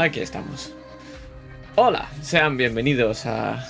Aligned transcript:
aquí 0.00 0.20
estamos. 0.20 0.72
Hola, 1.74 2.08
sean 2.22 2.56
bienvenidos 2.56 3.26
a 3.26 3.64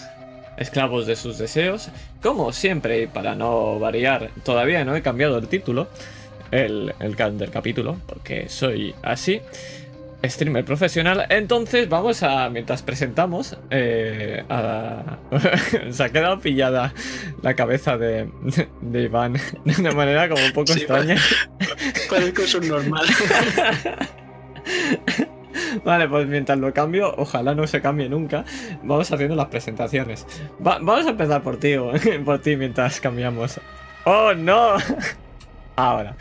Esclavos 0.57 1.07
de 1.07 1.17
sus 1.17 1.39
deseos. 1.39 1.89
Como 2.23 2.52
siempre, 2.52 3.02
y 3.02 3.07
para 3.07 3.34
no 3.34 3.78
variar, 3.78 4.30
todavía 4.44 4.84
no 4.84 4.94
he 4.94 5.02
cambiado 5.02 5.38
el 5.38 5.49
título, 5.49 5.88
el, 6.50 6.94
el 7.00 7.38
del 7.38 7.50
capítulo, 7.50 7.99
porque 8.06 8.48
soy 8.48 8.95
así 9.02 9.41
streamer 10.25 10.64
profesional. 10.64 11.27
Entonces 11.29 11.89
vamos 11.89 12.23
a, 12.23 12.49
mientras 12.51 12.83
presentamos, 12.83 13.57
eh, 13.71 14.45
a, 14.49 15.19
se 15.91 16.03
ha 16.03 16.09
quedado 16.11 16.41
pillada 16.41 16.93
la 17.43 17.55
cabeza 17.55 17.97
de, 17.97 18.29
de 18.81 19.03
Iván 19.03 19.35
de 19.65 19.81
una 19.81 19.93
manera 19.93 20.29
como 20.29 20.45
un 20.45 20.53
poco 20.53 20.73
extraña. 20.73 21.17
Parece 22.11 22.59
un 22.59 22.69
normal. 22.69 23.07
Vale, 25.85 26.09
pues 26.09 26.27
mientras 26.27 26.59
lo 26.59 26.73
cambio, 26.73 27.14
ojalá 27.17 27.55
no 27.55 27.67
se 27.67 27.81
cambie 27.81 28.09
nunca. 28.09 28.45
Vamos 28.82 29.11
haciendo 29.11 29.35
las 29.35 29.46
presentaciones. 29.46 30.27
vamos 30.59 31.07
a 31.07 31.11
empezar 31.11 31.43
por 31.43 31.59
ti, 31.59 31.75
por 32.24 32.41
ti 32.41 32.56
mientras 32.56 33.00
cambiamos. 33.00 33.60
¡Oh, 34.05 34.34
no! 34.34 34.77
Ahora. 35.77 36.16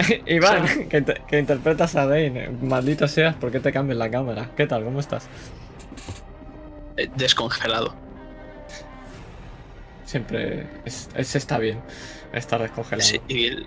Iván, 0.26 0.88
que, 0.88 1.38
interpretas 1.38 1.96
a 1.96 2.06
Dane. 2.06 2.50
Maldito 2.62 3.06
seas, 3.08 3.34
¿por 3.34 3.50
qué 3.50 3.60
te 3.60 3.72
cambias 3.72 3.98
la 3.98 4.10
cámara? 4.10 4.50
¿Qué 4.56 4.66
tal? 4.66 4.84
¿Cómo 4.84 5.00
estás? 5.00 5.28
Eh, 6.96 7.10
descongelado. 7.16 7.94
Siempre 10.04 10.66
es, 10.84 11.08
está 11.14 11.58
bien 11.58 11.80
estar 12.32 12.60
descongelado. 12.60 13.08
Sí, 13.08 13.20
y 13.28 13.66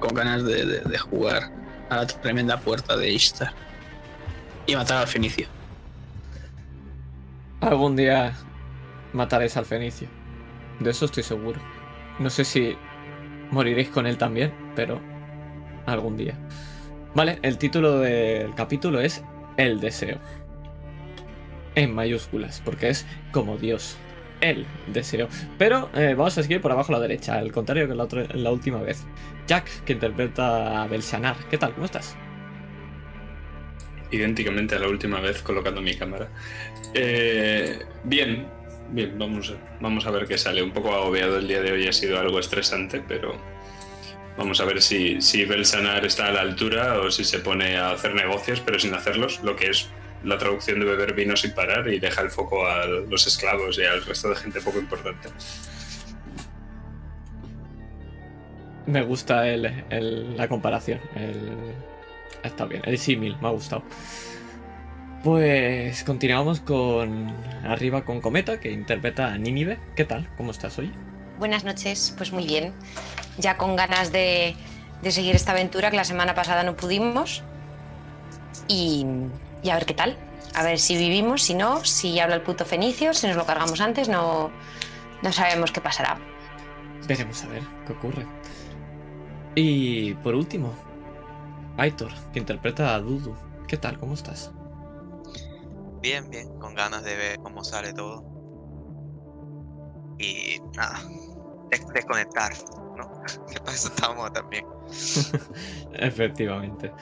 con 0.00 0.14
ganas 0.14 0.44
de, 0.44 0.98
jugar 0.98 1.50
a 1.88 1.96
la 1.96 2.06
tremenda 2.06 2.58
puerta 2.58 2.96
de 2.96 3.10
Ishtar 3.10 3.52
y 4.66 4.76
matar 4.76 4.98
al 4.98 5.06
Fenicio. 5.06 5.46
Algún 7.60 7.96
día 7.96 8.34
mataréis 9.12 9.56
al 9.56 9.64
Fenicio. 9.64 10.08
De 10.80 10.90
eso 10.90 11.04
estoy 11.06 11.22
seguro. 11.22 11.60
No 12.18 12.30
sé 12.30 12.44
si 12.44 12.76
moriréis 13.50 13.88
con 13.88 14.06
él 14.06 14.18
también, 14.18 14.52
pero 14.74 15.00
algún 15.86 16.16
día. 16.16 16.38
Vale, 17.14 17.38
el 17.42 17.58
título 17.58 18.00
del 18.00 18.54
capítulo 18.54 19.00
es 19.00 19.22
El 19.56 19.80
deseo. 19.80 20.18
En 21.74 21.94
mayúsculas, 21.94 22.60
porque 22.64 22.88
es 22.88 23.06
como 23.32 23.56
Dios. 23.56 23.96
El 24.40 24.66
deseo. 24.88 25.28
Pero 25.58 25.90
eh, 25.94 26.14
vamos 26.16 26.36
a 26.36 26.42
seguir 26.42 26.60
por 26.60 26.72
abajo 26.72 26.92
a 26.92 26.96
la 26.96 27.00
derecha, 27.00 27.38
al 27.38 27.52
contrario 27.52 27.88
que 27.88 27.94
la, 27.94 28.06
la 28.34 28.50
última 28.50 28.78
vez. 28.78 29.04
Jack, 29.46 29.84
que 29.84 29.94
interpreta 29.94 30.82
a 30.82 30.86
Belsanar. 30.86 31.36
¿Qué 31.50 31.56
tal? 31.56 31.72
¿Cómo 31.72 31.86
estás? 31.86 32.16
Idénticamente 34.14 34.76
a 34.76 34.78
la 34.78 34.88
última 34.88 35.20
vez 35.20 35.42
colocando 35.42 35.80
mi 35.80 35.94
cámara. 35.94 36.28
Eh, 36.94 37.80
bien, 38.04 38.46
bien, 38.90 39.18
vamos, 39.18 39.54
vamos 39.80 40.06
a 40.06 40.10
ver 40.10 40.26
qué 40.26 40.38
sale. 40.38 40.62
Un 40.62 40.72
poco 40.72 40.94
agobiado 40.94 41.38
el 41.38 41.48
día 41.48 41.60
de 41.60 41.72
hoy, 41.72 41.88
ha 41.88 41.92
sido 41.92 42.18
algo 42.18 42.38
estresante, 42.38 43.02
pero 43.06 43.38
Vamos 44.36 44.60
a 44.60 44.64
ver 44.64 44.82
si, 44.82 45.20
si 45.20 45.44
Belsanar 45.44 46.04
está 46.04 46.26
a 46.26 46.32
la 46.32 46.40
altura 46.40 46.98
o 46.98 47.08
si 47.08 47.22
se 47.22 47.38
pone 47.38 47.76
a 47.76 47.92
hacer 47.92 48.16
negocios, 48.16 48.60
pero 48.60 48.80
sin 48.80 48.92
hacerlos, 48.92 49.40
lo 49.44 49.54
que 49.54 49.70
es 49.70 49.88
la 50.24 50.38
traducción 50.38 50.80
de 50.80 50.86
beber 50.86 51.14
vino 51.14 51.36
sin 51.36 51.52
parar 51.52 51.86
y 51.88 52.00
deja 52.00 52.22
el 52.22 52.30
foco 52.30 52.66
a 52.66 52.86
los 52.86 53.26
esclavos 53.26 53.78
y 53.78 53.84
al 53.84 54.04
resto 54.04 54.30
de 54.30 54.36
gente 54.36 54.60
poco 54.60 54.80
importante. 54.80 55.28
Me 58.86 59.02
gusta 59.02 59.44
la 59.56 60.48
comparación. 60.48 61.00
Está 62.48 62.66
bien, 62.66 62.82
el 62.84 62.98
símil, 62.98 63.36
me 63.40 63.48
ha 63.48 63.50
gustado. 63.50 63.82
Pues 65.24 66.04
continuamos 66.04 66.60
con 66.60 67.34
arriba 67.66 68.04
con 68.04 68.20
Cometa, 68.20 68.60
que 68.60 68.70
interpreta 68.70 69.32
a 69.32 69.38
Nínive. 69.38 69.78
¿Qué 69.96 70.04
tal? 70.04 70.28
¿Cómo 70.36 70.50
estás 70.50 70.78
hoy? 70.78 70.92
Buenas 71.38 71.64
noches, 71.64 72.12
pues 72.14 72.30
muy 72.30 72.46
bien. 72.46 72.74
Ya 73.38 73.56
con 73.56 73.74
ganas 73.74 74.12
de, 74.12 74.54
seguir 75.08 75.34
esta 75.34 75.52
aventura 75.52 75.90
que 75.90 75.96
la 75.96 76.04
semana 76.04 76.34
pasada 76.34 76.62
no 76.62 76.76
pudimos. 76.76 77.42
Y, 78.68 79.06
a 79.64 79.74
ver 79.74 79.86
qué 79.86 79.94
tal. 79.94 80.18
A 80.54 80.62
ver 80.62 80.78
si 80.78 80.94
vivimos, 80.98 81.42
si 81.42 81.54
no, 81.54 81.82
si 81.86 82.20
habla 82.20 82.34
el 82.34 82.42
puto 82.42 82.66
fenicio, 82.66 83.14
si 83.14 83.26
nos 83.26 83.36
lo 83.36 83.46
cargamos 83.46 83.80
antes, 83.80 84.10
no, 84.10 84.50
no 85.22 85.32
sabemos 85.32 85.72
qué 85.72 85.80
pasará. 85.80 86.18
Veremos 87.08 87.42
a 87.44 87.48
ver 87.48 87.62
qué 87.86 87.94
ocurre. 87.94 88.26
Y 89.54 90.12
por 90.14 90.34
último, 90.34 90.74
Aitor, 91.76 92.12
que 92.32 92.38
interpreta 92.38 92.94
a 92.94 93.00
Dudu. 93.00 93.34
¿Qué 93.66 93.76
tal? 93.76 93.98
¿Cómo 93.98 94.14
estás? 94.14 94.52
Bien, 96.00 96.28
bien, 96.30 96.48
con 96.58 96.74
ganas 96.74 97.02
de 97.02 97.16
ver 97.16 97.38
cómo 97.40 97.64
sale 97.64 97.92
todo. 97.92 98.22
Y 100.18 100.60
nada, 100.76 101.00
desconectar, 101.94 102.52
¿no? 102.96 103.22
Que 103.50 103.58
para 103.58 103.72
eso 103.72 103.88
estamos 103.88 104.32
también. 104.32 104.64
Efectivamente. 105.94 106.92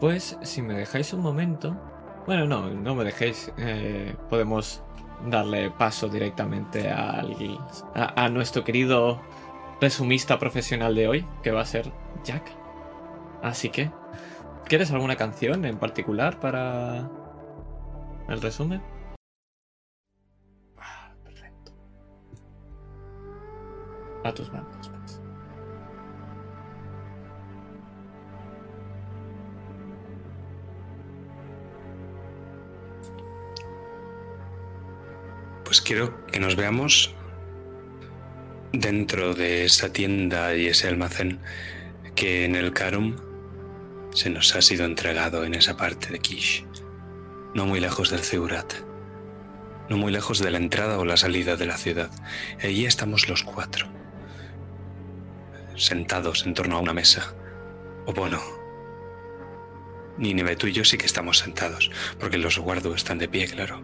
Pues 0.00 0.36
si 0.42 0.62
me 0.62 0.74
dejáis 0.74 1.12
un 1.12 1.20
momento. 1.20 1.76
Bueno, 2.26 2.46
no, 2.46 2.68
no 2.68 2.94
me 2.94 3.04
dejéis. 3.04 3.52
Eh, 3.56 4.14
podemos 4.28 4.82
darle 5.26 5.70
paso 5.70 6.08
directamente 6.08 6.90
al, 6.90 7.34
a, 7.94 8.28
nuestro 8.28 8.62
querido 8.62 9.20
resumista 9.80 10.38
profesional 10.38 10.94
de 10.94 11.08
hoy, 11.08 11.26
que 11.42 11.50
va 11.50 11.62
a 11.62 11.66
ser 11.66 11.90
Jack. 12.24 12.67
Así 13.42 13.68
que, 13.70 13.90
¿quieres 14.66 14.90
alguna 14.90 15.16
canción 15.16 15.64
en 15.64 15.78
particular 15.78 16.40
para 16.40 17.08
el 18.28 18.40
resumen? 18.40 18.82
a 24.24 24.34
tus 24.34 24.52
manos. 24.52 24.88
Pues. 24.88 25.20
pues 35.64 35.82
quiero 35.82 36.26
que 36.26 36.40
nos 36.40 36.56
veamos 36.56 37.14
dentro 38.72 39.34
de 39.34 39.66
esa 39.66 39.92
tienda 39.92 40.54
y 40.54 40.66
ese 40.66 40.88
almacén 40.88 41.40
que 42.14 42.46
en 42.46 42.56
el 42.56 42.72
Karum 42.72 43.27
se 44.12 44.30
nos 44.30 44.54
ha 44.54 44.62
sido 44.62 44.84
entregado 44.84 45.44
en 45.44 45.54
esa 45.54 45.76
parte 45.76 46.10
de 46.10 46.18
Kish, 46.18 46.64
no 47.54 47.66
muy 47.66 47.80
lejos 47.80 48.10
del 48.10 48.20
Zeurat, 48.20 48.72
no 49.88 49.96
muy 49.96 50.12
lejos 50.12 50.38
de 50.38 50.50
la 50.50 50.58
entrada 50.58 50.98
o 50.98 51.04
la 51.04 51.16
salida 51.16 51.56
de 51.56 51.66
la 51.66 51.76
ciudad. 51.76 52.10
Allí 52.62 52.86
estamos 52.86 53.28
los 53.28 53.42
cuatro 53.44 53.88
sentados 55.78 56.44
en 56.44 56.54
torno 56.54 56.76
a 56.76 56.80
una 56.80 56.92
mesa. 56.92 57.34
O 58.06 58.12
bueno, 58.12 58.40
Nínive, 60.18 60.56
tú 60.56 60.66
y 60.66 60.72
yo 60.72 60.84
sí 60.84 60.98
que 60.98 61.06
estamos 61.06 61.38
sentados, 61.38 61.90
porque 62.18 62.38
los 62.38 62.58
guardos 62.58 62.96
están 62.96 63.18
de 63.18 63.28
pie, 63.28 63.46
claro. 63.46 63.80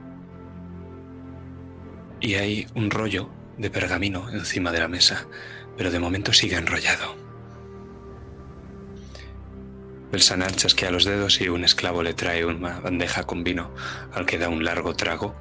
Y 2.21 2.35
hay 2.35 2.67
un 2.75 2.91
rollo 2.91 3.31
de 3.57 3.71
pergamino 3.71 4.29
encima 4.31 4.73
de 4.73 4.81
la 4.81 4.89
mesa, 4.89 5.27
pero 5.77 5.91
de 5.91 6.01
momento 6.01 6.33
sigue 6.33 6.57
enrollado. 6.57 7.24
Belsanar 10.15 10.55
chasquea 10.55 10.93
los 10.93 11.05
dedos 11.05 11.41
y 11.41 11.49
un 11.49 11.65
esclavo 11.65 12.05
le 12.05 12.15
trae 12.15 12.45
una 12.45 12.79
bandeja 12.79 13.25
con 13.25 13.43
vino 13.43 13.75
al 14.13 14.27
que 14.27 14.39
da 14.39 14.49
un 14.49 14.65
largo 14.65 14.95
trago. 14.95 15.35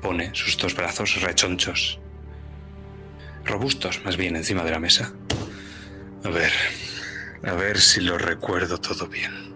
Pone 0.00 0.34
sus 0.34 0.56
dos 0.56 0.74
brazos 0.74 1.20
rechonchos, 1.20 2.00
robustos 3.44 4.02
más 4.06 4.16
bien, 4.16 4.34
encima 4.34 4.64
de 4.64 4.70
la 4.70 4.78
mesa. 4.78 5.12
A 6.24 6.30
ver, 6.30 6.50
a 7.42 7.52
ver 7.52 7.78
si 7.78 8.00
lo 8.00 8.16
recuerdo 8.16 8.80
todo 8.80 9.08
bien. 9.08 9.54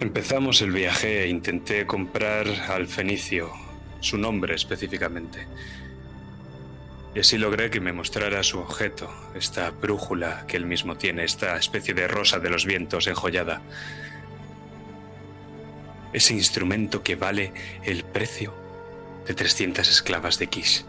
Empezamos 0.00 0.60
el 0.62 0.72
viaje 0.72 1.22
e 1.22 1.28
intenté 1.28 1.86
comprar 1.86 2.48
al 2.68 2.88
fenicio, 2.88 3.52
su 4.00 4.18
nombre 4.18 4.56
específicamente. 4.56 5.46
Y 7.16 7.20
así 7.20 7.38
logré 7.38 7.70
que 7.70 7.80
me 7.80 7.94
mostrara 7.94 8.42
su 8.42 8.58
objeto, 8.58 9.10
esta 9.34 9.70
brújula 9.70 10.44
que 10.46 10.58
él 10.58 10.66
mismo 10.66 10.98
tiene, 10.98 11.24
esta 11.24 11.56
especie 11.56 11.94
de 11.94 12.06
rosa 12.06 12.40
de 12.40 12.50
los 12.50 12.66
vientos 12.66 13.06
enjollada. 13.06 13.62
Ese 16.12 16.34
instrumento 16.34 17.02
que 17.02 17.16
vale 17.16 17.54
el 17.84 18.04
precio 18.04 18.52
de 19.26 19.32
300 19.32 19.88
esclavas 19.88 20.38
de 20.38 20.48
Kish 20.48 20.84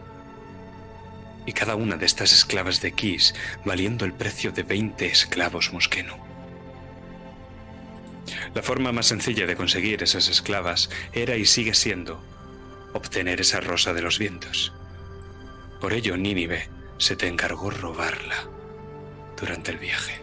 y 1.46 1.54
cada 1.54 1.76
una 1.76 1.96
de 1.96 2.06
estas 2.06 2.34
esclavas 2.34 2.82
de 2.82 2.92
Kiss 2.92 3.34
valiendo 3.64 4.04
el 4.04 4.12
precio 4.12 4.52
de 4.52 4.64
20 4.64 5.06
esclavos 5.06 5.72
musqueno. 5.72 6.18
La 8.54 8.62
forma 8.62 8.92
más 8.92 9.06
sencilla 9.06 9.48
de 9.48 9.56
conseguir 9.56 10.04
esas 10.04 10.28
esclavas 10.28 10.90
era 11.14 11.38
y 11.38 11.46
sigue 11.46 11.74
siendo 11.74 12.22
obtener 12.92 13.40
esa 13.40 13.62
rosa 13.62 13.94
de 13.94 14.02
los 14.02 14.20
vientos. 14.20 14.74
Por 15.80 15.94
ello 15.94 16.18
Nínive 16.18 16.70
se 16.98 17.16
te 17.16 17.28
encargó 17.28 17.70
robarla 17.70 18.48
durante 19.40 19.72
el 19.72 19.78
viaje. 19.78 20.20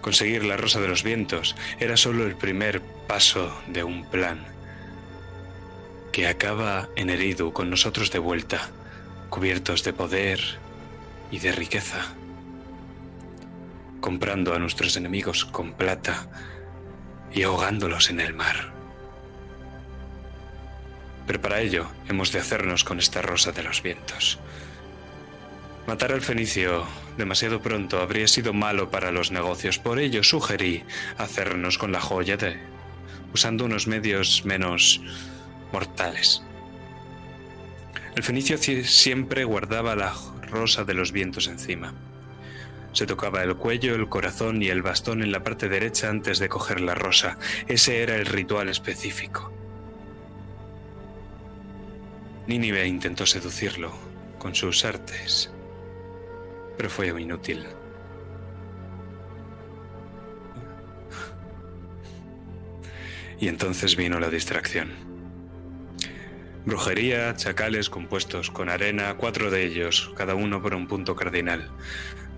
Conseguir 0.00 0.44
la 0.44 0.56
Rosa 0.56 0.80
de 0.80 0.88
los 0.88 1.02
Vientos 1.02 1.56
era 1.78 1.96
solo 1.96 2.24
el 2.24 2.36
primer 2.36 2.80
paso 3.06 3.52
de 3.66 3.84
un 3.84 4.08
plan 4.08 4.46
que 6.12 6.26
acaba 6.26 6.88
en 6.96 7.10
Eridu 7.10 7.52
con 7.52 7.68
nosotros 7.68 8.10
de 8.10 8.18
vuelta, 8.18 8.70
cubiertos 9.28 9.84
de 9.84 9.92
poder 9.92 10.40
y 11.30 11.38
de 11.40 11.52
riqueza, 11.52 12.14
comprando 14.00 14.54
a 14.54 14.58
nuestros 14.58 14.96
enemigos 14.96 15.44
con 15.44 15.74
plata 15.74 16.28
y 17.32 17.42
ahogándolos 17.42 18.10
en 18.10 18.20
el 18.20 18.34
mar. 18.34 18.77
Pero 21.28 21.40
para 21.40 21.60
ello 21.60 21.86
hemos 22.08 22.32
de 22.32 22.40
hacernos 22.40 22.82
con 22.82 22.98
esta 22.98 23.22
rosa 23.22 23.52
de 23.52 23.62
los 23.62 23.82
vientos. 23.82 24.40
Matar 25.86 26.10
al 26.12 26.20
fenicio 26.22 26.84
demasiado 27.16 27.62
pronto 27.62 28.00
habría 28.00 28.26
sido 28.26 28.52
malo 28.52 28.90
para 28.90 29.12
los 29.12 29.30
negocios, 29.30 29.78
por 29.78 30.00
ello 30.00 30.24
sugerí 30.24 30.82
hacernos 31.18 31.78
con 31.78 31.92
la 31.92 32.00
joya 32.00 32.36
de 32.36 32.58
usando 33.32 33.64
unos 33.66 33.86
medios 33.86 34.44
menos 34.44 35.00
mortales. 35.72 36.42
El 38.16 38.22
fenicio 38.22 38.56
ci- 38.56 38.84
siempre 38.84 39.44
guardaba 39.44 39.94
la 39.94 40.14
rosa 40.50 40.84
de 40.84 40.94
los 40.94 41.12
vientos 41.12 41.46
encima. 41.46 41.94
Se 42.94 43.06
tocaba 43.06 43.42
el 43.42 43.54
cuello, 43.56 43.94
el 43.94 44.08
corazón 44.08 44.62
y 44.62 44.68
el 44.68 44.80
bastón 44.82 45.22
en 45.22 45.30
la 45.30 45.44
parte 45.44 45.68
derecha 45.68 46.08
antes 46.08 46.38
de 46.38 46.48
coger 46.48 46.80
la 46.80 46.94
rosa. 46.94 47.38
Ese 47.68 48.02
era 48.02 48.16
el 48.16 48.24
ritual 48.26 48.68
específico. 48.70 49.52
Nínive 52.48 52.86
intentó 52.86 53.26
seducirlo 53.26 53.92
con 54.38 54.54
sus 54.54 54.82
artes, 54.86 55.52
pero 56.78 56.88
fue 56.88 57.08
inútil. 57.20 57.66
Y 63.38 63.48
entonces 63.48 63.96
vino 63.96 64.18
la 64.18 64.30
distracción. 64.30 64.88
Brujería, 66.64 67.36
chacales 67.36 67.90
compuestos 67.90 68.50
con 68.50 68.70
arena, 68.70 69.18
cuatro 69.18 69.50
de 69.50 69.66
ellos, 69.66 70.10
cada 70.16 70.34
uno 70.34 70.62
por 70.62 70.74
un 70.74 70.88
punto 70.88 71.14
cardinal. 71.14 71.70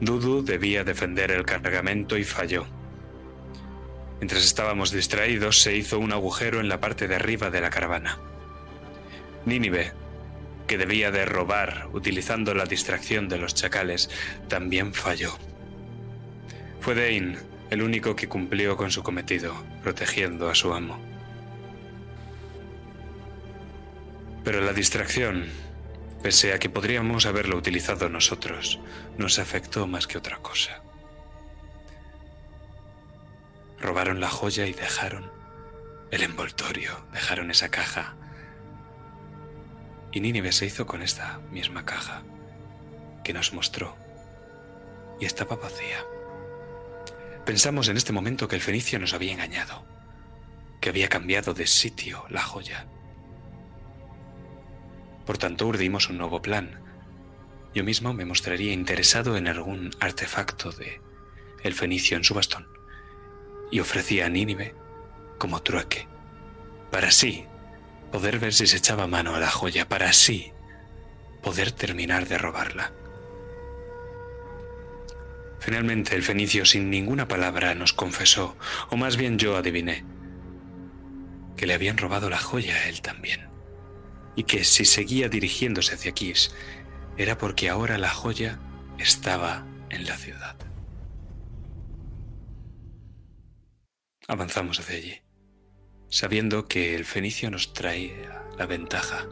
Dudu 0.00 0.42
debía 0.42 0.82
defender 0.82 1.30
el 1.30 1.46
cargamento 1.46 2.18
y 2.18 2.24
falló. 2.24 2.66
Mientras 4.18 4.44
estábamos 4.44 4.90
distraídos, 4.90 5.62
se 5.62 5.76
hizo 5.76 6.00
un 6.00 6.12
agujero 6.12 6.58
en 6.58 6.68
la 6.68 6.80
parte 6.80 7.06
de 7.06 7.14
arriba 7.14 7.48
de 7.48 7.60
la 7.60 7.70
caravana. 7.70 8.18
Nínive, 9.44 9.92
que 10.66 10.78
debía 10.78 11.10
de 11.10 11.24
robar 11.24 11.88
utilizando 11.92 12.54
la 12.54 12.64
distracción 12.64 13.28
de 13.28 13.38
los 13.38 13.54
chacales, 13.54 14.10
también 14.48 14.94
falló. 14.94 15.36
Fue 16.80 16.94
Dane 16.94 17.38
el 17.70 17.82
único 17.82 18.16
que 18.16 18.28
cumplió 18.28 18.76
con 18.76 18.90
su 18.90 19.02
cometido, 19.02 19.54
protegiendo 19.82 20.50
a 20.50 20.54
su 20.54 20.72
amo. 20.72 20.98
Pero 24.44 24.60
la 24.60 24.72
distracción, 24.72 25.46
pese 26.22 26.52
a 26.52 26.58
que 26.58 26.68
podríamos 26.68 27.26
haberlo 27.26 27.56
utilizado 27.56 28.08
nosotros, 28.08 28.80
nos 29.18 29.38
afectó 29.38 29.86
más 29.86 30.06
que 30.06 30.18
otra 30.18 30.38
cosa. 30.38 30.82
Robaron 33.80 34.20
la 34.20 34.28
joya 34.28 34.66
y 34.66 34.72
dejaron 34.72 35.30
el 36.10 36.22
envoltorio, 36.22 37.06
dejaron 37.12 37.50
esa 37.50 37.70
caja. 37.70 38.16
Y 40.12 40.20
Nínive 40.20 40.52
se 40.52 40.66
hizo 40.66 40.86
con 40.86 41.02
esta 41.02 41.38
misma 41.50 41.84
caja 41.84 42.22
que 43.22 43.32
nos 43.32 43.52
mostró. 43.52 43.96
Y 45.20 45.24
estaba 45.24 45.56
vacía. 45.56 46.04
Pensamos 47.44 47.88
en 47.88 47.96
este 47.96 48.12
momento 48.12 48.48
que 48.48 48.56
el 48.56 48.62
fenicio 48.62 48.98
nos 48.98 49.14
había 49.14 49.32
engañado, 49.32 49.84
que 50.80 50.88
había 50.88 51.08
cambiado 51.08 51.54
de 51.54 51.66
sitio 51.66 52.24
la 52.28 52.42
joya. 52.42 52.86
Por 55.26 55.38
tanto, 55.38 55.66
urdimos 55.66 56.08
un 56.08 56.18
nuevo 56.18 56.42
plan. 56.42 56.80
Yo 57.74 57.84
mismo 57.84 58.12
me 58.12 58.24
mostraría 58.24 58.72
interesado 58.72 59.36
en 59.36 59.46
algún 59.46 59.90
artefacto 60.00 60.72
de 60.72 61.00
el 61.62 61.74
fenicio 61.74 62.16
en 62.16 62.24
su 62.24 62.34
bastón 62.34 62.66
y 63.70 63.80
ofrecía 63.80 64.26
a 64.26 64.28
Nínive 64.28 64.74
como 65.38 65.62
trueque, 65.62 66.08
para 66.90 67.08
así 67.08 67.46
poder 68.10 68.38
ver 68.38 68.52
si 68.52 68.66
se 68.66 68.78
echaba 68.78 69.06
mano 69.06 69.34
a 69.34 69.40
la 69.40 69.50
joya, 69.50 69.88
para 69.88 70.10
así 70.10 70.52
poder 71.42 71.72
terminar 71.72 72.28
de 72.28 72.38
robarla. 72.38 72.92
Finalmente 75.58 76.16
el 76.16 76.22
fenicio 76.22 76.64
sin 76.64 76.90
ninguna 76.90 77.28
palabra 77.28 77.74
nos 77.74 77.92
confesó, 77.92 78.56
o 78.90 78.96
más 78.96 79.16
bien 79.16 79.38
yo 79.38 79.56
adiviné, 79.56 80.04
que 81.56 81.66
le 81.66 81.74
habían 81.74 81.98
robado 81.98 82.30
la 82.30 82.38
joya 82.38 82.74
a 82.74 82.88
él 82.88 83.02
también, 83.02 83.48
y 84.36 84.44
que 84.44 84.64
si 84.64 84.84
seguía 84.84 85.28
dirigiéndose 85.28 85.94
hacia 85.94 86.12
Kis 86.12 86.54
era 87.18 87.36
porque 87.36 87.68
ahora 87.68 87.98
la 87.98 88.08
joya 88.08 88.58
estaba 88.98 89.66
en 89.90 90.06
la 90.06 90.16
ciudad. 90.16 90.56
Avanzamos 94.26 94.80
hacia 94.80 94.96
allí, 94.96 95.20
sabiendo 96.10 96.66
que 96.66 96.94
el 96.96 97.04
fenicio 97.04 97.50
nos 97.50 97.72
traía 97.72 98.42
la 98.58 98.66
ventaja, 98.66 99.26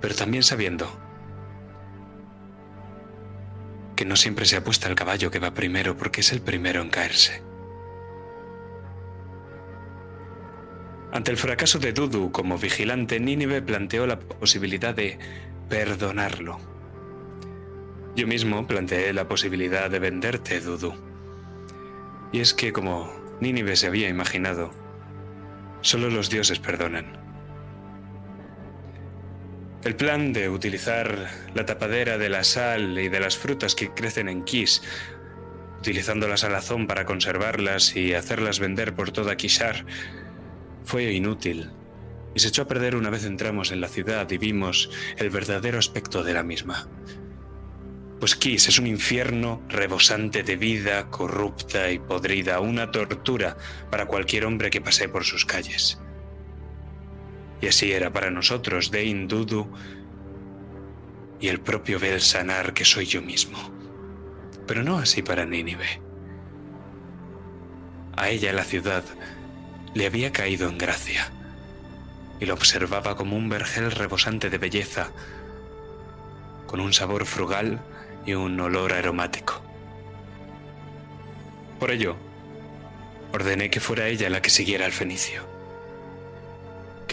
pero 0.00 0.14
también 0.14 0.42
sabiendo 0.42 0.90
que 3.96 4.04
no 4.04 4.16
siempre 4.16 4.44
se 4.44 4.56
apuesta 4.56 4.88
al 4.88 4.96
caballo 4.96 5.30
que 5.30 5.38
va 5.38 5.54
primero 5.54 5.96
porque 5.96 6.20
es 6.20 6.32
el 6.32 6.42
primero 6.42 6.82
en 6.82 6.90
caerse. 6.90 7.42
Ante 11.12 11.30
el 11.30 11.36
fracaso 11.36 11.78
de 11.78 11.92
Dudu 11.92 12.32
como 12.32 12.58
vigilante, 12.58 13.20
Nínive 13.20 13.62
planteó 13.62 14.06
la 14.06 14.18
posibilidad 14.18 14.94
de 14.94 15.18
perdonarlo. 15.68 16.58
Yo 18.16 18.26
mismo 18.26 18.66
planteé 18.66 19.12
la 19.12 19.28
posibilidad 19.28 19.90
de 19.90 19.98
venderte, 19.98 20.60
Dudu. 20.60 20.94
Y 22.32 22.40
es 22.40 22.54
que 22.54 22.72
como 22.72 23.12
Nínive 23.40 23.76
se 23.76 23.88
había 23.88 24.08
imaginado, 24.08 24.81
solo 25.82 26.08
los 26.08 26.30
dioses 26.30 26.58
perdonan. 26.58 27.20
El 29.84 29.96
plan 29.96 30.32
de 30.32 30.48
utilizar 30.48 31.28
la 31.54 31.66
tapadera 31.66 32.16
de 32.16 32.28
la 32.28 32.44
sal 32.44 32.98
y 32.98 33.08
de 33.08 33.20
las 33.20 33.36
frutas 33.36 33.74
que 33.74 33.90
crecen 33.90 34.28
en 34.28 34.44
Kish, 34.44 34.80
utilizando 35.80 36.28
la 36.28 36.36
salazón 36.36 36.86
para 36.86 37.04
conservarlas 37.04 37.96
y 37.96 38.14
hacerlas 38.14 38.60
vender 38.60 38.94
por 38.94 39.10
toda 39.10 39.36
Kishar, 39.36 39.84
fue 40.84 41.12
inútil 41.12 41.70
y 42.34 42.40
se 42.40 42.48
echó 42.48 42.62
a 42.62 42.68
perder 42.68 42.96
una 42.96 43.10
vez 43.10 43.24
entramos 43.24 43.72
en 43.72 43.80
la 43.80 43.88
ciudad 43.88 44.30
y 44.30 44.38
vimos 44.38 44.90
el 45.16 45.30
verdadero 45.30 45.78
aspecto 45.78 46.22
de 46.22 46.34
la 46.34 46.42
misma. 46.42 46.88
Pues 48.22 48.36
Kish 48.36 48.68
es 48.68 48.78
un 48.78 48.86
infierno 48.86 49.60
rebosante 49.68 50.44
de 50.44 50.54
vida 50.54 51.10
corrupta 51.10 51.90
y 51.90 51.98
podrida, 51.98 52.60
una 52.60 52.92
tortura 52.92 53.56
para 53.90 54.06
cualquier 54.06 54.46
hombre 54.46 54.70
que 54.70 54.80
pase 54.80 55.08
por 55.08 55.24
sus 55.24 55.44
calles. 55.44 55.98
Y 57.60 57.66
así 57.66 57.90
era 57.90 58.12
para 58.12 58.30
nosotros, 58.30 58.92
Dane 58.92 59.26
Dudu 59.26 59.68
y 61.40 61.48
el 61.48 61.60
propio 61.60 61.98
Belsanar 61.98 62.74
que 62.74 62.84
soy 62.84 63.06
yo 63.06 63.22
mismo. 63.22 63.58
Pero 64.68 64.84
no 64.84 64.98
así 64.98 65.22
para 65.22 65.44
Nínive. 65.44 66.00
A 68.16 68.28
ella 68.28 68.52
la 68.52 68.62
ciudad 68.62 69.02
le 69.94 70.06
había 70.06 70.30
caído 70.30 70.68
en 70.68 70.78
gracia 70.78 71.32
y 72.38 72.46
lo 72.46 72.54
observaba 72.54 73.16
como 73.16 73.36
un 73.36 73.48
vergel 73.48 73.90
rebosante 73.90 74.48
de 74.48 74.58
belleza, 74.58 75.10
con 76.68 76.78
un 76.78 76.92
sabor 76.92 77.26
frugal 77.26 77.80
y 78.26 78.34
un 78.34 78.58
olor 78.60 78.92
aromático. 78.92 79.62
Por 81.78 81.90
ello, 81.90 82.16
ordené 83.32 83.70
que 83.70 83.80
fuera 83.80 84.08
ella 84.08 84.30
la 84.30 84.42
que 84.42 84.50
siguiera 84.50 84.84
al 84.84 84.92
fenicio 84.92 85.52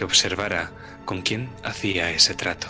que 0.00 0.04
observara 0.04 0.72
con 1.04 1.20
quién 1.20 1.50
hacía 1.62 2.10
ese 2.10 2.34
trato. 2.34 2.68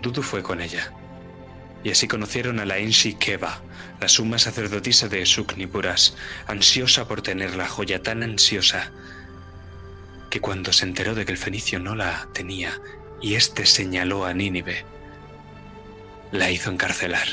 Dudu 0.00 0.22
fue 0.22 0.42
con 0.42 0.62
ella, 0.62 0.90
y 1.84 1.90
así 1.90 2.08
conocieron 2.08 2.60
a 2.60 2.64
la 2.64 2.78
Enshi 2.78 3.12
Keva, 3.16 3.60
la 4.00 4.08
suma 4.08 4.38
sacerdotisa 4.38 5.08
de 5.08 5.26
Suknipuras, 5.26 6.16
ansiosa 6.46 7.06
por 7.06 7.20
tener 7.20 7.56
la 7.56 7.68
joya 7.68 8.02
tan 8.02 8.22
ansiosa 8.22 8.90
que 10.30 10.40
cuando 10.40 10.72
se 10.72 10.86
enteró 10.86 11.14
de 11.14 11.26
que 11.26 11.32
el 11.32 11.36
fenicio 11.36 11.78
no 11.78 11.94
la 11.94 12.26
tenía 12.32 12.80
y 13.20 13.34
éste 13.34 13.66
señaló 13.66 14.24
a 14.24 14.32
Nínive, 14.32 14.86
la 16.32 16.50
hizo 16.50 16.70
encarcelar. 16.70 17.26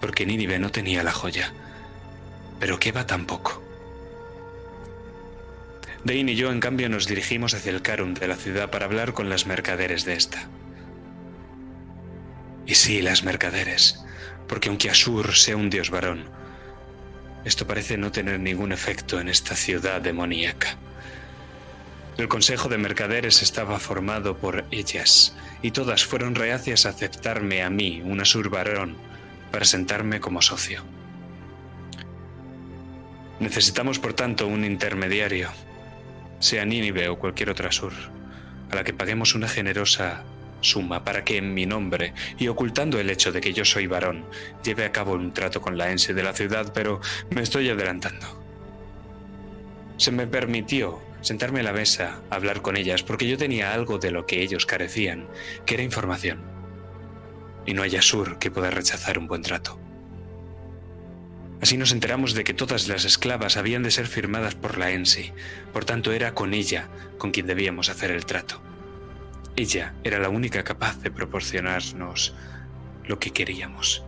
Porque 0.00 0.26
Nínive 0.26 0.58
no 0.58 0.70
tenía 0.70 1.02
la 1.02 1.12
joya, 1.12 1.52
pero 2.58 2.78
Keva 2.78 3.06
tampoco. 3.06 3.62
Dane 6.04 6.32
y 6.32 6.36
yo, 6.36 6.50
en 6.50 6.58
cambio, 6.58 6.88
nos 6.88 7.06
dirigimos 7.06 7.54
hacia 7.54 7.70
el 7.70 7.82
Karun 7.82 8.14
de 8.14 8.26
la 8.26 8.36
ciudad 8.36 8.70
para 8.70 8.86
hablar 8.86 9.12
con 9.12 9.28
las 9.28 9.46
mercaderes 9.46 10.04
de 10.04 10.14
esta. 10.14 10.48
Y 12.66 12.74
sí, 12.74 13.02
las 13.02 13.22
mercaderes, 13.22 14.04
Porque 14.48 14.68
aunque 14.68 14.90
Asur 14.90 15.34
sea 15.34 15.56
un 15.56 15.70
dios 15.70 15.90
varón, 15.90 16.28
esto 17.44 17.66
parece 17.66 17.96
no 17.96 18.12
tener 18.12 18.38
ningún 18.38 18.72
efecto 18.72 19.20
en 19.20 19.28
esta 19.28 19.54
ciudad 19.54 20.00
demoníaca. 20.00 20.76
El 22.18 22.28
Consejo 22.28 22.68
de 22.68 22.76
Mercaderes 22.76 23.42
estaba 23.42 23.78
formado 23.78 24.36
por 24.36 24.66
ellas, 24.70 25.34
y 25.62 25.70
todas 25.70 26.04
fueron 26.04 26.34
reacias 26.34 26.84
a 26.84 26.90
aceptarme 26.90 27.62
a 27.62 27.70
mí, 27.70 28.02
un 28.04 28.20
Asur 28.20 28.50
varón, 28.50 28.96
para 29.50 29.64
sentarme 29.64 30.20
como 30.20 30.42
socio. 30.42 30.82
Necesitamos, 33.40 33.98
por 33.98 34.12
tanto, 34.12 34.46
un 34.46 34.64
intermediario, 34.64 35.48
sea 36.38 36.66
Nínive 36.66 37.08
o 37.08 37.18
cualquier 37.18 37.48
otra 37.48 37.70
Asur, 37.70 37.94
a 38.70 38.76
la 38.76 38.84
que 38.84 38.92
paguemos 38.92 39.34
una 39.34 39.48
generosa 39.48 40.22
suma 40.60 41.04
para 41.04 41.24
que 41.24 41.38
en 41.38 41.54
mi 41.54 41.64
nombre, 41.64 42.12
y 42.38 42.48
ocultando 42.48 43.00
el 43.00 43.08
hecho 43.08 43.32
de 43.32 43.40
que 43.40 43.54
yo 43.54 43.64
soy 43.64 43.86
varón, 43.86 44.26
lleve 44.62 44.84
a 44.84 44.92
cabo 44.92 45.14
un 45.14 45.32
trato 45.32 45.62
con 45.62 45.78
la 45.78 45.90
Ense 45.90 46.12
de 46.12 46.22
la 46.22 46.34
ciudad, 46.34 46.72
pero 46.74 47.00
me 47.30 47.40
estoy 47.40 47.70
adelantando. 47.70 48.38
Se 49.96 50.12
me 50.12 50.26
permitió 50.26 51.00
sentarme 51.22 51.60
a 51.60 51.64
la 51.64 51.72
mesa, 51.72 52.20
hablar 52.30 52.60
con 52.60 52.76
ellas, 52.76 53.02
porque 53.02 53.28
yo 53.28 53.38
tenía 53.38 53.72
algo 53.72 53.98
de 53.98 54.10
lo 54.10 54.26
que 54.26 54.42
ellos 54.42 54.66
carecían, 54.66 55.28
que 55.64 55.74
era 55.74 55.82
información. 55.82 56.42
Y 57.64 57.74
no 57.74 57.82
hay 57.82 57.96
Asur 57.96 58.38
que 58.38 58.50
pueda 58.50 58.70
rechazar 58.70 59.18
un 59.18 59.28
buen 59.28 59.42
trato. 59.42 59.78
Así 61.62 61.76
nos 61.76 61.92
enteramos 61.92 62.34
de 62.34 62.42
que 62.42 62.54
todas 62.54 62.88
las 62.88 63.04
esclavas 63.04 63.56
habían 63.56 63.84
de 63.84 63.92
ser 63.92 64.08
firmadas 64.08 64.56
por 64.56 64.78
la 64.78 64.90
Ensi, 64.90 65.32
por 65.72 65.84
tanto 65.84 66.10
era 66.10 66.34
con 66.34 66.54
ella 66.54 66.88
con 67.18 67.30
quien 67.30 67.46
debíamos 67.46 67.88
hacer 67.88 68.10
el 68.10 68.26
trato. 68.26 68.60
Ella 69.54 69.94
era 70.02 70.18
la 70.18 70.28
única 70.28 70.64
capaz 70.64 71.00
de 71.02 71.12
proporcionarnos 71.12 72.34
lo 73.04 73.20
que 73.20 73.30
queríamos. 73.30 74.02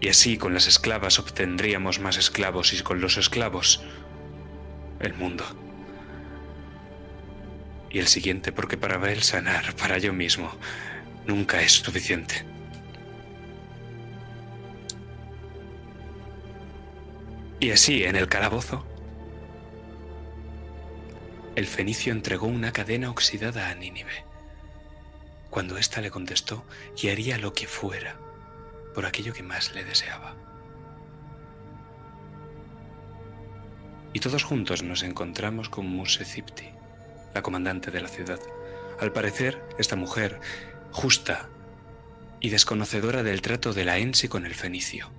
Y 0.00 0.08
así 0.08 0.36
con 0.36 0.52
las 0.52 0.66
esclavas 0.66 1.18
obtendríamos 1.18 2.00
más 2.00 2.18
esclavos 2.18 2.72
y 2.72 2.82
con 2.82 3.00
los 3.00 3.16
esclavos 3.16 3.82
el 5.00 5.14
mundo. 5.14 5.44
Y 7.90 7.98
el 7.98 8.06
siguiente 8.06 8.52
porque 8.52 8.76
para 8.76 8.98
ver 8.98 9.22
sanar, 9.22 9.74
para 9.74 9.98
yo 9.98 10.12
mismo, 10.12 10.52
nunca 11.26 11.60
es 11.62 11.72
suficiente. 11.72 12.44
Y 17.58 17.72
así, 17.72 18.04
en 18.04 18.16
el 18.16 18.28
calabozo, 18.28 18.86
el 21.56 21.66
fenicio 21.66 22.12
entregó 22.12 22.46
una 22.46 22.72
cadena 22.72 23.10
oxidada 23.10 23.68
a 23.68 23.74
Nínive. 23.74 24.24
Cuando 25.50 25.76
ésta 25.76 26.00
le 26.00 26.10
contestó 26.10 26.64
y 26.96 27.08
haría 27.08 27.36
lo 27.36 27.52
que 27.52 27.66
fuera 27.66 28.16
por 28.94 29.04
aquello 29.04 29.32
que 29.32 29.42
más 29.42 29.74
le 29.74 29.84
deseaba. 29.84 30.49
Y 34.12 34.20
todos 34.20 34.42
juntos 34.42 34.82
nos 34.82 35.02
encontramos 35.02 35.68
con 35.68 35.86
Musecipti, 35.86 36.68
la 37.34 37.42
comandante 37.42 37.90
de 37.90 38.00
la 38.00 38.08
ciudad. 38.08 38.40
Al 38.98 39.12
parecer, 39.12 39.62
esta 39.78 39.96
mujer, 39.96 40.40
justa 40.90 41.48
y 42.40 42.50
desconocedora 42.50 43.22
del 43.22 43.42
trato 43.42 43.72
de 43.72 43.84
la 43.84 43.98
Ensi 43.98 44.28
con 44.28 44.46
el 44.46 44.54
fenicio. 44.54 45.10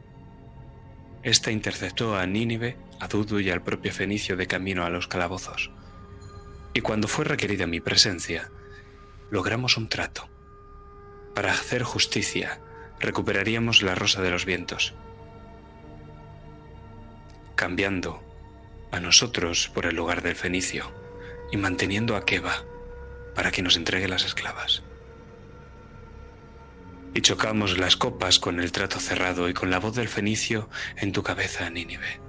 Esta 1.23 1.51
interceptó 1.51 2.17
a 2.17 2.25
Nínive, 2.25 2.77
a 2.99 3.07
Dudu 3.07 3.39
y 3.39 3.49
al 3.49 3.61
propio 3.61 3.93
Fenicio 3.93 4.35
de 4.35 4.47
camino 4.47 4.85
a 4.85 4.89
los 4.89 5.07
calabozos. 5.07 5.71
Y 6.73 6.81
cuando 6.81 7.07
fue 7.07 7.25
requerida 7.25 7.67
mi 7.67 7.79
presencia, 7.79 8.49
logramos 9.29 9.77
un 9.77 9.87
trato. 9.87 10.29
Para 11.35 11.51
hacer 11.53 11.83
justicia, 11.83 12.59
recuperaríamos 12.99 13.83
la 13.83 13.95
rosa 13.95 14.21
de 14.21 14.31
los 14.31 14.45
vientos, 14.45 14.93
cambiando 17.55 18.30
a 18.91 18.99
nosotros 18.99 19.69
por 19.73 19.85
el 19.85 19.95
lugar 19.95 20.21
del 20.21 20.35
Fenicio 20.35 20.91
y 21.51 21.57
manteniendo 21.57 22.15
a 22.15 22.25
Keba 22.25 22.63
para 23.35 23.51
que 23.51 23.61
nos 23.61 23.77
entregue 23.77 24.07
las 24.07 24.25
esclavas 24.25 24.83
y 27.13 27.21
chocamos 27.21 27.77
las 27.77 27.97
copas 27.97 28.39
con 28.39 28.59
el 28.59 28.71
trato 28.71 28.99
cerrado 28.99 29.49
y 29.49 29.53
con 29.53 29.69
la 29.69 29.79
voz 29.79 29.95
del 29.95 30.07
fenicio 30.07 30.69
en 30.97 31.11
tu 31.11 31.23
cabeza, 31.23 31.69
Nínive, 31.69 32.21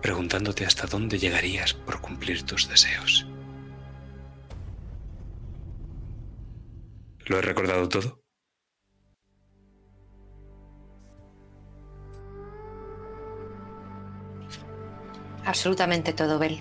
preguntándote 0.00 0.64
hasta 0.64 0.86
dónde 0.86 1.18
llegarías 1.18 1.74
por 1.74 2.00
cumplir 2.00 2.44
tus 2.44 2.68
deseos. 2.68 3.26
¿Lo 7.26 7.38
he 7.38 7.42
recordado 7.42 7.88
todo? 7.88 8.19
Absolutamente 15.44 16.12
todo, 16.12 16.38
Bel. 16.38 16.60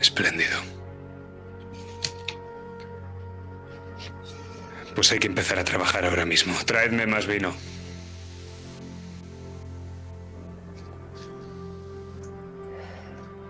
Espléndido. 0.00 0.58
Pues 4.94 5.10
hay 5.12 5.18
que 5.18 5.26
empezar 5.26 5.58
a 5.58 5.64
trabajar 5.64 6.04
ahora 6.04 6.24
mismo. 6.24 6.54
Traedme 6.66 7.06
más 7.06 7.26
vino. 7.26 7.52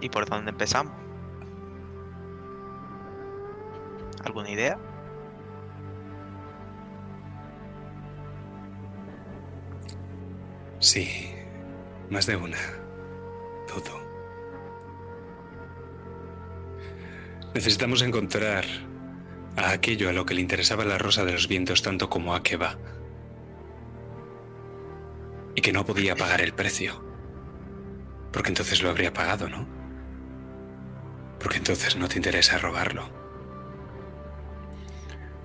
¿Y 0.01 0.09
por 0.09 0.29
dónde 0.29 0.51
empezamos? 0.51 0.93
¿Alguna 4.25 4.51
idea? 4.51 4.79
Sí, 10.79 11.32
más 12.13 12.27
de 12.27 12.37
una. 12.37 12.59
Todo. 13.67 14.01
Necesitamos 17.55 18.03
encontrar 18.03 18.65
a 19.57 19.71
aquello 19.71 20.09
a 20.09 20.13
lo 20.13 20.25
que 20.25 20.35
le 20.35 20.41
interesaba 20.43 20.85
la 20.85 20.99
rosa 20.99 21.25
de 21.25 21.33
los 21.33 21.49
vientos 21.49 21.83
tanto 21.83 22.09
como 22.09 22.35
a 22.35 22.43
Keba. 22.43 22.79
Y 25.55 25.61
que 25.61 25.73
no 25.73 25.85
podía 25.85 26.15
pagar 26.15 26.41
el 26.41 26.53
precio. 26.53 27.03
Porque 28.33 28.51
entonces 28.51 28.83
lo 28.83 28.91
habría 28.91 29.13
pagado, 29.13 29.49
¿no? 29.49 29.67
Porque 31.39 31.59
entonces 31.59 31.97
no 31.97 32.09
te 32.09 32.17
interesa 32.17 32.59
robarlo. 32.59 33.11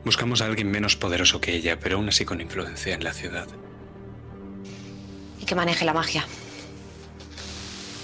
Buscamos 0.06 0.42
a 0.42 0.46
alguien 0.46 0.72
menos 0.72 0.96
poderoso 0.96 1.42
que 1.42 1.54
ella, 1.54 1.80
pero 1.80 1.98
aún 1.98 2.08
así 2.08 2.24
con 2.24 2.40
influencia 2.40 2.94
en 2.94 3.04
la 3.04 3.12
ciudad. 3.12 3.48
Y 5.42 5.46
que 5.46 5.56
maneje 5.56 5.84
la 5.84 5.94
magia. 5.94 6.26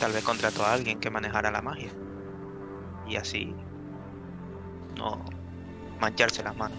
Tal 0.03 0.11
vez 0.11 0.25
contrató 0.25 0.65
a 0.65 0.73
alguien 0.73 0.99
que 0.99 1.09
manejara 1.09 1.49
la 1.49 1.61
magia. 1.61 1.89
Y 3.07 3.15
así 3.15 3.55
no 4.97 5.23
mancharse 5.97 6.43
las 6.43 6.57
manos. 6.57 6.77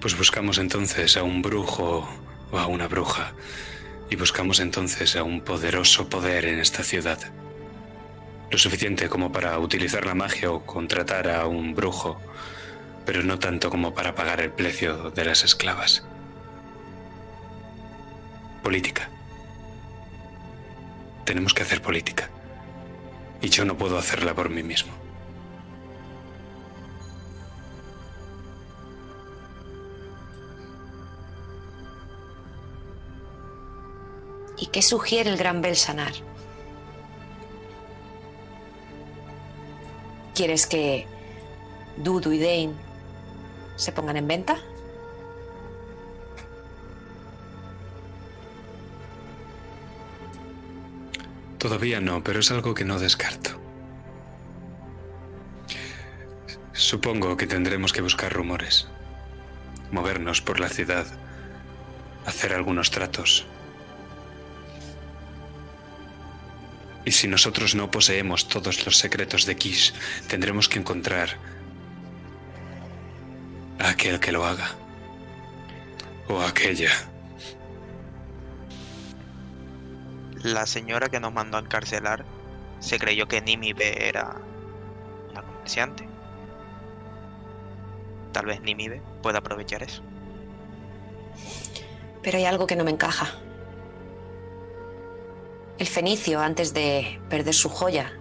Pues 0.00 0.16
buscamos 0.16 0.56
entonces 0.56 1.14
a 1.18 1.22
un 1.24 1.42
brujo 1.42 2.08
o 2.50 2.58
a 2.58 2.66
una 2.68 2.88
bruja. 2.88 3.34
Y 4.08 4.16
buscamos 4.16 4.60
entonces 4.60 5.14
a 5.14 5.24
un 5.24 5.42
poderoso 5.42 6.08
poder 6.08 6.46
en 6.46 6.58
esta 6.58 6.82
ciudad. 6.82 7.18
Lo 8.50 8.56
suficiente 8.56 9.10
como 9.10 9.30
para 9.30 9.58
utilizar 9.58 10.06
la 10.06 10.14
magia 10.14 10.50
o 10.50 10.64
contratar 10.64 11.28
a 11.28 11.46
un 11.46 11.74
brujo, 11.74 12.18
pero 13.04 13.22
no 13.22 13.38
tanto 13.38 13.68
como 13.68 13.92
para 13.92 14.14
pagar 14.14 14.40
el 14.40 14.52
precio 14.52 15.10
de 15.10 15.26
las 15.26 15.44
esclavas. 15.44 16.02
Política. 18.62 19.10
Tenemos 21.26 21.52
que 21.52 21.64
hacer 21.64 21.82
política. 21.82 22.30
Y 23.42 23.48
yo 23.48 23.64
no 23.64 23.76
puedo 23.76 23.98
hacerla 23.98 24.32
por 24.32 24.48
mí 24.48 24.62
mismo. 24.62 24.92
¿Y 34.56 34.66
qué 34.66 34.80
sugiere 34.80 35.28
el 35.28 35.36
gran 35.36 35.60
Belsanar? 35.60 36.12
¿Quieres 40.34 40.66
que 40.66 41.06
Dudu 41.96 42.30
y 42.32 42.38
Dane 42.38 42.74
se 43.74 43.90
pongan 43.90 44.16
en 44.16 44.28
venta? 44.28 44.58
Todavía 51.58 52.00
no, 52.00 52.22
pero 52.22 52.40
es 52.40 52.50
algo 52.50 52.74
que 52.74 52.84
no 52.84 52.98
descarto. 52.98 53.60
Supongo 56.72 57.36
que 57.36 57.46
tendremos 57.46 57.92
que 57.92 58.02
buscar 58.02 58.32
rumores, 58.32 58.86
movernos 59.90 60.42
por 60.42 60.60
la 60.60 60.68
ciudad, 60.68 61.06
hacer 62.26 62.52
algunos 62.52 62.90
tratos. 62.90 63.46
Y 67.06 67.12
si 67.12 67.28
nosotros 67.28 67.74
no 67.74 67.90
poseemos 67.90 68.48
todos 68.48 68.84
los 68.84 68.98
secretos 68.98 69.46
de 69.46 69.56
Kish, 69.56 69.94
tendremos 70.26 70.68
que 70.68 70.78
encontrar 70.78 71.38
a 73.78 73.90
aquel 73.90 74.20
que 74.20 74.32
lo 74.32 74.44
haga. 74.44 74.72
O 76.28 76.40
a 76.40 76.48
aquella. 76.48 76.90
La 80.42 80.66
señora 80.66 81.08
que 81.08 81.20
nos 81.20 81.32
mandó 81.32 81.56
a 81.56 81.60
encarcelar 81.60 82.24
se 82.78 82.98
creyó 82.98 83.26
que 83.26 83.40
Nimibe 83.40 84.08
era 84.08 84.36
una 85.30 85.42
comerciante. 85.42 86.08
Tal 88.32 88.46
vez 88.46 88.60
Nimibe 88.60 89.02
pueda 89.22 89.38
aprovechar 89.38 89.82
eso. 89.82 90.02
Pero 92.22 92.38
hay 92.38 92.44
algo 92.44 92.66
que 92.66 92.76
no 92.76 92.84
me 92.84 92.90
encaja. 92.90 93.28
El 95.78 95.86
fenicio, 95.86 96.40
antes 96.40 96.74
de 96.74 97.20
perder 97.28 97.54
su 97.54 97.68
joya, 97.68 98.12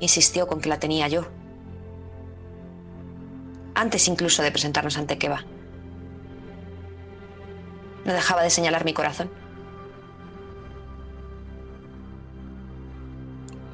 insistió 0.00 0.46
con 0.46 0.60
que 0.60 0.68
la 0.68 0.78
tenía 0.78 1.08
yo. 1.08 1.26
Antes 3.74 4.08
incluso 4.08 4.42
de 4.42 4.50
presentarnos 4.50 4.98
ante 4.98 5.18
Keba. 5.18 5.44
No 8.04 8.12
dejaba 8.12 8.42
de 8.42 8.50
señalar 8.50 8.84
mi 8.84 8.94
corazón. 8.94 9.30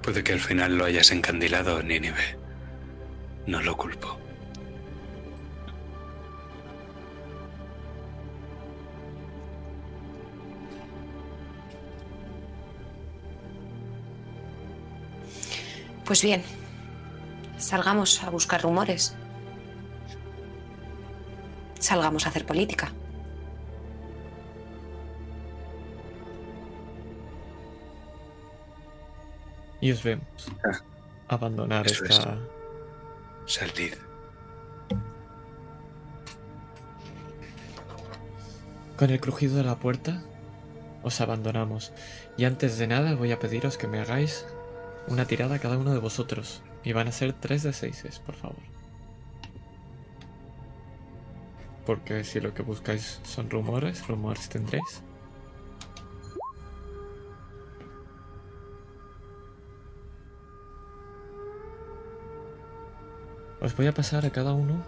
Puede 0.05 0.23
que 0.23 0.35
al 0.35 0.41
final 0.41 0.77
lo 0.77 0.85
hayas 0.85 1.11
encandilado, 1.13 1.83
Nínive. 1.83 2.39
No 3.47 3.63
lo 3.63 3.75
culpo. 3.75 4.19
Pues 16.05 16.23
bien, 16.23 16.43
salgamos 17.57 18.23
a 18.23 18.29
buscar 18.29 18.61
rumores. 18.61 19.17
Salgamos 21.79 22.27
a 22.27 22.29
hacer 22.29 22.45
política. 22.45 22.93
Y 29.85 29.93
os 29.93 30.03
vemos 30.03 30.25
Ah, 30.65 30.81
abandonar 31.29 31.87
esta. 31.87 32.39
Salid. 33.45 33.93
Con 38.97 39.11
el 39.11 39.21
crujido 39.21 39.57
de 39.57 39.65
la 39.65 39.77
puerta, 39.77 40.23
os 41.03 41.21
abandonamos. 41.21 41.93
Y 42.39 42.47
antes 42.47 42.79
de 42.79 42.87
nada, 42.87 43.15
voy 43.15 43.33
a 43.33 43.39
pediros 43.39 43.77
que 43.77 43.87
me 43.87 44.01
hagáis 44.01 44.47
una 45.07 45.27
tirada 45.27 45.59
cada 45.59 45.77
uno 45.77 45.93
de 45.93 45.99
vosotros. 45.99 46.63
Y 46.83 46.95
van 46.95 47.09
a 47.09 47.13
ser 47.13 47.35
3 47.35 47.65
de 47.65 47.73
6, 47.75 48.23
por 48.25 48.37
favor. 48.37 48.63
Porque 51.85 52.25
si 52.25 52.41
lo 52.41 52.55
que 52.55 52.63
buscáis 52.63 53.21
son 53.25 53.51
rumores, 53.51 54.09
rumores 54.09 54.49
tendréis. 54.49 55.03
Os 63.65 63.75
voy 63.75 63.87
a 63.87 63.95
pasar 63.95 64.27
a 64.27 64.31
cada 64.31 64.53
uno 64.53 64.83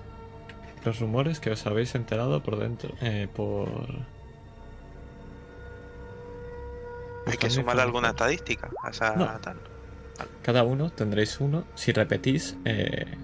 los 0.85 1.01
rumores 1.01 1.41
que 1.41 1.51
os 1.51 1.67
habéis 1.67 1.95
enterado 1.95 2.43
por 2.43 2.59
dentro. 2.59 2.95
Eh, 3.01 3.27
por. 3.35 3.71
Hay 7.27 7.39
que 7.39 7.49
sumarle 7.49 7.83
alguna 7.83 8.11
estadística 8.11 8.71
a 8.83 8.91
esa 8.91 9.17
No. 9.17 9.27
tal. 9.41 9.57
Cada 10.43 10.63
uno 10.63 10.91
tendréis 10.91 11.41
uno. 11.41 11.65
Si 11.75 11.91
repetís, 11.93 12.57
eh, 12.67 13.17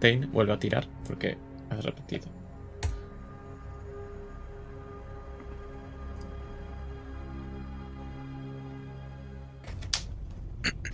Tain 0.00 0.32
vuelve 0.32 0.54
a 0.54 0.58
tirar 0.58 0.88
porque 1.06 1.36
has 1.70 1.84
repetido. 1.84 2.28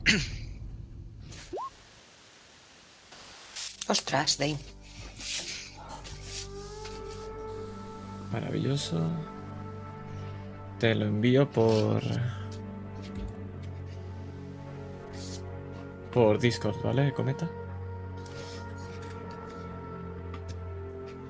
Ostras, 3.88 4.38
Dane. 4.38 4.58
Maravilloso. 8.32 9.00
Te 10.78 10.94
lo 10.94 11.06
envío 11.06 11.50
por. 11.50 12.02
Por 16.12 16.38
Discord, 16.38 16.80
¿vale, 16.82 17.12
Cometa? 17.12 17.50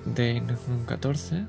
Dane 0.04 0.56
un 0.68 0.84
14. 0.84 1.46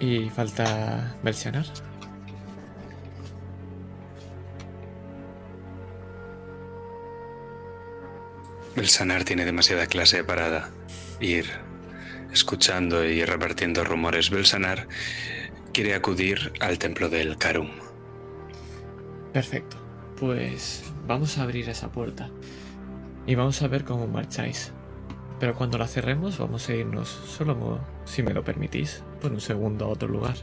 Y 0.00 0.30
falta 0.30 1.16
versionar. 1.22 1.66
El 8.76 8.88
sanar 8.88 9.24
tiene 9.24 9.44
demasiada 9.44 9.86
clase 9.86 10.22
para 10.22 10.70
ir 11.20 11.46
escuchando 12.32 13.04
y 13.04 13.24
repartiendo 13.24 13.82
rumores. 13.82 14.30
Belsanar 14.30 14.86
quiere 15.72 15.94
acudir 15.94 16.52
al 16.60 16.78
templo 16.78 17.08
del 17.08 17.36
Karum. 17.38 17.70
Perfecto. 19.32 19.76
Pues 20.18 20.84
vamos 21.06 21.38
a 21.38 21.42
abrir 21.42 21.68
esa 21.68 21.90
puerta. 21.90 22.30
Y 23.26 23.34
vamos 23.34 23.60
a 23.62 23.68
ver 23.68 23.84
cómo 23.84 24.06
marcháis. 24.06 24.72
Pero 25.40 25.54
cuando 25.54 25.78
la 25.78 25.86
cerremos 25.86 26.38
vamos 26.38 26.68
a 26.68 26.74
irnos, 26.74 27.08
solo 27.08 27.78
si 28.04 28.22
me 28.22 28.34
lo 28.34 28.42
permitís, 28.42 29.04
por 29.20 29.30
un 29.30 29.40
segundo 29.40 29.84
a 29.84 29.88
otro 29.88 30.08
lugar. 30.08 30.34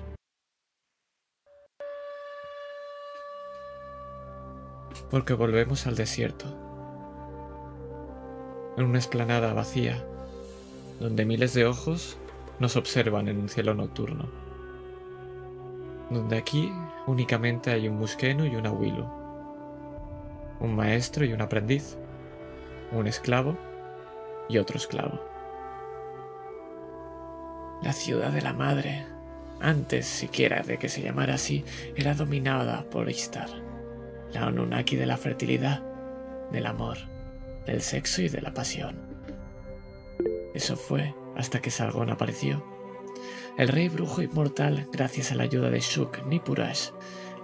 Porque 5.11 5.33
volvemos 5.33 5.85
al 5.85 5.95
desierto. 5.95 6.45
En 8.77 8.85
una 8.85 8.99
esplanada 8.99 9.53
vacía, 9.53 10.05
donde 10.99 11.25
miles 11.25 11.53
de 11.53 11.65
ojos 11.65 12.17
nos 12.59 12.77
observan 12.77 13.27
en 13.27 13.37
un 13.37 13.49
cielo 13.49 13.73
nocturno. 13.73 14.29
Donde 16.09 16.37
aquí 16.37 16.71
únicamente 17.05 17.71
hay 17.71 17.89
un 17.89 17.97
musqueno 17.97 18.45
y 18.45 18.55
un 18.55 18.65
abuelo. 18.65 19.11
Un 20.61 20.73
maestro 20.73 21.25
y 21.25 21.33
un 21.33 21.41
aprendiz. 21.41 21.97
Un 22.91 23.07
esclavo 23.07 23.57
y 24.49 24.57
otro 24.57 24.77
esclavo. 24.77 25.19
La 27.81 27.93
ciudad 27.93 28.31
de 28.31 28.41
la 28.41 28.53
madre, 28.53 29.05
antes 29.59 30.05
siquiera 30.05 30.61
de 30.61 30.77
que 30.77 30.89
se 30.89 31.01
llamara 31.01 31.35
así, 31.35 31.63
era 31.95 32.13
dominada 32.13 32.83
por 32.89 33.09
Istar, 33.09 33.49
la 34.31 34.47
Anunnaki 34.47 34.95
de 34.95 35.05
la 35.05 35.17
fertilidad, 35.17 35.83
del 36.51 36.65
amor, 36.65 36.97
del 37.65 37.81
sexo 37.81 38.21
y 38.21 38.29
de 38.29 38.41
la 38.41 38.53
pasión. 38.53 38.97
Eso 40.53 40.75
fue 40.75 41.13
hasta 41.35 41.61
que 41.61 41.71
Sargon 41.71 42.09
apareció. 42.09 42.65
El 43.57 43.67
rey 43.67 43.89
brujo 43.89 44.21
inmortal, 44.21 44.87
gracias 44.91 45.31
a 45.31 45.35
la 45.35 45.43
ayuda 45.43 45.69
de 45.69 45.79
Shuk 45.79 46.25
Nipurash, 46.25 46.89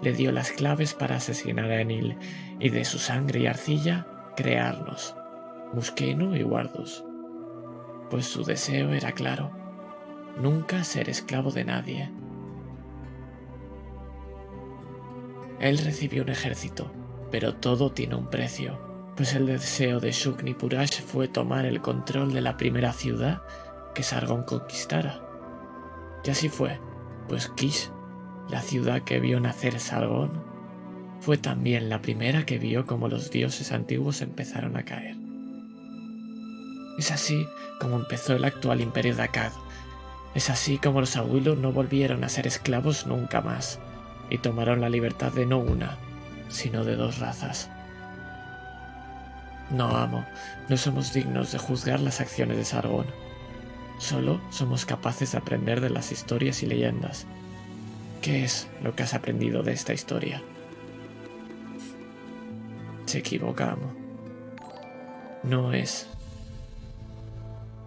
le 0.01 0.13
dio 0.13 0.31
las 0.31 0.51
claves 0.51 0.93
para 0.93 1.17
asesinar 1.17 1.69
a 1.69 1.81
Enil 1.81 2.17
y 2.59 2.69
de 2.69 2.85
su 2.85 2.99
sangre 2.99 3.41
y 3.41 3.47
arcilla 3.47 4.07
crearnos, 4.35 5.15
Muskenu 5.73 6.35
y 6.35 6.43
Wardus. 6.43 7.03
Pues 8.09 8.25
su 8.25 8.43
deseo 8.43 8.91
era 8.91 9.13
claro, 9.13 9.51
nunca 10.41 10.83
ser 10.83 11.09
esclavo 11.09 11.51
de 11.51 11.63
nadie. 11.63 12.11
Él 15.59 15.77
recibió 15.77 16.23
un 16.23 16.29
ejército, 16.29 16.91
pero 17.31 17.55
todo 17.55 17.91
tiene 17.91 18.15
un 18.15 18.29
precio, 18.29 18.79
pues 19.15 19.33
el 19.33 19.45
deseo 19.45 19.99
de 19.99 20.11
Shuk 20.11 20.43
Nipurash 20.43 21.01
fue 21.01 21.27
tomar 21.27 21.65
el 21.65 21.81
control 21.81 22.33
de 22.33 22.41
la 22.41 22.57
primera 22.57 22.91
ciudad 22.91 23.41
que 23.93 24.03
Sargon 24.03 24.43
conquistara. 24.43 25.21
Y 26.25 26.31
así 26.31 26.49
fue, 26.49 26.79
pues 27.29 27.47
Kish, 27.49 27.91
la 28.49 28.61
ciudad 28.61 29.03
que 29.03 29.19
vio 29.19 29.39
nacer 29.39 29.79
Sargon, 29.79 30.43
fue 31.21 31.37
también 31.37 31.89
la 31.89 32.01
primera 32.01 32.45
que 32.45 32.57
vio 32.57 32.85
como 32.85 33.07
los 33.07 33.29
dioses 33.29 33.71
antiguos 33.71 34.21
empezaron 34.21 34.75
a 34.75 34.83
caer. 34.83 35.20
Es 37.01 37.09
así 37.09 37.49
como 37.79 37.95
empezó 37.95 38.35
el 38.35 38.45
actual 38.45 38.79
imperio 38.79 39.15
de 39.15 39.23
Akkad. 39.23 39.51
Es 40.35 40.51
así 40.51 40.77
como 40.77 40.99
los 40.99 41.17
abuelos 41.17 41.57
no 41.57 41.71
volvieron 41.71 42.23
a 42.23 42.29
ser 42.29 42.45
esclavos 42.45 43.07
nunca 43.07 43.41
más 43.41 43.79
y 44.29 44.37
tomaron 44.37 44.81
la 44.81 44.87
libertad 44.87 45.31
de 45.31 45.47
no 45.47 45.57
una, 45.57 45.97
sino 46.47 46.83
de 46.83 46.95
dos 46.95 47.17
razas. 47.17 47.71
No, 49.71 49.97
amo, 49.97 50.27
no 50.69 50.77
somos 50.77 51.11
dignos 51.11 51.51
de 51.51 51.57
juzgar 51.57 51.99
las 52.01 52.21
acciones 52.21 52.57
de 52.57 52.65
Sargon. 52.65 53.07
Solo 53.97 54.39
somos 54.51 54.85
capaces 54.85 55.31
de 55.31 55.39
aprender 55.39 55.81
de 55.81 55.89
las 55.89 56.11
historias 56.11 56.61
y 56.61 56.67
leyendas. 56.67 57.25
¿Qué 58.21 58.43
es 58.43 58.67
lo 58.83 58.95
que 58.95 59.01
has 59.01 59.15
aprendido 59.15 59.63
de 59.63 59.73
esta 59.73 59.91
historia? 59.91 60.43
Se 63.07 63.17
equivocamos. 63.17 63.91
No 65.41 65.73
es 65.73 66.10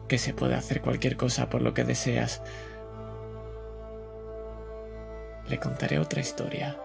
que 0.09 0.19
se 0.19 0.35
puede 0.35 0.55
hacer 0.55 0.81
cualquier 0.81 1.17
cosa 1.17 1.49
por 1.49 1.63
lo 1.63 1.75
que 1.75 1.85
deseas. 1.85 2.43
Le 5.49 5.59
contaré 5.59 5.99
otra 5.99 6.21
historia. 6.21 6.79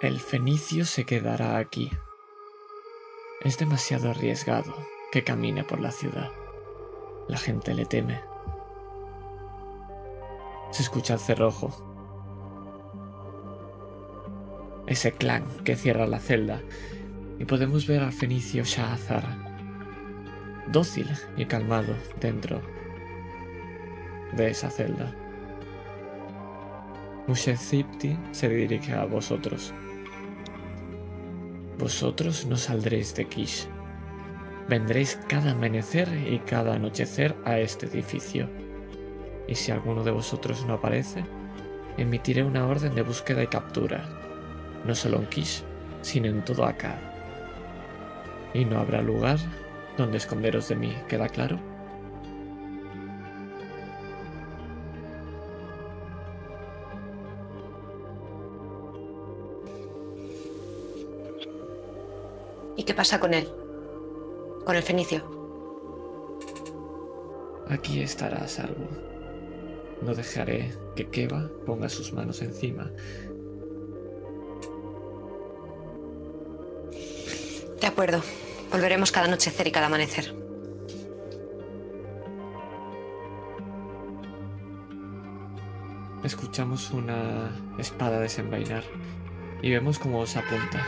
El 0.00 0.18
fenicio 0.18 0.86
se 0.86 1.04
quedará 1.04 1.58
aquí. 1.58 1.90
Es 3.42 3.58
demasiado 3.58 4.10
arriesgado 4.10 4.74
que 5.12 5.24
camine 5.24 5.62
por 5.62 5.78
la 5.80 5.90
ciudad. 5.90 6.30
La 7.28 7.36
gente 7.36 7.74
le 7.74 7.84
teme. 7.84 8.20
Se 10.70 10.82
escucha 10.82 11.14
el 11.14 11.20
cerrojo. 11.20 11.89
Ese 14.90 15.12
clan 15.12 15.44
que 15.64 15.76
cierra 15.76 16.04
la 16.08 16.18
celda. 16.18 16.60
Y 17.38 17.44
podemos 17.44 17.86
ver 17.86 18.02
al 18.02 18.12
fenicio 18.12 18.64
Shahazar, 18.64 19.22
dócil 20.66 21.06
y 21.36 21.44
calmado 21.44 21.94
dentro 22.20 22.60
de 24.36 24.50
esa 24.50 24.68
celda. 24.68 25.14
Mushezipti 27.28 28.18
se 28.32 28.48
dirige 28.48 28.92
a 28.92 29.04
vosotros. 29.04 29.72
Vosotros 31.78 32.44
no 32.46 32.56
saldréis 32.56 33.14
de 33.14 33.28
Kish. 33.28 33.68
Vendréis 34.68 35.20
cada 35.28 35.52
amanecer 35.52 36.08
y 36.28 36.40
cada 36.40 36.74
anochecer 36.74 37.36
a 37.44 37.60
este 37.60 37.86
edificio. 37.86 38.50
Y 39.46 39.54
si 39.54 39.70
alguno 39.70 40.02
de 40.02 40.10
vosotros 40.10 40.66
no 40.66 40.74
aparece, 40.74 41.24
emitiré 41.96 42.42
una 42.42 42.66
orden 42.66 42.96
de 42.96 43.02
búsqueda 43.02 43.42
y 43.44 43.46
captura, 43.46 44.19
no 44.84 44.94
solo 44.94 45.18
en 45.18 45.26
Kish, 45.26 45.62
sino 46.02 46.26
en 46.28 46.44
todo 46.44 46.64
acá. 46.64 46.98
Y 48.54 48.64
no 48.64 48.78
habrá 48.78 49.02
lugar 49.02 49.38
donde 49.96 50.18
esconderos 50.18 50.68
de 50.68 50.76
mí, 50.76 50.96
¿queda 51.08 51.28
claro? 51.28 51.58
¿Y 62.76 62.82
qué 62.84 62.94
pasa 62.94 63.20
con 63.20 63.34
él? 63.34 63.46
Con 64.64 64.74
el 64.74 64.82
fenicio. 64.82 65.22
Aquí 67.68 68.00
estará 68.00 68.38
a 68.38 68.48
salvo. 68.48 68.88
No 70.00 70.14
dejaré 70.14 70.72
que 70.96 71.08
Keva 71.08 71.50
ponga 71.66 71.90
sus 71.90 72.12
manos 72.12 72.40
encima. 72.40 72.90
De 77.80 77.86
acuerdo. 77.86 78.22
Volveremos 78.70 79.10
cada 79.10 79.26
anochecer 79.26 79.66
y 79.66 79.72
cada 79.72 79.86
amanecer. 79.86 80.34
Escuchamos 86.22 86.90
una 86.90 87.50
espada 87.78 88.20
desenvainar 88.20 88.84
y 89.62 89.70
vemos 89.70 89.98
cómo 89.98 90.20
os 90.20 90.36
apunta. 90.36 90.86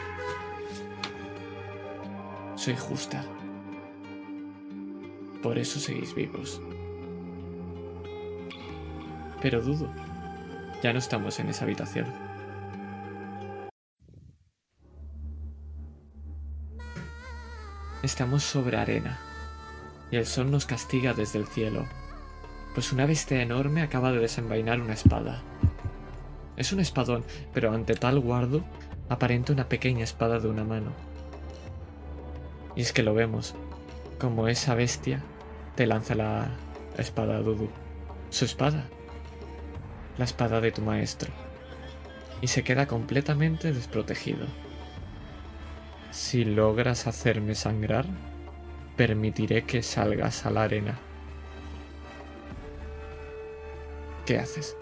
Soy 2.55 2.77
justa. 2.77 3.25
Por 5.43 5.59
eso 5.59 5.81
seguís 5.81 6.15
vivos. 6.15 6.61
Pero 9.41 9.61
dudo. 9.61 9.91
Ya 10.83 10.93
no 10.93 10.99
estamos 10.99 11.41
en 11.41 11.49
esa 11.49 11.65
habitación. 11.65 12.32
Estamos 18.03 18.43
sobre 18.43 18.77
arena. 18.77 19.21
Y 20.11 20.17
el 20.17 20.27
sol 20.27 20.51
nos 20.51 20.67
castiga 20.67 21.15
desde 21.15 21.39
el 21.39 21.47
cielo. 21.47 21.87
Pues 22.75 22.93
una 22.93 23.07
bestia 23.07 23.41
enorme 23.41 23.81
acaba 23.81 24.11
de 24.11 24.19
desenvainar 24.19 24.81
una 24.81 24.95
espada. 24.95 25.41
Es 26.57 26.73
un 26.73 26.81
espadón, 26.81 27.25
pero 27.55 27.73
ante 27.73 27.95
tal 27.95 28.19
guardo 28.19 28.65
aparenta 29.09 29.53
una 29.53 29.69
pequeña 29.69 30.03
espada 30.03 30.41
de 30.41 30.49
una 30.49 30.65
mano. 30.65 30.91
Y 32.75 32.81
es 32.81 32.93
que 32.93 33.05
lo 33.05 33.15
vemos, 33.15 33.55
como 34.19 34.49
esa 34.49 34.75
bestia 34.75 35.23
te 35.77 35.87
lanza 35.87 36.17
la 36.17 36.49
espada 36.99 37.39
Dudu. 37.39 37.71
Su 38.31 38.47
espada. 38.47 38.85
La 40.19 40.25
espada 40.25 40.61
de 40.61 40.73
tu 40.73 40.83
maestro. 40.83 41.33
Y 42.41 42.49
se 42.49 42.65
queda 42.65 42.89
completamente 42.89 43.73
desprotegido. 43.73 44.47
Si 46.13 46.45
logras 46.45 47.07
hacerme 47.07 47.55
sangrar, 47.55 48.05
permitiré 48.99 49.65
que 49.65 49.83
salgas 49.83 50.45
a 50.45 50.51
la 50.51 50.65
arena. 50.65 50.99
¿Qué 54.27 54.39
haces? 54.39 54.77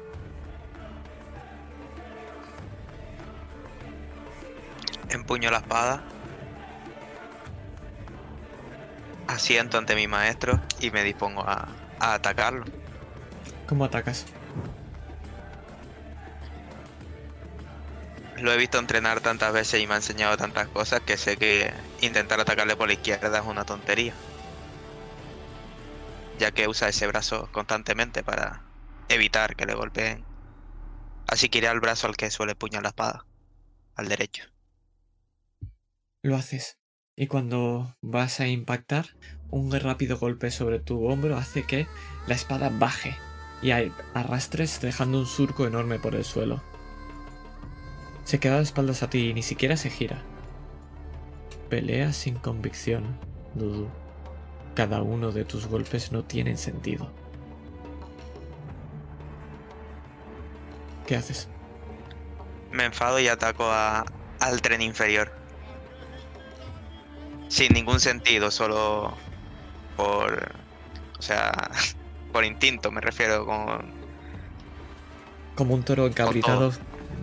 Empuño 5.09 5.53
la 5.53 5.59
espada. 5.59 6.03
Asiento 9.29 9.79
ante 9.79 9.95
mi 9.95 10.09
maestro 10.09 10.61
y 10.81 10.91
me 10.91 11.05
dispongo 11.05 11.43
a, 11.43 11.69
a 12.01 12.15
atacarlo. 12.15 12.65
¿Cómo 13.69 13.85
atacas? 13.85 14.27
Lo 18.41 18.53
he 18.53 18.57
visto 18.57 18.79
entrenar 18.79 19.21
tantas 19.21 19.53
veces 19.53 19.83
y 19.83 19.87
me 19.87 19.95
ha 19.95 19.97
enseñado 19.97 20.37
tantas 20.39 20.67
cosas 20.69 21.01
que 21.01 21.19
sé 21.19 21.37
que 21.37 21.73
intentar 22.01 22.41
atacarle 22.41 22.75
por 22.75 22.89
la 22.89 22.95
izquierda 22.95 23.39
es 23.39 23.45
una 23.45 23.65
tontería. 23.65 24.15
Ya 26.39 26.51
que 26.51 26.67
usa 26.67 26.89
ese 26.89 27.07
brazo 27.07 27.51
constantemente 27.53 28.23
para 28.23 28.63
evitar 29.11 29.57
que 29.57 29.67
le 29.67 29.75
golpeen. 29.75 30.25
Así 31.29 31.51
que 31.51 31.59
iré 31.59 31.69
al 31.69 31.81
brazo 31.81 32.07
al 32.07 32.17
que 32.17 32.31
suele 32.31 32.55
puñar 32.55 32.83
la 32.83 32.89
espada, 32.89 33.27
al 33.95 34.09
derecho. 34.09 34.45
Lo 36.23 36.37
haces. 36.37 36.79
Y 37.17 37.27
cuando 37.27 37.95
vas 38.01 38.41
a 38.41 38.49
impactar, 38.49 39.07
un 39.51 39.71
rápido 39.71 40.17
golpe 40.17 40.51
sobre 40.51 40.79
tu 40.79 41.07
hombro 41.07 41.37
hace 41.37 41.67
que 41.67 41.87
la 42.27 42.37
espada 42.37 42.71
baje 42.71 43.19
y 43.61 43.73
arrastres 44.15 44.81
dejando 44.81 45.19
un 45.19 45.27
surco 45.27 45.67
enorme 45.67 45.99
por 45.99 46.15
el 46.15 46.25
suelo. 46.25 46.70
Se 48.31 48.39
queda 48.39 48.59
de 48.59 48.63
espaldas 48.63 49.03
a 49.03 49.11
ti 49.11 49.31
y 49.31 49.35
ni 49.35 49.43
siquiera 49.43 49.77
se 49.77 49.91
gira. 49.91 50.23
Pelea 51.69 52.13
sin 52.13 52.37
convicción, 52.37 53.19
Dudu. 53.57 53.89
Cada 54.77 55.03
uno 55.03 55.33
de 55.33 55.45
tus 55.45 55.67
golpes 55.67 56.13
no 56.13 56.23
tienen 56.23 56.57
sentido. 56.57 57.11
¿Qué 61.09 61.17
haces? 61.17 61.49
Me 62.71 62.85
enfado 62.85 63.19
y 63.19 63.27
ataco 63.27 63.65
a- 63.65 64.05
al 64.39 64.63
tren 64.63 64.81
inferior. 64.81 65.33
Sin 67.49 67.73
ningún 67.73 67.99
sentido, 67.99 68.53
solo 68.53 69.13
por... 69.97 70.53
O 71.19 71.23
sea, 71.23 71.51
por 72.33 72.45
instinto 72.45 72.93
me 72.93 73.01
refiero 73.01 73.45
con... 73.45 73.91
Como 75.57 75.75
un 75.75 75.83
toro 75.83 76.07
encabritado. 76.07 76.71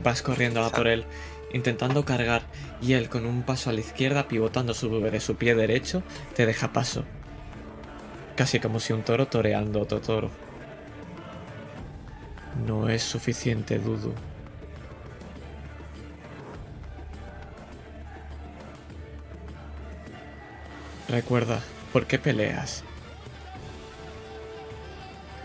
Vas 0.03 0.21
corriendo 0.21 0.63
a 0.63 0.69
por 0.69 0.87
él, 0.87 1.05
intentando 1.53 2.05
cargar, 2.05 2.41
y 2.81 2.93
él 2.93 3.09
con 3.09 3.25
un 3.25 3.43
paso 3.43 3.69
a 3.69 3.73
la 3.73 3.79
izquierda, 3.79 4.27
pivotando 4.27 4.73
su, 4.73 4.89
de 4.99 5.19
su 5.19 5.35
pie 5.35 5.55
derecho, 5.55 6.03
te 6.35 6.45
deja 6.45 6.73
paso. 6.73 7.03
Casi 8.35 8.59
como 8.59 8.79
si 8.79 8.93
un 8.93 9.03
toro 9.03 9.27
toreando 9.27 9.79
a 9.79 9.83
otro 9.83 9.99
toro. 10.01 10.29
No 12.65 12.89
es 12.89 13.03
suficiente, 13.03 13.79
Dudu. 13.79 14.13
Recuerda, 21.09 21.61
¿por 21.93 22.05
qué 22.05 22.19
peleas? 22.19 22.83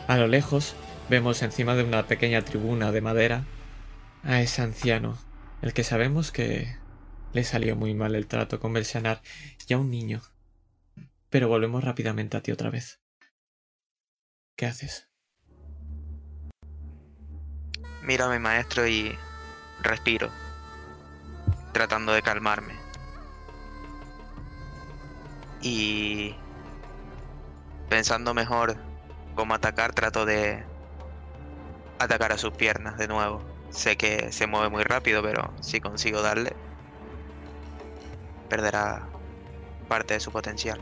A 0.09 0.17
lo 0.17 0.27
lejos 0.27 0.75
vemos 1.09 1.43
encima 1.43 1.75
de 1.77 1.85
una 1.85 2.07
pequeña 2.07 2.43
tribuna 2.43 2.91
de 2.91 3.01
madera 3.01 3.45
a 4.25 4.41
ese 4.41 4.63
anciano, 4.63 5.19
el 5.63 5.73
que 5.73 5.85
sabemos 5.85 6.33
que 6.33 6.77
le 7.33 7.45
salió 7.45 7.77
muy 7.77 7.95
mal 7.95 8.15
el 8.15 8.27
trato 8.27 8.61
con 8.61 8.73
Belsanar 8.73 9.23
y 9.67 9.73
a 9.73 9.79
un 9.79 9.91
niño. 9.91 10.23
Pero 11.31 11.49
volvemos 11.49 11.83
rápidamente 11.83 12.37
a 12.37 12.43
ti 12.43 12.53
otra 12.53 12.71
vez. 12.71 13.01
¿Qué 14.57 14.67
haces? 14.67 15.09
Miro 18.03 18.27
a 18.27 18.31
mi 18.31 18.39
maestro 18.39 18.87
y 18.87 19.17
respiro, 19.81 20.31
tratando 21.73 22.13
de 22.13 22.23
calmarme. 22.23 22.75
Y 25.63 26.35
pensando 27.89 28.35
mejor 28.35 28.77
cómo 29.35 29.55
atacar, 29.55 29.95
trato 29.95 30.27
de 30.27 30.65
atacar 31.99 32.33
a 32.33 32.39
sus 32.39 32.53
piernas 32.53 32.99
de 32.99 33.09
nuevo. 33.09 33.52
Sé 33.73 33.97
que 33.97 34.31
se 34.33 34.47
mueve 34.47 34.69
muy 34.69 34.85
rápido, 34.85 35.23
pero 35.23 35.51
si 35.61 35.81
consigo 35.81 36.21
darle, 36.21 36.53
perderá 38.49 39.09
parte 39.89 40.15
de 40.15 40.21
su 40.21 40.31
potencial. 40.31 40.79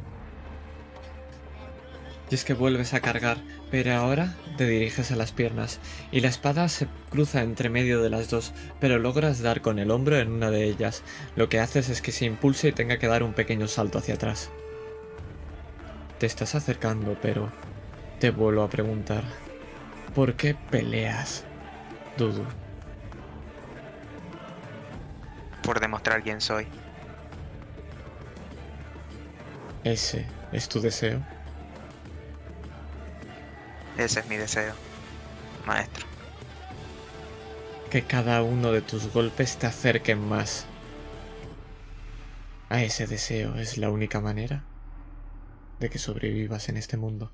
Y 2.30 2.34
es 2.34 2.44
que 2.44 2.52
vuelves 2.54 2.92
a 2.92 3.00
cargar, 3.00 3.38
pero 3.70 3.94
ahora 3.94 4.34
te 4.56 4.66
diriges 4.66 5.12
a 5.12 5.16
las 5.16 5.32
piernas 5.32 5.80
y 6.10 6.20
la 6.20 6.28
espada 6.28 6.68
se 6.68 6.88
cruza 7.10 7.42
entre 7.42 7.70
medio 7.70 8.02
de 8.02 8.10
las 8.10 8.28
dos, 8.28 8.52
pero 8.80 8.98
logras 8.98 9.40
dar 9.40 9.62
con 9.62 9.78
el 9.78 9.90
hombro 9.90 10.18
en 10.18 10.30
una 10.30 10.50
de 10.50 10.64
ellas. 10.64 11.02
Lo 11.36 11.48
que 11.48 11.60
haces 11.60 11.88
es 11.88 12.02
que 12.02 12.12
se 12.12 12.24
impulse 12.24 12.68
y 12.68 12.72
tenga 12.72 12.98
que 12.98 13.08
dar 13.08 13.22
un 13.22 13.34
pequeño 13.34 13.68
salto 13.68 13.98
hacia 13.98 14.14
atrás. 14.14 14.50
Te 16.18 16.26
estás 16.26 16.56
acercando, 16.56 17.16
pero 17.22 17.50
te 18.18 18.30
vuelvo 18.30 18.62
a 18.62 18.70
preguntar, 18.70 19.22
¿por 20.14 20.34
qué 20.34 20.56
peleas, 20.70 21.44
Dudu? 22.16 22.44
Por 25.62 25.80
demostrar 25.80 26.22
quién 26.22 26.40
soy. 26.40 26.66
¿Ese 29.84 30.26
es 30.52 30.68
tu 30.68 30.80
deseo? 30.80 31.24
Ese 33.96 34.20
es 34.20 34.26
mi 34.28 34.36
deseo, 34.36 34.74
maestro. 35.66 36.06
Que 37.90 38.02
cada 38.02 38.42
uno 38.42 38.72
de 38.72 38.82
tus 38.82 39.12
golpes 39.12 39.56
te 39.58 39.66
acerquen 39.66 40.18
más. 40.18 40.66
A 42.68 42.82
ese 42.82 43.06
deseo 43.06 43.56
es 43.56 43.78
la 43.78 43.90
única 43.90 44.20
manera 44.20 44.64
de 45.80 45.90
que 45.90 45.98
sobrevivas 45.98 46.68
en 46.68 46.76
este 46.76 46.96
mundo. 46.96 47.32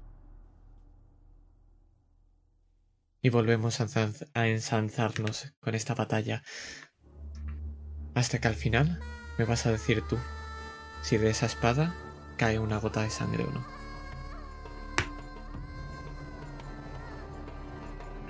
Y 3.21 3.29
volvemos 3.29 3.81
a 3.81 4.47
ensanzarnos 4.47 5.53
con 5.61 5.75
esta 5.75 5.95
batalla. 5.95 6.43
Hasta 8.17 8.41
que 8.41 8.49
al 8.49 8.55
final 8.55 8.99
me 9.37 9.45
vas 9.45 9.67
a 9.67 9.71
decir 9.71 10.03
tú 10.09 10.17
si 11.03 11.19
de 11.19 11.29
esa 11.29 11.45
espada 11.45 11.95
cae 12.39 12.59
una 12.59 12.79
gota 12.79 13.03
de 13.03 13.11
sangre 13.11 13.45
o 13.45 13.51
no. 13.51 13.63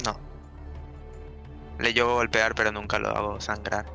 No. 0.04 0.18
Le 1.78 1.94
llevo 1.94 2.10
a 2.10 2.14
golpear, 2.14 2.56
pero 2.56 2.72
nunca 2.72 2.98
lo 2.98 3.10
hago 3.10 3.40
sangrar. 3.40 3.86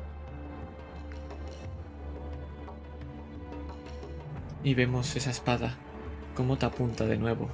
Y 4.64 4.72
vemos 4.72 5.14
esa 5.14 5.30
espada, 5.30 5.76
cómo 6.34 6.56
te 6.56 6.64
apunta 6.64 7.04
de 7.04 7.18
nuevo, 7.18 7.50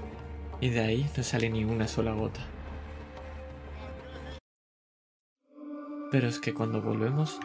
y 0.60 0.70
de 0.70 0.80
ahí 0.80 1.10
no 1.16 1.24
sale 1.24 1.50
ni 1.50 1.64
una 1.64 1.88
sola 1.88 2.12
gota. 2.12 2.46
Pero 6.12 6.28
es 6.28 6.38
que 6.38 6.54
cuando 6.54 6.80
volvemos, 6.80 7.40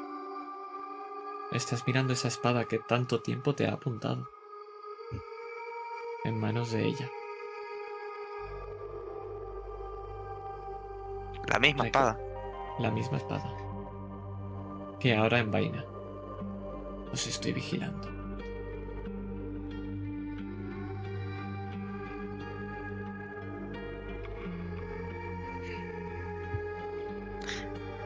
estás 1.54 1.86
mirando 1.86 2.14
esa 2.14 2.28
espada 2.28 2.66
que 2.66 2.80
tanto 2.80 3.22
tiempo 3.22 3.54
te 3.54 3.68
ha 3.68 3.74
apuntado, 3.74 4.28
en 6.24 6.40
manos 6.40 6.72
de 6.72 6.86
ella. 6.86 7.12
La 11.48 11.60
misma 11.60 11.86
espada. 11.86 12.20
La 12.80 12.90
misma 12.90 13.18
espada. 13.18 13.54
Que 15.00 15.16
ahora 15.16 15.40
envaina. 15.40 15.86
Os 17.12 17.28
estoy 17.28 17.54
vigilando. 17.54 18.10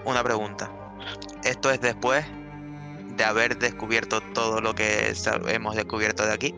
Una 0.04 0.24
pregunta. 0.24 0.70
¿Esto 1.44 1.70
es 1.72 1.80
después 1.80 2.26
de 3.18 3.24
haber 3.26 3.58
descubierto 3.58 4.22
todo 4.22 4.62
lo 4.62 4.74
que 4.76 5.14
hemos 5.48 5.76
descubierto 5.76 6.26
de 6.26 6.34
aquí? 6.34 6.56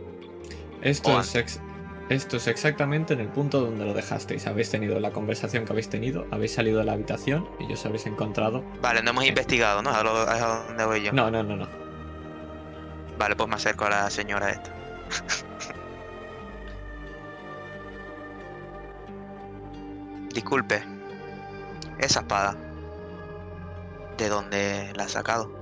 Esto 0.82 1.20
es, 1.20 1.36
ex- 1.36 1.60
esto 2.10 2.38
es 2.38 2.48
exactamente 2.48 3.14
en 3.14 3.20
el 3.22 3.28
punto 3.30 3.62
donde 3.62 3.86
lo 3.86 3.94
dejasteis. 3.94 4.46
Habéis 4.48 4.70
tenido 4.70 5.00
la 5.00 5.12
conversación 5.12 5.66
que 5.66 5.72
habéis 5.74 5.90
tenido, 5.90 6.26
habéis 6.32 6.54
salido 6.54 6.80
de 6.80 6.86
la 6.86 6.94
habitación 6.94 7.48
y 7.60 7.72
os 7.74 7.86
habéis 7.86 8.06
encontrado. 8.06 8.64
Vale, 8.82 9.02
no 9.04 9.12
hemos 9.12 9.24
Sí. 9.24 9.30
investigado, 9.30 9.82
¿no? 9.82 9.90
A, 9.92 10.04
lo- 10.04 10.30
a 10.30 10.66
dónde 10.68 10.86
voy 10.86 11.04
yo. 11.04 11.12
No, 11.14 11.32
no, 11.32 11.44
no, 11.44 11.56
no. 11.56 11.68
Vale, 13.18 13.36
pues 13.36 13.50
me 13.50 13.56
acerco 13.56 13.86
a 13.86 13.90
la 13.90 14.10
señora 14.10 14.50
esta. 14.52 14.74
Disculpe. 20.34 20.84
Esa 21.98 22.22
espada. 22.22 22.56
¿De 24.18 24.30
dónde 24.30 24.92
la 24.96 25.04
ha 25.06 25.10
sacado? 25.10 25.59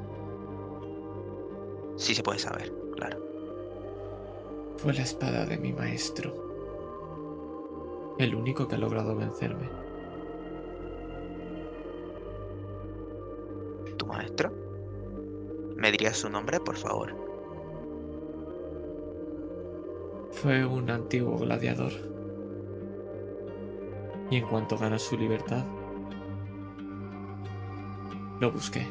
Sí 1.97 2.13
se 2.13 2.21
puede 2.21 2.39
saber, 2.39 2.71
claro. 2.95 3.17
Fue 4.77 4.93
la 4.93 5.01
espada 5.01 5.45
de 5.45 5.57
mi 5.57 5.73
maestro. 5.73 6.31
El 8.19 8.35
único 8.35 8.67
que 8.67 8.75
ha 8.75 8.77
logrado 8.77 9.15
vencerme. 9.15 9.67
¿Tu 13.97 14.05
maestro? 14.05 14.51
¿Me 15.75 15.91
dirías 15.91 16.17
su 16.17 16.29
nombre, 16.29 16.59
por 16.59 16.75
favor? 16.75 17.15
Fue 20.31 20.63
un 20.65 20.91
antiguo 20.91 21.35
gladiador. 21.39 21.93
Y 24.29 24.37
en 24.37 24.47
cuanto 24.47 24.77
ganó 24.77 24.99
su 24.99 25.17
libertad, 25.17 25.65
lo 28.39 28.51
busqué 28.51 28.85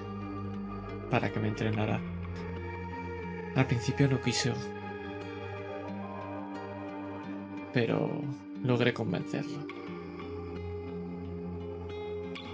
para 1.08 1.32
que 1.32 1.38
me 1.38 1.48
entrenara. 1.48 2.00
Al 3.56 3.66
principio 3.66 4.06
no 4.06 4.20
quiso, 4.20 4.52
pero 7.72 8.10
logré 8.62 8.92
convencerlo. 8.92 9.66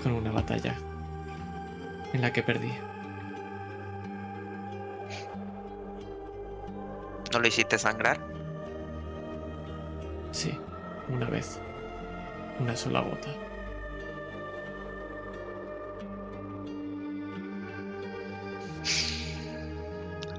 Con 0.01 0.13
una 0.13 0.31
batalla 0.31 0.77
en 2.13 2.21
la 2.23 2.33
que 2.33 2.45
perdí. 2.45 2.73
¿No 7.33 7.41
lo 7.41 7.49
hiciste 7.49 7.79
sangrar? 7.79 8.21
Sí, 10.31 10.57
una 11.09 11.29
vez. 11.29 11.61
Una 12.61 12.77
sola 12.77 13.01
gota. 13.01 13.29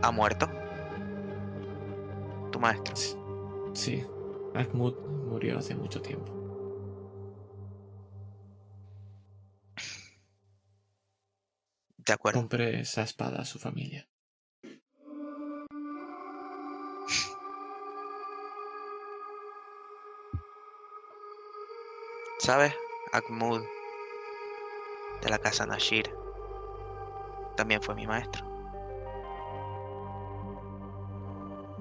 ¿Ha 0.03 0.11
muerto? 0.11 0.49
¿Tu 2.51 2.59
maestro? 2.59 2.93
Sí, 3.73 4.05
Ahmud 4.53 4.93
murió 5.29 5.57
hace 5.57 5.75
mucho 5.75 6.01
tiempo. 6.01 6.29
De 11.95 12.11
acuerdo. 12.11 12.41
Compré 12.41 12.81
esa 12.81 13.03
espada 13.03 13.39
a 13.39 13.45
su 13.45 13.59
familia. 13.59 14.05
¿Sabes? 22.39 22.73
Akmud 23.13 23.61
de 25.21 25.29
la 25.29 25.39
casa 25.39 25.65
Nashir 25.65 26.13
también 27.55 27.81
fue 27.81 27.95
mi 27.95 28.05
maestro. 28.05 28.52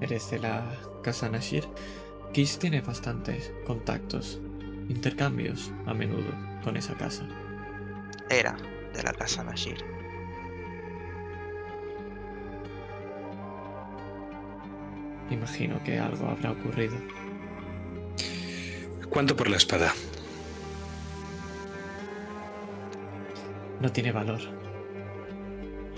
Eres 0.03 0.33
de 0.33 0.41
la 0.41 0.65
casa 1.05 1.29
Nashir. 1.29 1.65
Kiss 2.33 2.59
tiene 2.59 2.81
bastantes 2.81 3.53
contactos, 3.65 4.41
intercambios 4.89 5.71
a 5.87 5.95
menudo 5.95 6.33
con 6.65 6.77
esa 6.77 6.95
casa. 6.95 7.25
Era 8.29 8.57
de 8.93 9.03
la 9.05 9.13
casa 9.13 9.45
Nashir. 9.45 9.85
Imagino 15.31 15.81
que 15.85 16.01
algo 16.01 16.27
habrá 16.27 16.51
ocurrido. 16.51 16.97
¿Cuánto 19.09 19.37
por 19.37 19.49
la 19.49 19.57
espada? 19.57 19.95
No 23.81 23.93
tiene 23.93 24.11
valor. 24.11 24.41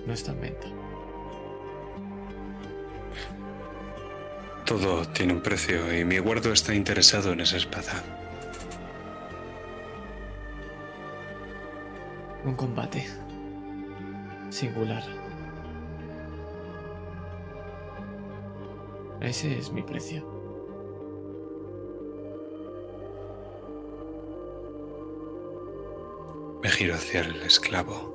No 0.07 0.13
está 0.13 0.33
en 0.33 0.41
venta. 0.43 0.84
Todo 4.65 5.05
tiene 5.09 5.35
un 5.35 5.43
precio 5.43 5.95
y 5.95 6.07
mi 6.07 6.19
guardo 6.19 6.51
está 6.51 6.75
interesado 6.75 7.33
en 7.33 7.41
esa 7.41 7.59
espada. 7.59 8.03
Un 12.45 12.55
combate 12.55 13.07
singular. 14.49 15.05
Ese 19.21 19.59
es 19.59 19.71
mi 19.71 19.83
precio. 19.83 20.25
Me 26.63 26.71
giro 26.71 26.95
hacia 26.95 27.21
el 27.21 27.43
esclavo. 27.43 28.15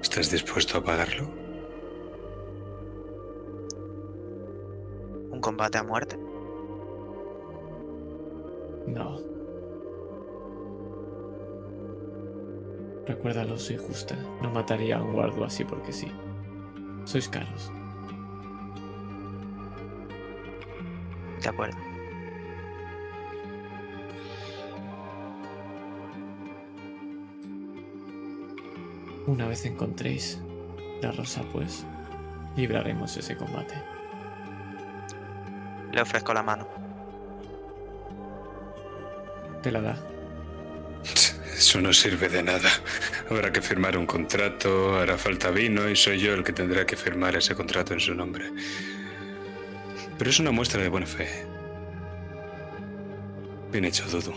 ¿Estás 0.00 0.30
dispuesto 0.30 0.78
a 0.78 0.84
pagarlo? 0.84 1.43
Combate 5.54 5.78
a 5.78 5.84
muerte. 5.84 6.18
No. 8.88 9.18
Recuérdalo, 13.06 13.56
soy 13.56 13.76
justa. 13.76 14.16
No 14.42 14.50
mataría 14.50 14.98
a 14.98 15.02
un 15.02 15.12
guardo 15.12 15.44
así 15.44 15.64
porque 15.64 15.92
sí. 15.92 16.10
Sois 17.04 17.28
caros. 17.28 17.70
De 21.40 21.48
acuerdo. 21.48 21.76
Una 29.28 29.46
vez 29.46 29.64
encontréis 29.66 30.42
la 31.00 31.12
rosa, 31.12 31.42
pues, 31.52 31.86
libraremos 32.56 33.16
ese 33.16 33.36
combate. 33.36 33.74
Le 35.94 36.02
ofrezco 36.02 36.34
la 36.34 36.42
mano. 36.42 36.66
Te 39.62 39.70
la 39.70 39.80
da. 39.80 39.96
Eso 41.56 41.80
no 41.80 41.92
sirve 41.92 42.28
de 42.28 42.42
nada. 42.42 42.68
Habrá 43.30 43.52
que 43.52 43.62
firmar 43.62 43.96
un 43.96 44.04
contrato, 44.04 44.98
hará 44.98 45.16
falta 45.16 45.50
vino 45.50 45.88
y 45.88 45.94
soy 45.94 46.18
yo 46.18 46.34
el 46.34 46.42
que 46.42 46.52
tendrá 46.52 46.84
que 46.84 46.96
firmar 46.96 47.36
ese 47.36 47.54
contrato 47.54 47.94
en 47.94 48.00
su 48.00 48.12
nombre. 48.12 48.50
Pero 50.18 50.30
es 50.30 50.40
una 50.40 50.50
muestra 50.50 50.82
de 50.82 50.88
buena 50.88 51.06
fe. 51.06 51.28
Bien 53.70 53.84
hecho, 53.84 54.04
Dudu. 54.08 54.34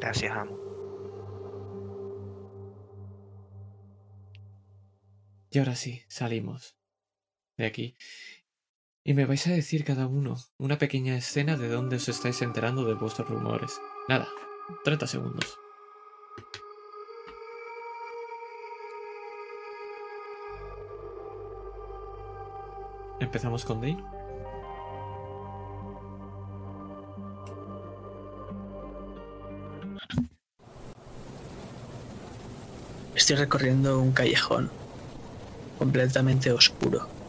Gracias, 0.00 0.34
amo. 0.34 0.58
Y 5.50 5.58
ahora 5.58 5.76
sí, 5.76 6.02
salimos 6.08 6.78
de 7.58 7.66
aquí. 7.66 7.96
Y 9.04 9.14
me 9.14 9.26
vais 9.26 9.44
a 9.48 9.50
decir 9.50 9.84
cada 9.84 10.06
uno 10.06 10.36
una 10.58 10.78
pequeña 10.78 11.16
escena 11.16 11.56
de 11.56 11.68
dónde 11.68 11.96
os 11.96 12.08
estáis 12.08 12.40
enterando 12.40 12.84
de 12.84 12.94
vuestros 12.94 13.28
rumores. 13.28 13.80
Nada, 14.08 14.28
30 14.84 15.06
segundos. 15.08 15.58
Empezamos 23.18 23.64
con 23.64 23.80
Dane. 23.80 24.04
Estoy 33.16 33.36
recorriendo 33.36 34.00
un 34.00 34.12
callejón 34.12 34.70
completamente 35.78 36.52
oscuro. 36.52 37.21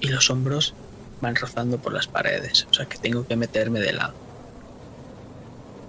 Y 0.00 0.08
los 0.08 0.30
hombros 0.30 0.74
van 1.20 1.36
rozando 1.36 1.78
por 1.78 1.92
las 1.92 2.06
paredes, 2.06 2.66
o 2.70 2.74
sea 2.74 2.86
que 2.86 2.98
tengo 2.98 3.26
que 3.26 3.36
meterme 3.36 3.80
de 3.80 3.92
lado. 3.92 4.14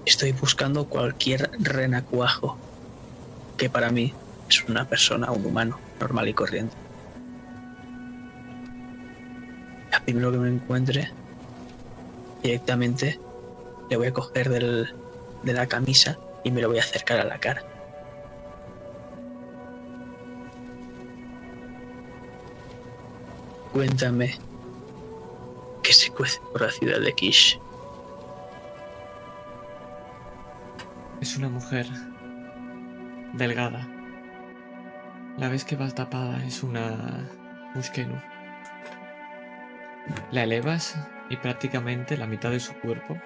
Estoy 0.06 0.34
buscando 0.34 0.86
cualquier 0.86 1.52
renacuajo 1.60 2.58
que 3.58 3.70
para 3.70 3.90
mí 3.92 4.14
es 4.50 4.64
una 4.66 4.86
persona, 4.86 5.32
un 5.32 5.46
humano 5.46 5.80
normal 6.00 6.28
y 6.28 6.34
corriente. 6.34 6.76
A 9.94 10.00
primero 10.04 10.32
que 10.32 10.38
me 10.38 10.50
encuentre, 10.50 11.12
directamente 12.44 13.20
le 13.90 13.98
voy 13.98 14.08
a 14.08 14.14
coger 14.14 14.50
del- 14.50 14.94
de 15.44 15.54
la 15.54 15.68
camisa 15.68 16.18
y 16.44 16.52
me 16.52 16.62
lo 16.62 16.70
voy 16.70 16.80
a 16.80 16.82
acercar 16.82 17.20
a 17.20 17.24
la 17.24 17.40
cara. 17.40 17.64
Cuéntame 23.74 24.38
qué 25.82 25.94
se 25.94 26.12
cuece 26.12 26.40
por 26.52 26.62
la 26.62 26.72
ciudad 26.72 27.00
de 27.00 27.14
Kish. 27.14 27.60
Es 31.22 31.38
una 31.38 31.50
mujer 31.50 31.88
delgada. 33.34 33.88
La 35.38 35.48
vez 35.48 35.64
que 35.64 35.78
va 35.78 35.90
tapada 35.90 36.44
es 36.46 36.64
una 36.64 37.30
Muskenu. 37.74 38.16
La 40.32 40.44
elevas 40.44 40.98
y 41.30 41.38
prácticamente 41.38 42.18
la 42.18 42.28
mitad 42.28 42.52
de 42.52 42.60
su 42.60 42.74
cuerpo 42.74 43.18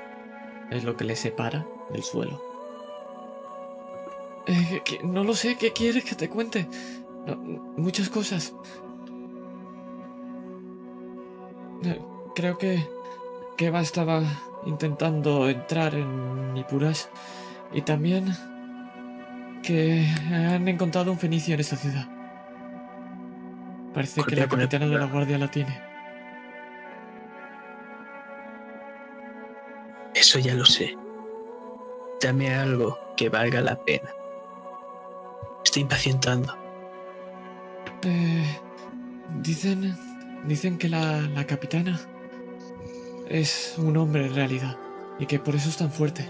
es 0.69 0.84
lo 0.84 0.95
que 0.95 1.05
le 1.05 1.15
separa 1.15 1.65
del 1.91 2.03
suelo. 2.03 2.39
Eh, 4.45 4.81
no 5.03 5.23
lo 5.23 5.34
sé, 5.34 5.58
¿qué 5.58 5.73
quieres 5.73 6.05
que 6.05 6.13
te 6.13 6.29
cuente? 6.29 6.67
Muchas 7.77 8.10
cosas. 8.10 8.53
Creo 12.36 12.58
que 12.58 12.86
que 13.56 13.67
Eva 13.67 13.82
estaba 13.82 14.21
intentando 14.65 15.50
entrar 15.50 15.95
en 15.95 16.54
Nipuras 16.54 17.10
y 17.74 17.82
también 17.82 18.36
que 19.63 20.06
han 20.32 20.67
encontrado 20.67 21.12
un 21.12 21.17
fenicio 21.17 21.54
en 21.54 21.60
esta 21.60 21.76
ciudad. 21.76 22.08
Parece 23.93 24.24
que 24.24 24.36
la 24.36 24.48
capitana 24.48 24.88
de 24.88 24.98
la 24.98 25.06
guardia 25.06 25.38
la 25.38 25.50
tiene. 25.50 25.82
Eso 30.13 30.39
ya 30.39 30.54
lo 30.54 30.65
sé. 30.65 30.98
Dame 32.21 32.54
algo 32.54 32.98
que 33.15 33.30
valga 33.30 33.62
la 33.62 33.76
pena. 33.84 34.10
Estoy 35.63 35.84
impacientando. 35.84 36.56
Eh, 38.04 38.60
dicen, 39.41 39.95
dicen 40.47 40.77
que 40.77 40.89
la, 40.89 41.21
la 41.21 41.45
capitana 41.45 41.99
es 43.29 43.75
un 43.77 43.97
hombre 43.97 44.27
en 44.27 44.36
realidad 44.36 44.77
y 45.19 45.25
que 45.25 45.39
por 45.39 45.55
eso 45.55 45.69
es 45.69 45.77
tan 45.77 45.91
fuerte. 45.91 46.29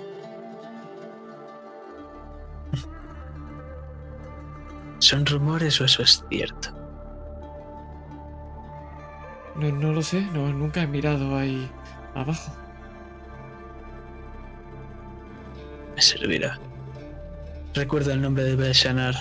¿Son 4.99 5.25
rumores 5.25 5.79
o 5.81 5.85
eso 5.85 6.01
es 6.01 6.23
cierto? 6.29 6.69
No, 9.55 9.71
no 9.71 9.93
lo 9.93 10.01
sé, 10.01 10.21
no, 10.33 10.51
nunca 10.51 10.81
he 10.81 10.87
mirado 10.87 11.37
ahí 11.37 11.69
abajo. 12.13 12.53
Me 15.95 16.01
servirá. 16.01 16.59
Recuerda 17.73 18.13
el 18.13 18.21
nombre 18.21 18.43
de 18.43 18.55
Belshanar, 18.55 19.15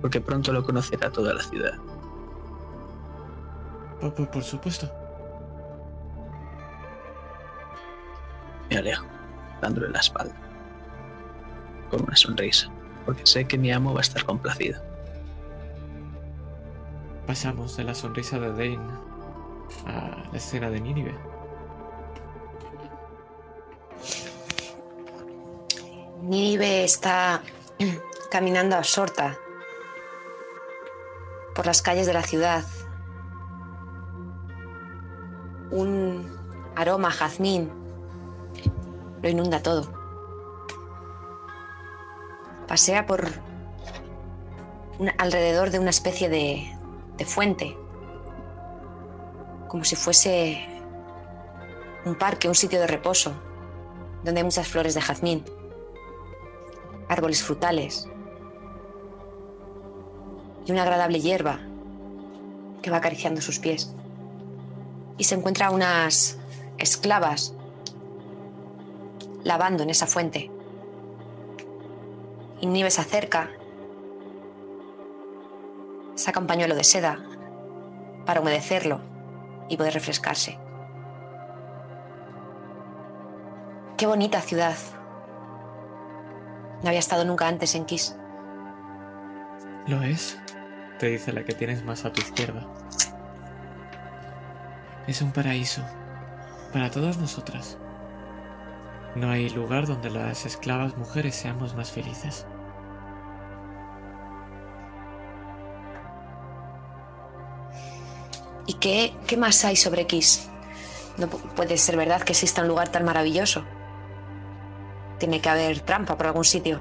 porque 0.00 0.20
pronto 0.20 0.52
lo 0.52 0.62
conocerá 0.62 1.10
toda 1.10 1.34
la 1.34 1.42
ciudad. 1.42 1.72
Por, 4.02 4.12
por- 4.14 4.28
por 4.30 4.42
supuesto. 4.44 4.90
Me 8.68 8.76
alejo, 8.78 9.06
dándole 9.60 9.88
la 9.90 10.00
espalda. 10.00 10.34
Con 11.90 12.02
una 12.02 12.16
sonrisa, 12.16 12.68
porque 13.06 13.24
sé 13.26 13.46
que 13.46 13.56
mi 13.56 13.70
amo 13.72 13.94
va 13.94 14.00
a 14.00 14.02
estar 14.02 14.24
complacido. 14.24 14.82
Pasamos 17.26 17.76
de 17.76 17.84
la 17.84 17.94
sonrisa 17.94 18.38
de 18.40 18.50
Dane 18.50 18.90
a 19.86 20.24
la 20.32 20.36
escena 20.36 20.68
de 20.68 20.80
Nínive. 20.80 21.14
Nínive 26.22 26.84
está 26.84 27.42
caminando 28.30 28.76
absorta 28.76 29.36
por 31.54 31.66
las 31.66 31.82
calles 31.82 32.06
de 32.06 32.14
la 32.14 32.22
ciudad. 32.22 32.64
Un 35.72 36.26
aroma 36.76 37.08
a 37.08 37.12
jazmín 37.12 37.70
lo 39.22 39.28
inunda 39.28 39.62
todo. 39.62 39.90
Pasea 42.68 43.06
por 43.06 43.28
un- 44.98 45.10
alrededor 45.18 45.70
de 45.70 45.78
una 45.78 45.90
especie 45.90 46.28
de, 46.28 46.66
de 47.16 47.24
fuente, 47.24 47.76
como 49.68 49.84
si 49.84 49.96
fuese 49.96 50.66
un 52.04 52.14
parque, 52.16 52.48
un 52.48 52.54
sitio 52.54 52.80
de 52.80 52.86
reposo, 52.86 53.32
donde 54.24 54.40
hay 54.40 54.44
muchas 54.44 54.68
flores 54.68 54.94
de 54.94 55.00
jazmín 55.00 55.44
árboles 57.08 57.42
frutales 57.42 58.08
y 60.64 60.72
una 60.72 60.82
agradable 60.82 61.20
hierba 61.20 61.58
que 62.80 62.90
va 62.90 62.98
acariciando 62.98 63.40
sus 63.42 63.58
pies. 63.58 63.94
Y 65.18 65.24
se 65.24 65.34
encuentra 65.34 65.70
unas 65.70 66.38
esclavas 66.78 67.54
lavando 69.44 69.82
en 69.82 69.90
esa 69.90 70.06
fuente. 70.06 70.50
Y 72.60 72.90
se 72.90 73.00
acerca, 73.00 73.50
saca 76.14 76.38
un 76.38 76.46
pañuelo 76.46 76.74
de 76.76 76.84
seda 76.84 77.18
para 78.24 78.40
humedecerlo 78.40 79.00
y 79.68 79.76
poder 79.76 79.94
refrescarse. 79.94 80.58
Qué 83.96 84.06
bonita 84.06 84.40
ciudad. 84.40 84.76
No 86.82 86.88
había 86.88 87.00
estado 87.00 87.24
nunca 87.24 87.46
antes 87.48 87.74
en 87.74 87.84
Kiss. 87.84 88.16
Lo 89.86 90.02
es, 90.02 90.38
te 90.98 91.06
dice 91.06 91.32
la 91.32 91.44
que 91.44 91.54
tienes 91.54 91.84
más 91.84 92.04
a 92.04 92.12
tu 92.12 92.20
izquierda. 92.20 92.66
Es 95.06 95.20
un 95.22 95.32
paraíso 95.32 95.82
para 96.72 96.90
todas 96.90 97.18
nosotras. 97.18 97.76
No 99.14 99.30
hay 99.30 99.50
lugar 99.50 99.86
donde 99.86 100.10
las 100.10 100.46
esclavas 100.46 100.96
mujeres 100.96 101.34
seamos 101.34 101.74
más 101.74 101.90
felices. 101.90 102.46
¿Y 108.66 108.74
qué, 108.74 109.12
qué 109.26 109.36
más 109.36 109.64
hay 109.64 109.76
sobre 109.76 110.06
Kiss? 110.06 110.48
No 111.18 111.26
pu- 111.28 111.40
puede 111.54 111.76
ser 111.76 111.96
verdad 111.96 112.22
que 112.22 112.32
exista 112.32 112.62
un 112.62 112.68
lugar 112.68 112.88
tan 112.90 113.04
maravilloso. 113.04 113.64
Tiene 115.18 115.40
que 115.40 115.48
haber 115.48 115.80
trampa 115.80 116.16
por 116.16 116.26
algún 116.26 116.44
sitio. 116.44 116.80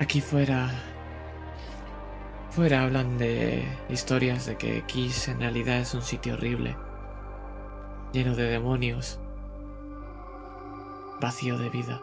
Aquí 0.00 0.20
fuera... 0.20 0.70
Fuera 2.56 2.84
hablan 2.84 3.18
de 3.18 3.68
historias 3.90 4.46
de 4.46 4.56
que 4.56 4.82
Kiss 4.86 5.28
en 5.28 5.40
realidad 5.40 5.76
es 5.76 5.92
un 5.92 6.00
sitio 6.00 6.32
horrible, 6.32 6.74
lleno 8.14 8.34
de 8.34 8.44
demonios, 8.44 9.20
vacío 11.20 11.58
de 11.58 11.68
vida. 11.68 12.00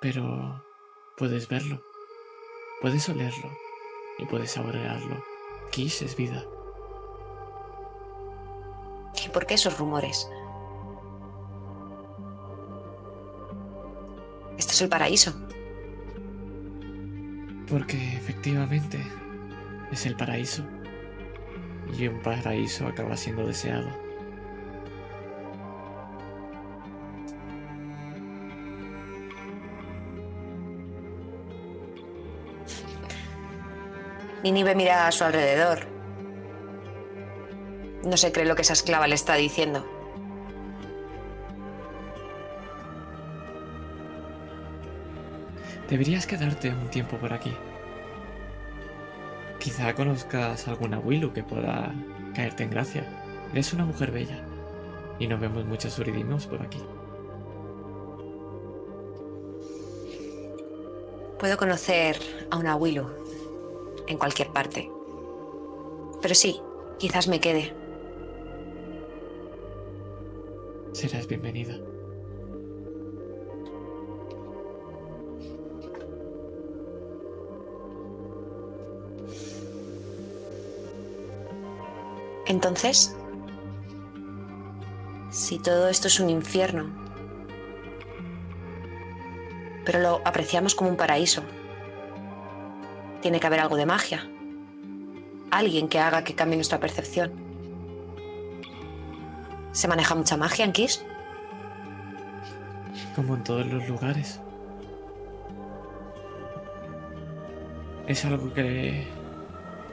Pero 0.00 0.60
puedes 1.16 1.46
verlo, 1.46 1.80
puedes 2.82 3.08
olerlo 3.08 3.48
y 4.18 4.26
puedes 4.26 4.50
saborearlo. 4.50 5.22
Kiss 5.70 6.02
es 6.02 6.16
vida. 6.16 6.44
¿Y 9.24 9.28
por 9.28 9.46
qué 9.46 9.54
esos 9.54 9.78
rumores? 9.78 10.28
Esto 14.58 14.72
es 14.72 14.82
el 14.82 14.88
paraíso. 14.88 15.32
Porque 17.70 18.16
efectivamente 18.16 18.98
es 19.92 20.04
el 20.04 20.16
paraíso. 20.16 20.64
Y 21.96 22.08
un 22.08 22.20
paraíso 22.20 22.88
acaba 22.88 23.16
siendo 23.16 23.46
deseado. 23.46 23.88
Ninive 34.42 34.74
mira 34.74 35.06
a 35.06 35.12
su 35.12 35.22
alrededor. 35.22 35.86
No 38.04 38.16
se 38.16 38.32
cree 38.32 38.46
lo 38.46 38.56
que 38.56 38.62
esa 38.62 38.72
esclava 38.72 39.06
le 39.06 39.14
está 39.14 39.34
diciendo. 39.34 39.99
Deberías 45.90 46.24
quedarte 46.24 46.70
un 46.70 46.88
tiempo 46.88 47.16
por 47.16 47.32
aquí. 47.32 47.52
Quizá 49.58 49.92
conozcas 49.92 50.68
alguna 50.68 51.00
Willow 51.00 51.32
que 51.32 51.42
pueda 51.42 51.92
caerte 52.32 52.62
en 52.62 52.70
gracia. 52.70 53.04
Eres 53.50 53.72
una 53.72 53.84
mujer 53.84 54.12
bella. 54.12 54.38
Y 55.18 55.26
no 55.26 55.36
vemos 55.36 55.64
muchos 55.64 55.98
uridinos 55.98 56.46
por 56.46 56.62
aquí. 56.62 56.78
Puedo 61.40 61.56
conocer 61.56 62.16
a 62.52 62.56
una 62.56 62.76
Willow 62.76 63.10
en 64.06 64.16
cualquier 64.16 64.50
parte. 64.50 64.88
Pero 66.22 66.34
sí, 66.36 66.60
quizás 66.98 67.26
me 67.26 67.40
quede. 67.40 67.74
Serás 70.92 71.26
bienvenida. 71.26 71.89
Entonces, 82.50 83.16
si 85.30 85.60
todo 85.60 85.88
esto 85.88 86.08
es 86.08 86.18
un 86.18 86.28
infierno, 86.28 86.90
pero 89.84 90.00
lo 90.00 90.20
apreciamos 90.24 90.74
como 90.74 90.90
un 90.90 90.96
paraíso, 90.96 91.44
tiene 93.22 93.38
que 93.38 93.46
haber 93.46 93.60
algo 93.60 93.76
de 93.76 93.86
magia. 93.86 94.28
Alguien 95.52 95.88
que 95.88 96.00
haga 96.00 96.24
que 96.24 96.34
cambie 96.34 96.56
nuestra 96.56 96.80
percepción. 96.80 97.30
¿Se 99.70 99.86
maneja 99.86 100.16
mucha 100.16 100.36
magia 100.36 100.64
en 100.64 100.72
Kiss? 100.72 101.04
Como 103.14 103.36
en 103.36 103.44
todos 103.44 103.64
los 103.66 103.88
lugares. 103.88 104.40
Es 108.08 108.24
algo 108.24 108.52
que 108.52 109.06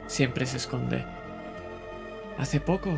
siempre 0.08 0.44
se 0.44 0.56
esconde. 0.56 1.17
Hace 2.38 2.60
poco 2.60 2.94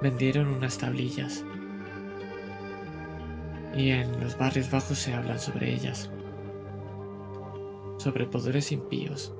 vendieron 0.00 0.46
unas 0.46 0.78
tablillas. 0.78 1.44
Y 3.74 3.90
en 3.90 4.20
los 4.20 4.38
barrios 4.38 4.70
bajos 4.70 4.98
se 4.98 5.12
hablan 5.12 5.40
sobre 5.40 5.72
ellas. 5.72 6.08
Sobre 7.98 8.24
poderes 8.26 8.70
impíos. 8.70 9.34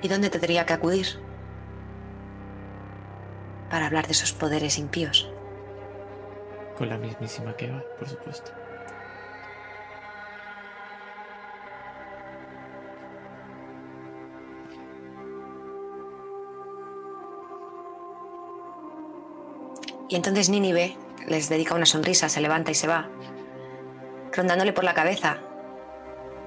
¿Y 0.00 0.08
dónde 0.08 0.30
tendría 0.30 0.64
que 0.64 0.72
acudir? 0.72 1.06
Para 3.70 3.86
hablar 3.86 4.06
de 4.06 4.12
esos 4.12 4.32
poderes 4.32 4.78
impíos. 4.78 5.30
Con 6.78 6.88
la 6.88 6.96
mismísima 6.96 7.54
Keva, 7.56 7.84
por 7.98 8.08
supuesto. 8.08 8.61
Y 20.12 20.16
entonces 20.16 20.50
Nínive 20.50 20.94
les 21.26 21.48
dedica 21.48 21.74
una 21.74 21.86
sonrisa, 21.86 22.28
se 22.28 22.42
levanta 22.42 22.70
y 22.70 22.74
se 22.74 22.86
va, 22.86 23.08
rondándole 24.30 24.74
por 24.74 24.84
la 24.84 24.92
cabeza 24.92 25.38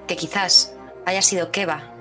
que 0.06 0.14
quizás 0.14 0.76
haya 1.04 1.20
sido 1.20 1.50
Keva 1.50 1.92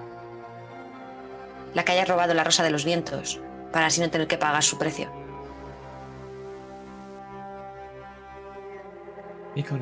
la 1.74 1.84
que 1.84 1.94
haya 1.94 2.06
robado 2.06 2.36
la 2.36 2.44
rosa 2.44 2.62
de 2.62 2.70
los 2.70 2.86
vientos 2.86 3.42
para 3.72 3.88
así 3.88 4.00
no 4.00 4.12
tener 4.12 4.28
que 4.28 4.38
pagar 4.38 4.62
su 4.62 4.78
precio. 4.78 5.10
Y 9.56 9.64
con 9.64 9.82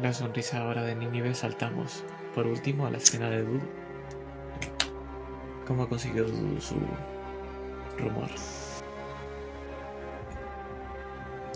la 0.00 0.12
sonrisa 0.12 0.60
ahora 0.60 0.84
de 0.84 0.94
Nínive 0.94 1.34
saltamos 1.34 2.04
por 2.32 2.46
último 2.46 2.86
a 2.86 2.92
la 2.92 2.98
escena 2.98 3.28
de 3.28 3.42
Dudu. 3.42 3.68
¿Cómo 5.66 5.82
ha 5.82 5.88
conseguido 5.88 6.26
Dudu 6.26 6.60
su 6.60 6.76
rumor? 7.98 8.30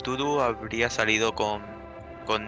Dudu 0.07 0.41
habría 0.41 0.89
salido 0.89 1.35
con, 1.35 1.83
con 2.25 2.47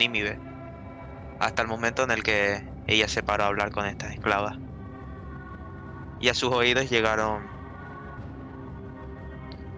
hasta 1.38 1.62
el 1.62 1.68
momento 1.68 2.04
en 2.04 2.10
el 2.12 2.22
que 2.22 2.62
ella 2.86 3.08
se 3.08 3.22
paró 3.24 3.42
a 3.44 3.46
hablar 3.48 3.70
con 3.72 3.86
estas 3.86 4.12
esclavas. 4.12 4.58
Y 6.20 6.28
a 6.28 6.34
sus 6.34 6.52
oídos 6.52 6.88
llegaron 6.90 7.52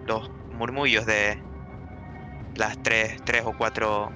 los 0.03 0.27
murmullos 0.49 1.05
de 1.07 1.43
las 2.55 2.77
tres, 2.81 3.21
tres 3.25 3.43
o 3.45 3.53
cuatro 3.53 4.15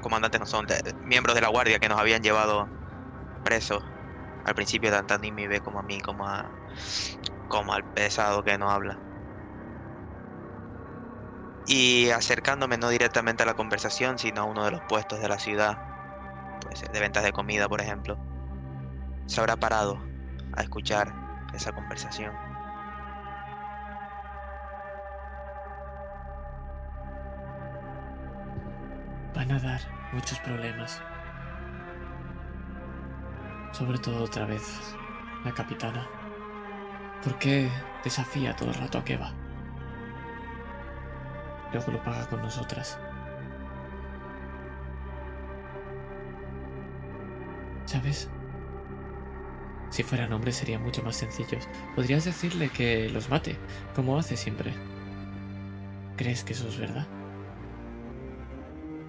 comandantes 0.00 0.40
no 0.40 0.46
son, 0.46 0.66
de- 0.66 0.80
miembros 1.00 1.34
de 1.34 1.40
la 1.42 1.48
guardia 1.48 1.78
que 1.78 1.88
nos 1.88 1.98
habían 1.98 2.22
llevado 2.22 2.72
presos 3.42 3.84
al 4.44 4.54
principio, 4.54 4.90
tanto 4.90 5.14
a 5.14 5.18
Nímibe 5.18 5.60
como 5.62 5.80
a 5.80 5.82
mí, 5.84 6.00
como 6.00 6.26
a 6.28 6.58
como 7.48 7.74
al 7.74 7.84
pesado 7.84 8.42
que 8.44 8.58
no 8.58 8.70
habla. 8.70 9.02
Y 11.68 12.08
acercándome 12.08 12.78
no 12.78 12.88
directamente 12.88 13.42
a 13.42 13.46
la 13.46 13.52
conversación, 13.52 14.18
sino 14.18 14.40
a 14.40 14.44
uno 14.44 14.64
de 14.64 14.70
los 14.70 14.80
puestos 14.88 15.20
de 15.20 15.28
la 15.28 15.38
ciudad, 15.38 15.76
puede 16.62 16.76
ser 16.76 16.90
de 16.90 16.98
ventas 16.98 17.22
de 17.22 17.32
comida, 17.32 17.68
por 17.68 17.82
ejemplo, 17.82 18.18
se 19.26 19.38
habrá 19.38 19.56
parado 19.56 20.02
a 20.56 20.62
escuchar 20.62 21.12
esa 21.52 21.70
conversación. 21.72 22.32
Van 29.34 29.52
a 29.52 29.58
dar 29.58 29.80
muchos 30.14 30.38
problemas. 30.40 31.02
Sobre 33.72 33.98
todo 33.98 34.24
otra 34.24 34.46
vez 34.46 34.62
la 35.44 35.52
capitana. 35.52 36.08
¿Por 37.22 37.38
qué 37.38 37.70
desafía 38.02 38.56
todo 38.56 38.70
el 38.70 38.74
rato 38.76 38.96
a 38.96 39.04
Keva? 39.04 39.47
Luego 41.72 41.92
lo 41.92 42.02
paga 42.02 42.26
con 42.28 42.42
nosotras. 42.42 42.98
¿Sabes? 47.84 48.28
Si 49.90 50.02
fueran 50.02 50.32
hombres 50.32 50.56
serían 50.56 50.82
mucho 50.82 51.02
más 51.02 51.16
sencillos. 51.16 51.68
Podrías 51.94 52.24
decirle 52.24 52.68
que 52.68 53.08
los 53.08 53.30
mate, 53.30 53.56
como 53.94 54.18
hace 54.18 54.36
siempre. 54.36 54.72
¿Crees 56.16 56.44
que 56.44 56.52
eso 56.52 56.68
es 56.68 56.78
verdad? 56.78 57.06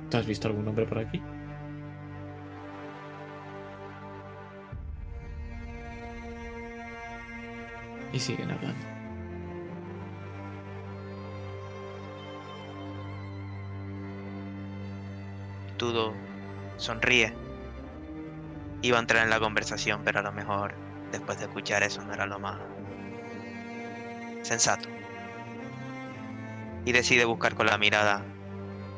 ¿Tú 0.10 0.18
has 0.18 0.26
visto 0.26 0.47
algún 0.47 0.68
hombre 0.68 0.86
por 0.86 0.99
aquí? 0.99 1.22
Y 8.12 8.20
siguen 8.20 8.51
hablando. 8.51 8.99
Sonríe. 16.77 17.34
Iba 18.82 18.97
a 18.97 19.01
entrar 19.01 19.23
en 19.23 19.30
la 19.30 19.39
conversación, 19.39 20.01
pero 20.03 20.19
a 20.19 20.23
lo 20.23 20.32
mejor 20.32 20.73
después 21.11 21.38
de 21.39 21.45
escuchar 21.45 21.84
eso 21.84 22.03
no 22.03 22.13
era 22.13 22.25
lo 22.25 22.39
más 22.39 22.59
sensato. 24.41 24.89
Y 26.86 26.91
decide 26.91 27.25
buscar 27.25 27.55
con 27.55 27.65
la 27.65 27.77
mirada 27.77 28.23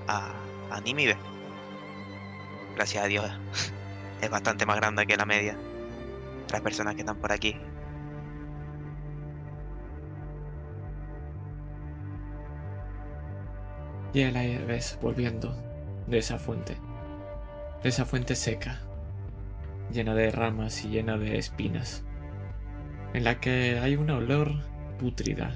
a, 0.07 0.33
a. 0.71 0.81
Gracias 2.75 3.03
a 3.03 3.07
Dios 3.07 3.25
es 4.21 4.29
bastante 4.29 4.65
más 4.65 4.77
grande 4.77 5.05
que 5.05 5.17
la 5.17 5.25
media. 5.25 5.57
Las 6.51 6.61
personas 6.61 6.95
que 6.95 7.01
están 7.01 7.17
por 7.17 7.31
aquí. 7.31 7.55
Y 14.13 14.25
la 14.25 14.41
ves 14.65 14.97
volviendo 15.01 15.70
de 16.11 16.17
esa 16.17 16.37
fuente. 16.37 16.77
De 17.81 17.89
esa 17.89 18.05
fuente 18.05 18.35
seca, 18.35 18.81
llena 19.91 20.13
de 20.13 20.29
ramas 20.29 20.83
y 20.83 20.89
llena 20.89 21.17
de 21.17 21.37
espinas, 21.37 22.03
en 23.13 23.23
la 23.23 23.39
que 23.39 23.79
hay 23.79 23.95
un 23.95 24.09
olor 24.09 24.51
pútrida 24.99 25.55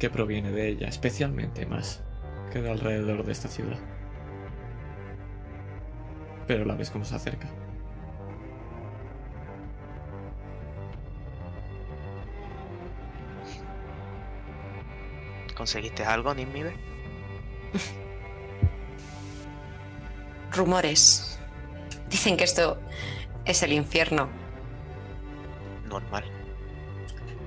que 0.00 0.10
proviene 0.10 0.50
de 0.50 0.68
ella, 0.68 0.88
especialmente 0.88 1.66
más 1.66 2.02
que 2.52 2.60
de 2.60 2.70
alrededor 2.70 3.24
de 3.24 3.30
esta 3.30 3.48
ciudad. 3.48 3.78
Pero 6.48 6.64
la 6.64 6.74
ves 6.74 6.90
como 6.90 7.04
se 7.04 7.14
acerca. 7.14 7.48
¿Conseguiste 15.56 16.04
algo, 16.04 16.34
Nímibe? 16.34 16.74
Rumores. 20.52 21.38
Dicen 22.08 22.36
que 22.36 22.44
esto 22.44 22.78
es 23.44 23.62
el 23.62 23.72
infierno. 23.72 24.28
Normal. 25.88 26.24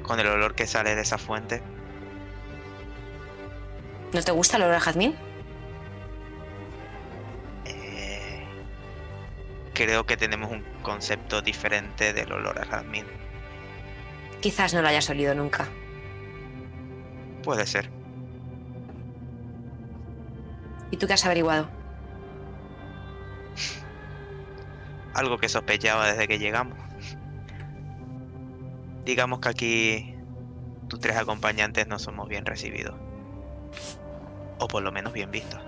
Con 0.03 0.19
el 0.19 0.27
olor 0.27 0.55
que 0.55 0.67
sale 0.67 0.95
de 0.95 1.01
esa 1.01 1.17
fuente. 1.17 1.61
¿No 4.13 4.21
te 4.21 4.31
gusta 4.31 4.57
el 4.57 4.63
olor 4.63 4.75
a 4.75 4.79
jazmín? 4.79 5.15
eh, 7.65 8.45
creo 9.73 10.05
que 10.05 10.15
tenemos 10.17 10.51
un 10.51 10.63
concepto 10.81 11.41
diferente 11.41 12.13
del 12.13 12.31
olor 12.31 12.59
a 12.59 12.65
jazmín. 12.65 13.05
Quizás 14.41 14.73
no 14.73 14.81
lo 14.81 14.87
hayas 14.87 15.09
olido 15.09 15.33
nunca. 15.33 15.67
Puede 17.43 17.65
ser. 17.65 17.89
¿Y 20.91 20.97
tú 20.97 21.07
qué 21.07 21.13
has 21.13 21.25
averiguado? 21.25 21.67
Algo 25.15 25.37
que 25.37 25.47
sospechaba 25.47 26.07
desde 26.07 26.27
que 26.27 26.37
llegamos. 26.37 26.77
Digamos 29.05 29.39
que 29.39 29.49
aquí 29.49 30.15
tus 30.89 30.99
tres 30.99 31.15
acompañantes 31.15 31.87
no 31.87 31.97
somos 31.99 32.27
bien 32.27 32.45
recibidos. 32.45 32.95
O 34.59 34.67
por 34.67 34.83
lo 34.83 34.91
menos 34.91 35.13
bien 35.13 35.31
vistos. 35.31 35.61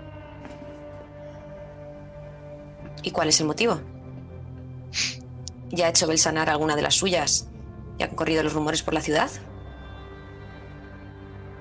¿Y 3.02 3.10
cuál 3.10 3.28
es 3.30 3.40
el 3.40 3.46
motivo? 3.46 3.80
¿Ya 5.70 5.86
ha 5.86 5.88
hecho 5.88 6.06
Belsanar 6.06 6.50
alguna 6.50 6.76
de 6.76 6.82
las 6.82 6.96
suyas? 6.96 7.48
¿Y 7.96 8.02
han 8.02 8.14
corrido 8.14 8.42
los 8.42 8.52
rumores 8.52 8.82
por 8.82 8.92
la 8.92 9.00
ciudad? 9.00 9.30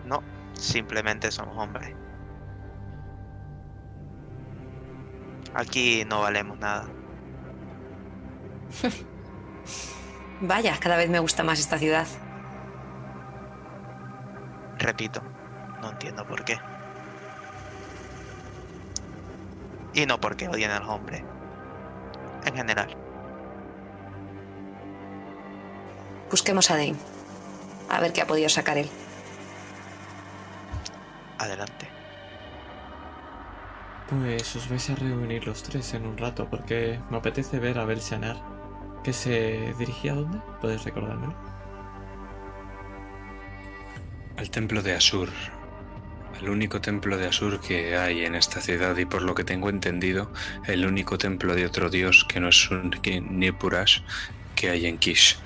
No, 0.06 0.22
simplemente 0.54 1.32
somos 1.32 1.58
hombres. 1.58 1.96
Aquí 5.54 6.04
no 6.06 6.22
valemos 6.22 6.60
nada. 6.60 6.97
Vaya, 10.42 10.78
cada 10.80 10.98
vez 10.98 11.10
me 11.10 11.20
gusta 11.20 11.44
más 11.44 11.60
esta 11.60 11.78
ciudad. 11.78 12.08
Repito, 14.78 15.22
no 15.82 15.92
entiendo 15.92 16.26
por 16.26 16.44
qué. 16.46 16.60
Y 19.94 20.06
no 20.06 20.20
porque 20.20 20.48
odien 20.48 20.72
a 20.72 20.80
los 20.80 20.90
hombres. 20.90 21.24
En 22.46 22.56
general. 22.56 22.96
Busquemos 26.30 26.70
a 26.70 26.76
Dane. 26.76 26.96
A 27.90 28.00
ver 28.00 28.14
qué 28.14 28.22
ha 28.22 28.28
podido 28.28 28.50
sacar 28.50 28.78
él. 28.78 28.90
Adelante. 31.40 31.88
Pues 34.10 34.56
os 34.56 34.70
vais 34.70 34.90
a 34.90 34.96
reunir 34.96 35.48
los 35.48 35.64
tres 35.64 35.94
en 35.94 36.06
un 36.06 36.18
rato 36.18 36.48
porque 36.50 37.00
me 37.10 37.18
apetece 37.18 37.60
ver 37.60 37.80
a 37.80 37.86
Belsanar. 37.86 38.57
¿Que 39.08 39.14
se 39.14 39.74
dirigía 39.80 40.12
a 40.12 40.16
dónde? 40.16 40.38
¿Puedes 40.60 40.84
recordármelo? 40.84 41.34
Al 44.36 44.50
templo 44.50 44.82
de 44.82 44.96
Asur. 44.96 45.30
El 46.42 46.50
único 46.50 46.82
templo 46.82 47.16
de 47.16 47.26
Asur 47.26 47.62
que 47.62 47.96
hay 47.96 48.26
en 48.26 48.36
esta 48.36 48.60
ciudad 48.60 48.98
y 48.98 49.06
por 49.06 49.22
lo 49.22 49.34
que 49.34 49.46
tengo 49.46 49.70
entendido, 49.70 50.30
el 50.66 50.86
único 50.86 51.18
templo 51.18 51.56
de 51.56 51.66
otro 51.66 51.90
dios 51.90 52.26
que 52.28 52.42
no 52.42 52.50
es 52.50 52.70
un 52.70 52.94
Nipurash 53.40 54.02
que 54.56 54.72
hay 54.72 54.88
en 54.88 54.98
Kish, 54.98 55.38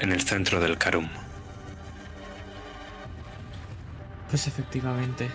en 0.00 0.10
el 0.10 0.22
centro 0.22 0.58
del 0.58 0.76
Karum. 0.76 1.08
Pues 4.28 4.48
efectivamente, 4.48 5.30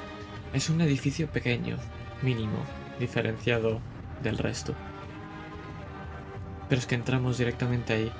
es 0.51 0.69
un 0.69 0.81
edificio 0.81 1.29
pequeño, 1.29 1.77
mínimo, 2.21 2.65
diferenciado 2.99 3.79
del 4.21 4.37
resto. 4.37 4.75
Pero 6.69 6.79
es 6.79 6.85
que 6.85 6.95
entramos 6.95 7.37
directamente 7.37 7.93
ahí. 7.93 8.11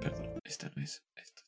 Perdón, 0.00 0.40
esta 0.44 0.70
no 0.76 0.82
es. 0.82 1.02
Esta. 1.16 1.42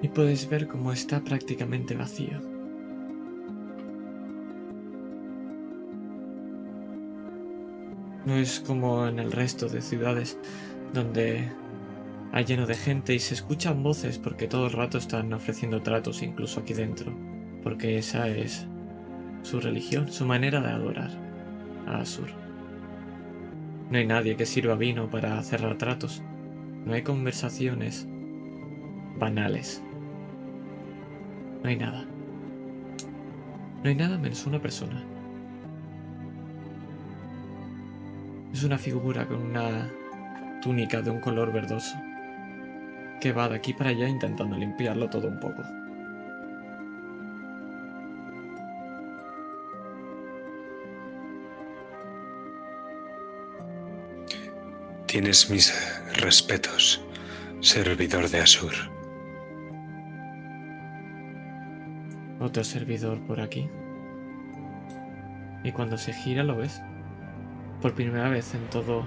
Y 0.00 0.08
puedes 0.08 0.48
ver 0.48 0.66
cómo 0.66 0.92
está 0.92 1.22
prácticamente 1.22 1.94
vacío. 1.94 2.40
No 8.24 8.36
es 8.36 8.60
como 8.60 9.06
en 9.08 9.18
el 9.18 9.30
resto 9.30 9.68
de 9.68 9.82
ciudades 9.82 10.38
donde 10.94 11.52
hay 12.34 12.46
lleno 12.46 12.66
de 12.66 12.74
gente 12.74 13.14
y 13.14 13.18
se 13.18 13.34
escuchan 13.34 13.82
voces 13.82 14.18
porque 14.18 14.48
todo 14.48 14.66
el 14.66 14.72
rato 14.72 14.96
están 14.96 15.34
ofreciendo 15.34 15.82
tratos 15.82 16.22
incluso 16.22 16.60
aquí 16.60 16.72
dentro, 16.72 17.12
porque 17.62 17.98
esa 17.98 18.26
es 18.26 18.66
su 19.42 19.60
religión, 19.60 20.10
su 20.10 20.24
manera 20.24 20.62
de 20.62 20.70
adorar 20.70 21.10
a 21.86 21.98
Asur. 21.98 22.30
No 23.90 23.98
hay 23.98 24.06
nadie 24.06 24.34
que 24.36 24.46
sirva 24.46 24.76
vino 24.76 25.10
para 25.10 25.42
cerrar 25.42 25.76
tratos, 25.76 26.22
no 26.86 26.94
hay 26.94 27.02
conversaciones 27.02 28.08
banales, 29.18 29.82
no 31.62 31.68
hay 31.68 31.76
nada. 31.76 32.06
No 33.82 33.88
hay 33.90 33.94
nada 33.96 34.16
menos 34.16 34.46
una 34.46 34.62
persona. 34.62 35.04
Es 38.54 38.62
una 38.64 38.78
figura 38.78 39.26
con 39.26 39.42
una 39.42 39.90
túnica 40.62 41.02
de 41.02 41.10
un 41.10 41.20
color 41.20 41.52
verdoso 41.52 41.96
que 43.22 43.32
va 43.32 43.48
de 43.48 43.54
aquí 43.54 43.72
para 43.72 43.90
allá 43.90 44.08
intentando 44.08 44.56
limpiarlo 44.56 45.08
todo 45.08 45.28
un 45.28 45.38
poco. 45.38 45.62
Tienes 55.06 55.48
mis 55.50 55.72
respetos, 56.16 57.00
servidor 57.60 58.28
de 58.28 58.40
Asur. 58.40 58.72
Otro 62.40 62.64
servidor 62.64 63.20
por 63.20 63.40
aquí. 63.40 63.70
Y 65.62 65.70
cuando 65.70 65.96
se 65.96 66.12
gira 66.12 66.42
lo 66.42 66.56
ves. 66.56 66.82
Por 67.80 67.94
primera 67.94 68.28
vez 68.30 68.52
en 68.54 68.68
todo... 68.68 69.04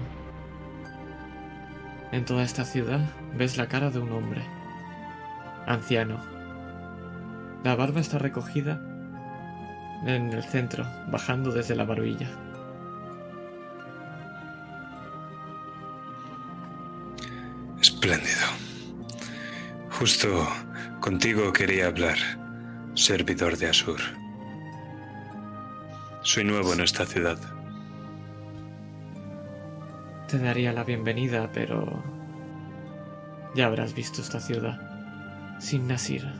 En 2.12 2.24
toda 2.24 2.42
esta 2.44 2.64
ciudad 2.64 3.00
ves 3.36 3.56
la 3.56 3.68
cara 3.68 3.90
de 3.90 3.98
un 3.98 4.12
hombre. 4.12 4.42
Anciano. 5.66 6.20
La 7.64 7.74
barba 7.74 8.00
está 8.00 8.18
recogida 8.18 8.80
En 10.04 10.32
el 10.32 10.44
centro, 10.44 10.86
bajando 11.10 11.50
desde 11.50 11.74
la 11.74 11.84
barbilla. 11.84 12.28
Espléndido. 17.80 18.46
Justo 19.90 20.46
contigo 21.00 21.52
quería 21.52 21.86
hablar, 21.86 22.18
servidor 22.94 23.56
de 23.56 23.68
Asur. 23.70 24.00
Soy 26.22 26.44
nuevo 26.44 26.74
en 26.74 26.82
esta 26.82 27.06
ciudad. 27.06 27.55
Te 30.36 30.42
daría 30.42 30.70
la 30.74 30.84
bienvenida, 30.84 31.50
pero 31.50 32.04
ya 33.54 33.64
habrás 33.64 33.94
visto 33.94 34.20
esta 34.20 34.38
ciudad. 34.38 34.78
Sin 35.58 35.88
Nasir. 35.88 36.30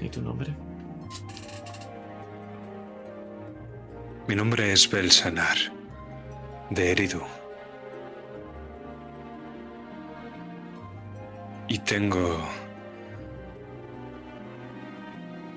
¿Y 0.00 0.08
tu 0.08 0.20
nombre? 0.20 0.52
Mi 4.26 4.34
nombre 4.34 4.72
es 4.72 4.90
Belsanar, 4.90 5.58
de 6.70 6.90
Eridu. 6.90 7.22
Y 11.68 11.78
tengo... 11.78 12.40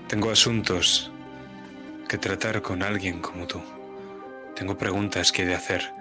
Tengo 0.08 0.30
asuntos 0.30 1.12
que 2.10 2.18
tratar 2.18 2.64
con 2.64 2.82
alguien 2.82 3.22
como 3.22 3.46
tú. 3.46 3.62
Tengo 4.56 4.76
preguntas 4.76 5.32
que 5.32 5.44
he 5.44 5.46
de 5.46 5.54
hacer. 5.54 5.94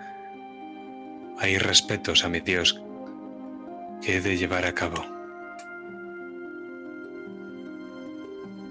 Hay 1.38 1.58
respetos 1.58 2.24
a 2.24 2.30
mi 2.30 2.40
Dios 2.40 2.82
que 4.02 4.16
he 4.16 4.20
de 4.20 4.38
llevar 4.38 4.64
a 4.64 4.74
cabo. 4.74 5.04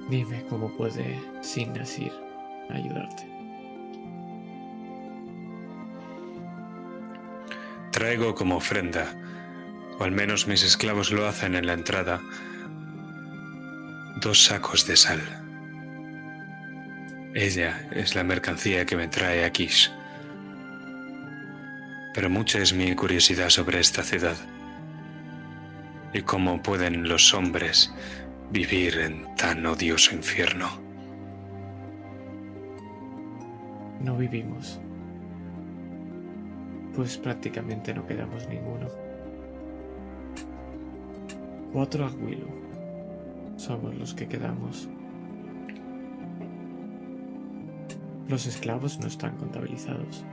Dime 0.09 0.45
cómo 0.49 0.75
puede 0.75 1.21
Sin 1.41 1.73
Nasir 1.73 2.11
ayudarte. 2.71 3.27
Traigo 7.91 8.33
como 8.33 8.57
ofrenda, 8.57 9.13
o 9.99 10.03
al 10.03 10.11
menos 10.11 10.47
mis 10.47 10.63
esclavos 10.63 11.11
lo 11.11 11.27
hacen 11.27 11.53
en 11.53 11.67
la 11.67 11.73
entrada, 11.73 12.19
dos 14.21 14.43
sacos 14.43 14.87
de 14.87 14.97
sal. 14.97 15.46
Ella 17.39 17.87
es 17.91 18.15
la 18.15 18.23
mercancía 18.23 18.87
que 18.87 18.95
me 18.95 19.07
trae 19.07 19.45
a 19.45 19.51
Kish. 19.51 19.91
Pero 22.15 22.31
mucha 22.31 22.57
es 22.57 22.73
mi 22.73 22.95
curiosidad 22.95 23.49
sobre 23.49 23.79
esta 23.79 24.01
ciudad 24.01 24.35
y 26.13 26.23
cómo 26.23 26.63
pueden 26.63 27.07
los 27.07 27.35
hombres 27.35 27.93
vivir 28.49 28.97
en 28.97 29.35
tan 29.35 29.63
odioso 29.67 30.15
infierno. 30.15 30.67
No 34.01 34.17
vivimos. 34.17 34.79
Pues 36.95 37.19
prácticamente 37.19 37.93
no 37.93 38.07
quedamos 38.07 38.47
ninguno. 38.47 38.87
Cuatro 41.71 42.07
Aguilu. 42.07 42.47
Somos 43.57 43.93
los 43.93 44.15
que 44.15 44.27
quedamos. 44.27 44.89
Los 48.27 48.45
esclavos 48.45 48.99
no 48.99 49.07
están 49.07 49.37
contabilizados. 49.37 50.25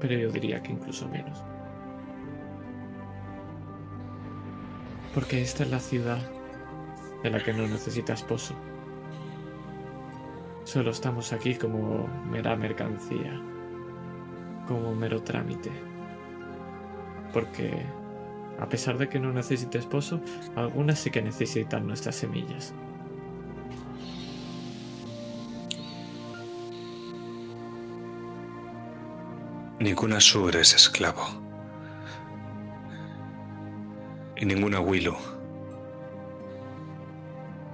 Pero 0.00 0.14
yo 0.18 0.30
diría 0.30 0.62
que 0.62 0.72
incluso 0.72 1.08
menos. 1.08 1.42
Porque 5.14 5.40
esta 5.40 5.62
es 5.62 5.70
la 5.70 5.80
ciudad 5.80 6.18
de 7.22 7.30
la 7.30 7.42
que 7.42 7.52
no 7.52 7.66
necesita 7.66 8.12
esposo. 8.12 8.54
Solo 10.64 10.90
estamos 10.90 11.32
aquí 11.32 11.54
como 11.54 12.06
mera 12.30 12.56
mercancía, 12.56 13.40
como 14.66 14.94
mero 14.94 15.22
trámite. 15.22 15.70
Porque, 17.32 17.84
a 18.58 18.68
pesar 18.68 18.98
de 18.98 19.08
que 19.08 19.20
no 19.20 19.32
necesite 19.32 19.78
esposo, 19.78 20.20
algunas 20.54 20.98
sí 20.98 21.10
que 21.10 21.22
necesitan 21.22 21.86
nuestras 21.86 22.16
semillas. 22.16 22.74
Ninguna 29.82 30.20
Sur 30.20 30.54
es 30.54 30.74
esclavo. 30.76 31.26
Y 34.36 34.46
ninguna 34.46 34.78
Willow. 34.78 35.16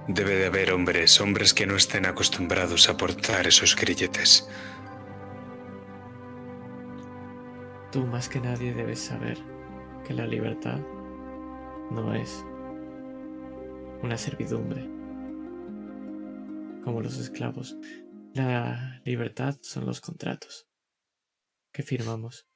Debe 0.07 0.33
de 0.37 0.47
haber 0.47 0.71
hombres, 0.71 1.21
hombres 1.21 1.53
que 1.53 1.67
no 1.67 1.75
estén 1.75 2.07
acostumbrados 2.07 2.89
a 2.89 2.97
portar 2.97 3.45
esos 3.45 3.75
grilletes. 3.75 4.49
Tú 7.91 8.07
más 8.07 8.27
que 8.27 8.39
nadie 8.39 8.73
debes 8.73 9.01
saber 9.01 9.37
que 10.07 10.15
la 10.15 10.25
libertad 10.25 10.79
no 11.91 12.15
es 12.15 12.43
una 14.01 14.17
servidumbre 14.17 14.81
como 16.83 17.01
los 17.01 17.19
esclavos. 17.19 17.77
La 18.33 18.99
libertad 19.05 19.59
son 19.61 19.85
los 19.85 20.01
contratos 20.01 20.68
que 21.71 21.83
firmamos. 21.83 22.47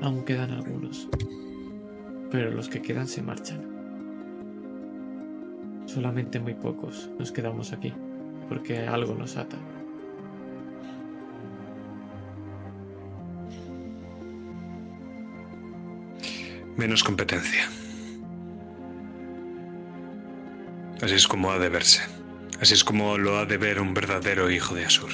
Aún 0.00 0.24
quedan 0.24 0.50
algunos, 0.50 1.08
pero 2.30 2.50
los 2.50 2.68
que 2.68 2.82
quedan 2.82 3.06
se 3.06 3.22
marchan. 3.22 3.72
Solamente 5.86 6.40
muy 6.40 6.54
pocos 6.54 7.10
nos 7.18 7.30
quedamos 7.30 7.72
aquí, 7.72 7.92
porque 8.48 8.78
algo 8.86 9.14
nos 9.14 9.36
ata. 9.36 9.58
Menos 16.76 17.04
competencia. 17.04 17.68
Así 21.02 21.14
es 21.14 21.28
como 21.28 21.50
ha 21.50 21.58
de 21.58 21.68
verse. 21.68 22.21
Así 22.62 22.74
es 22.74 22.84
como 22.84 23.18
lo 23.18 23.38
ha 23.38 23.44
de 23.44 23.56
ver 23.56 23.80
un 23.80 23.92
verdadero 23.92 24.48
hijo 24.48 24.76
de 24.76 24.84
Asur. 24.84 25.10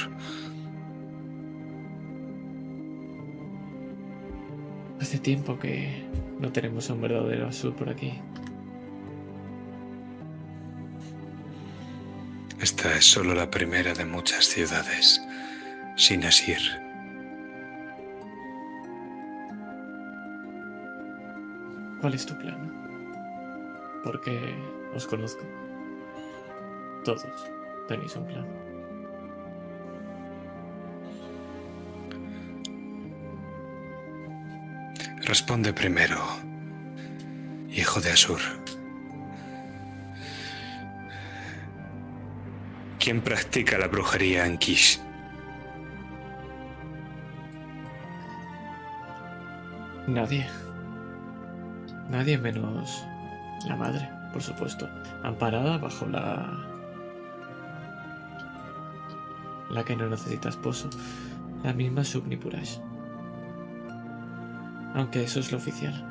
Hace 5.00 5.18
tiempo 5.18 5.58
que 5.58 6.04
no 6.38 6.52
tenemos 6.52 6.90
a 6.90 6.92
un 6.92 7.00
verdadero 7.00 7.48
Asur 7.48 7.74
por 7.74 7.88
aquí. 7.88 8.12
Esta 12.60 12.94
es 12.94 13.06
solo 13.06 13.32
la 13.32 13.50
primera 13.50 13.94
de 13.94 14.04
muchas 14.04 14.44
ciudades, 14.44 15.18
sin 15.96 16.26
Asir. 16.26 16.60
¿Cuál 22.02 22.12
es 22.12 22.26
tu 22.26 22.36
plan? 22.38 22.70
Porque 24.04 24.54
os 24.94 25.06
conozco. 25.06 25.67
Todos 27.08 27.24
tenéis 27.88 28.14
un 28.16 28.26
plan. 28.26 28.46
Responde 35.24 35.72
primero, 35.72 36.18
hijo 37.70 38.02
de 38.02 38.10
Asur. 38.10 38.40
¿Quién 42.98 43.22
practica 43.22 43.78
la 43.78 43.86
brujería 43.86 44.44
en 44.44 44.58
Kish? 44.58 45.00
Nadie. 50.06 50.46
Nadie 52.10 52.36
menos 52.36 53.02
la 53.66 53.76
madre, 53.76 54.10
por 54.30 54.42
supuesto. 54.42 54.86
Amparada 55.22 55.78
bajo 55.78 56.04
la... 56.04 56.77
La 59.70 59.84
que 59.84 59.96
no 59.96 60.08
necesita 60.08 60.48
esposo. 60.48 60.90
La 61.62 61.72
misma 61.72 62.04
Subnipurash. 62.04 62.78
Aunque 64.94 65.24
eso 65.24 65.40
es 65.40 65.52
lo 65.52 65.58
oficial. 65.58 66.04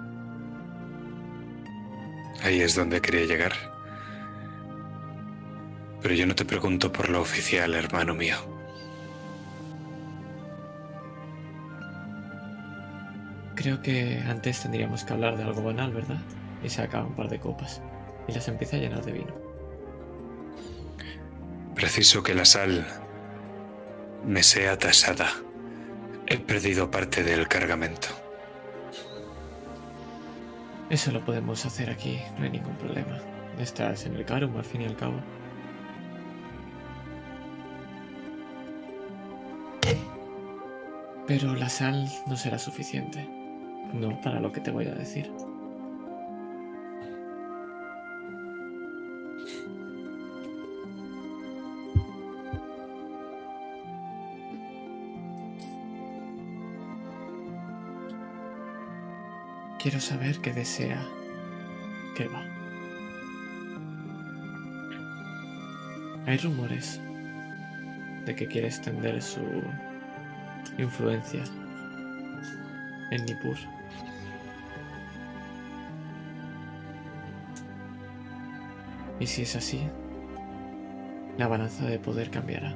Ahí 2.43 2.62
es 2.62 2.76
donde 2.76 3.01
quería 3.01 3.26
llegar. 3.26 3.53
Pero 6.01 6.14
yo 6.14 6.28
no 6.28 6.36
te 6.36 6.45
pregunto 6.45 6.91
por 6.91 7.10
lo 7.10 7.22
oficial, 7.22 7.74
hermano 7.74 8.14
mío. 8.14 8.38
Creo 13.55 13.82
que 13.82 14.20
antes 14.20 14.62
tendríamos 14.62 15.03
que 15.03 15.14
hablar 15.14 15.36
de 15.36 15.43
algo 15.43 15.64
banal, 15.64 15.91
¿verdad? 15.91 16.20
Y 16.64 16.70
se 16.70 16.84
acaba 16.84 17.08
un 17.08 17.16
par 17.16 17.28
de 17.28 17.39
copas. 17.39 17.82
Y 18.28 18.32
las 18.32 18.47
empieza 18.47 18.78
a 18.78 18.80
llenar 18.80 19.03
de 19.03 19.14
vino. 19.14 19.34
Preciso 21.74 22.22
que 22.22 22.36
la 22.36 22.45
sal 22.45 22.86
me 24.28 24.43
sea 24.43 24.78
tasada. 24.78 25.30
He 26.28 26.38
perdido 26.38 26.91
parte 26.91 27.23
del 27.23 27.47
cargamento. 27.47 28.09
Eso 30.89 31.11
lo 31.11 31.23
podemos 31.23 31.65
hacer 31.65 31.89
aquí, 31.89 32.19
no 32.38 32.43
hay 32.43 32.51
ningún 32.51 32.75
problema. 32.75 33.19
Estás 33.57 34.05
en 34.05 34.15
el 34.15 34.25
Carum 34.25 34.55
al 34.57 34.65
fin 34.65 34.82
y 34.82 34.86
al 34.86 34.97
cabo. 34.97 35.19
Pero 41.25 41.55
la 41.55 41.69
sal 41.69 42.09
no 42.28 42.38
será 42.38 42.59
suficiente. 42.59 43.28
No 43.93 44.21
para 44.21 44.41
lo 44.41 44.51
que 44.51 44.59
te 44.59 44.71
voy 44.71 44.88
a 44.88 44.93
decir. 44.93 45.32
Quiero 59.80 59.99
saber 59.99 60.39
qué 60.39 60.53
desea 60.53 61.05
que 62.15 62.28
va. 62.28 62.43
Hay 66.25 66.38
rumores 66.38 66.99
de 68.25 68.36
que 68.36 68.47
quiere 68.47 68.67
extender 68.67 69.21
su 69.21 69.39
influencia 70.78 71.43
en 73.11 73.25
Nippur. 73.25 73.55
Y 79.19 79.28
si 79.28 79.43
es 79.43 79.55
así, 79.55 79.82
la 81.38 81.47
balanza 81.47 81.86
de 81.86 81.99
poder 81.99 82.30
cambiará 82.30 82.75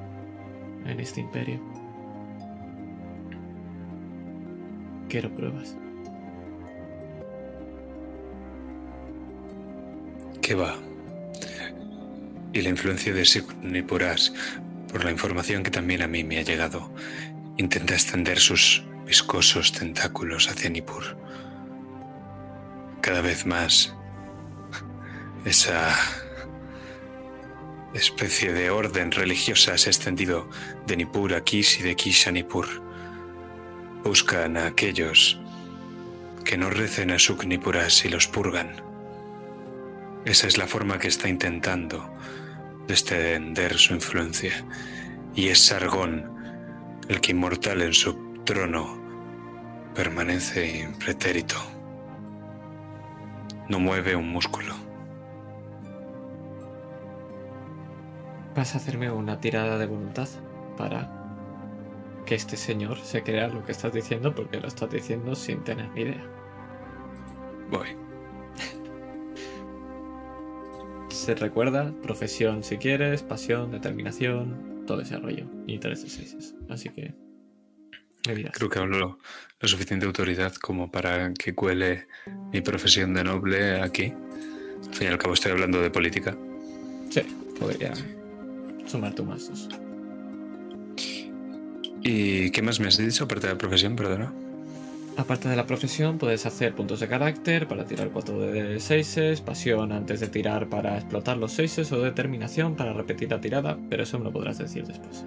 en 0.85 0.99
este 0.99 1.19
imperio. 1.21 1.59
Quiero 5.09 5.29
pruebas. 5.35 5.75
¿Qué 10.51 10.55
va? 10.55 10.75
Y 12.51 12.59
la 12.59 12.67
influencia 12.67 13.13
de 13.13 13.25
Nipuras, 13.61 14.33
por 14.91 15.05
la 15.05 15.11
información 15.11 15.63
que 15.63 15.71
también 15.71 16.01
a 16.01 16.09
mí 16.09 16.25
me 16.25 16.39
ha 16.39 16.41
llegado, 16.41 16.93
intenta 17.55 17.93
extender 17.93 18.37
sus 18.37 18.83
viscosos 19.05 19.71
tentáculos 19.71 20.49
hacia 20.49 20.69
Nippur. 20.69 21.15
Cada 22.99 23.21
vez 23.21 23.45
más 23.45 23.95
esa 25.45 25.95
especie 27.93 28.51
de 28.51 28.71
orden 28.71 29.13
religiosa 29.13 29.77
se 29.77 29.87
ha 29.87 29.93
extendido 29.93 30.49
de 30.85 30.97
Nippur 30.97 31.33
a 31.33 31.45
Kish 31.45 31.79
y 31.79 31.83
de 31.83 31.95
Kish 31.95 32.27
a 32.27 32.31
Nippur. 32.33 32.67
Buscan 34.03 34.57
a 34.57 34.65
aquellos 34.65 35.39
que 36.43 36.57
no 36.57 36.69
recen 36.69 37.11
a 37.11 37.19
Suknipuras 37.19 38.03
y 38.03 38.09
los 38.09 38.27
purgan. 38.27 38.90
Esa 40.25 40.47
es 40.47 40.57
la 40.57 40.67
forma 40.67 40.99
que 40.99 41.07
está 41.07 41.27
intentando 41.27 42.13
de 42.87 42.93
extender 42.93 43.77
su 43.77 43.93
influencia. 43.93 44.53
Y 45.33 45.47
es 45.47 45.59
Sargón 45.59 46.31
el 47.07 47.19
que 47.19 47.31
inmortal 47.31 47.81
en 47.81 47.93
su 47.93 48.13
trono 48.43 49.01
permanece 49.95 50.79
impretérito. 50.79 51.55
No 53.67 53.79
mueve 53.79 54.15
un 54.15 54.29
músculo. 54.29 54.75
Vas 58.55 58.75
a 58.75 58.77
hacerme 58.77 59.09
una 59.09 59.39
tirada 59.39 59.77
de 59.77 59.85
voluntad 59.87 60.27
para 60.77 61.09
que 62.25 62.35
este 62.35 62.57
señor 62.57 62.99
se 62.99 63.23
crea 63.23 63.47
lo 63.47 63.63
que 63.65 63.71
estás 63.71 63.93
diciendo 63.93 64.35
porque 64.35 64.59
lo 64.59 64.67
estás 64.67 64.89
diciendo 64.89 65.35
sin 65.35 65.63
tener 65.63 65.89
ni 65.91 66.01
idea. 66.01 66.25
Voy. 67.69 68.00
Se 71.11 71.35
recuerda, 71.35 71.93
profesión 72.01 72.63
si 72.63 72.77
quieres, 72.77 73.21
pasión, 73.21 73.71
determinación, 73.71 74.83
todo 74.87 75.01
ese 75.01 75.17
rollo. 75.17 75.45
Y 75.67 75.77
tres 75.77 76.03
de 76.03 76.09
seis. 76.09 76.55
Así 76.69 76.89
que. 76.89 77.13
Creo 78.23 78.69
que 78.69 78.79
hablo 78.79 78.99
lo, 78.99 79.19
lo 79.59 79.67
suficiente 79.67 80.05
autoridad 80.05 80.53
como 80.55 80.91
para 80.91 81.33
que 81.33 81.55
cuele 81.55 82.07
mi 82.51 82.61
profesión 82.61 83.13
de 83.13 83.23
noble 83.23 83.81
aquí. 83.81 84.13
Al 84.87 84.93
fin 84.93 85.07
y 85.07 85.11
al 85.11 85.17
cabo 85.17 85.33
estoy 85.33 85.51
hablando 85.51 85.81
de 85.81 85.89
política. 85.89 86.35
Sí, 87.09 87.21
podría 87.59 87.93
sumar 88.85 89.13
tú 89.13 89.25
más. 89.25 89.49
¿Y 92.03 92.49
qué 92.51 92.61
más 92.61 92.79
me 92.79 92.87
has 92.87 92.97
dicho 92.97 93.25
aparte 93.25 93.47
de 93.47 93.53
la 93.53 93.59
profesión, 93.59 93.95
perdona? 93.95 94.33
Aparte 95.21 95.47
de 95.47 95.55
la 95.55 95.67
profesión, 95.67 96.17
puedes 96.17 96.47
hacer 96.47 96.73
puntos 96.73 96.99
de 96.99 97.07
carácter 97.07 97.67
para 97.67 97.85
tirar 97.85 98.09
4 98.09 98.39
de 98.39 98.79
6, 98.79 99.41
pasión 99.41 99.91
antes 99.91 100.19
de 100.19 100.27
tirar 100.27 100.67
para 100.67 100.97
explotar 100.97 101.37
los 101.37 101.51
6 101.51 101.91
o 101.91 102.01
determinación 102.01 102.75
para 102.75 102.91
repetir 102.91 103.29
la 103.29 103.39
tirada, 103.39 103.77
pero 103.87 104.01
eso 104.01 104.17
me 104.17 104.25
lo 104.25 104.31
podrás 104.31 104.57
decir 104.57 104.83
después. 104.87 105.23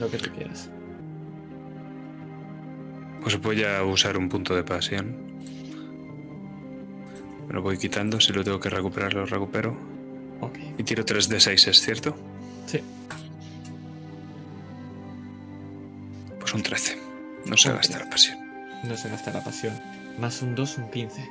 Lo 0.00 0.10
que 0.10 0.16
tú 0.16 0.30
quieras. 0.30 0.70
Pues 3.20 3.38
voy 3.42 3.62
a 3.62 3.84
usar 3.84 4.16
un 4.16 4.30
punto 4.30 4.56
de 4.56 4.64
pasión. 4.64 5.16
Me 7.46 7.52
lo 7.52 7.60
voy 7.60 7.76
quitando, 7.76 8.20
si 8.20 8.32
lo 8.32 8.42
tengo 8.42 8.58
que 8.58 8.70
recuperar 8.70 9.12
lo 9.12 9.26
recupero. 9.26 9.76
Y 10.78 10.82
tiro 10.82 11.04
3 11.04 11.28
de 11.28 11.40
6, 11.40 11.68
¿es 11.68 11.78
cierto? 11.78 12.16
Sí. 12.64 12.80
Un 16.54 16.62
13. 16.62 16.98
No 17.46 17.56
se 17.56 17.72
gasta 17.72 17.98
la 17.98 18.08
pasión. 18.10 18.38
No 18.84 18.96
se 18.96 19.08
gasta 19.08 19.32
la 19.32 19.42
pasión. 19.42 19.74
Más 20.18 20.40
un 20.42 20.54
2, 20.54 20.78
un 20.78 20.90
15. 20.90 21.28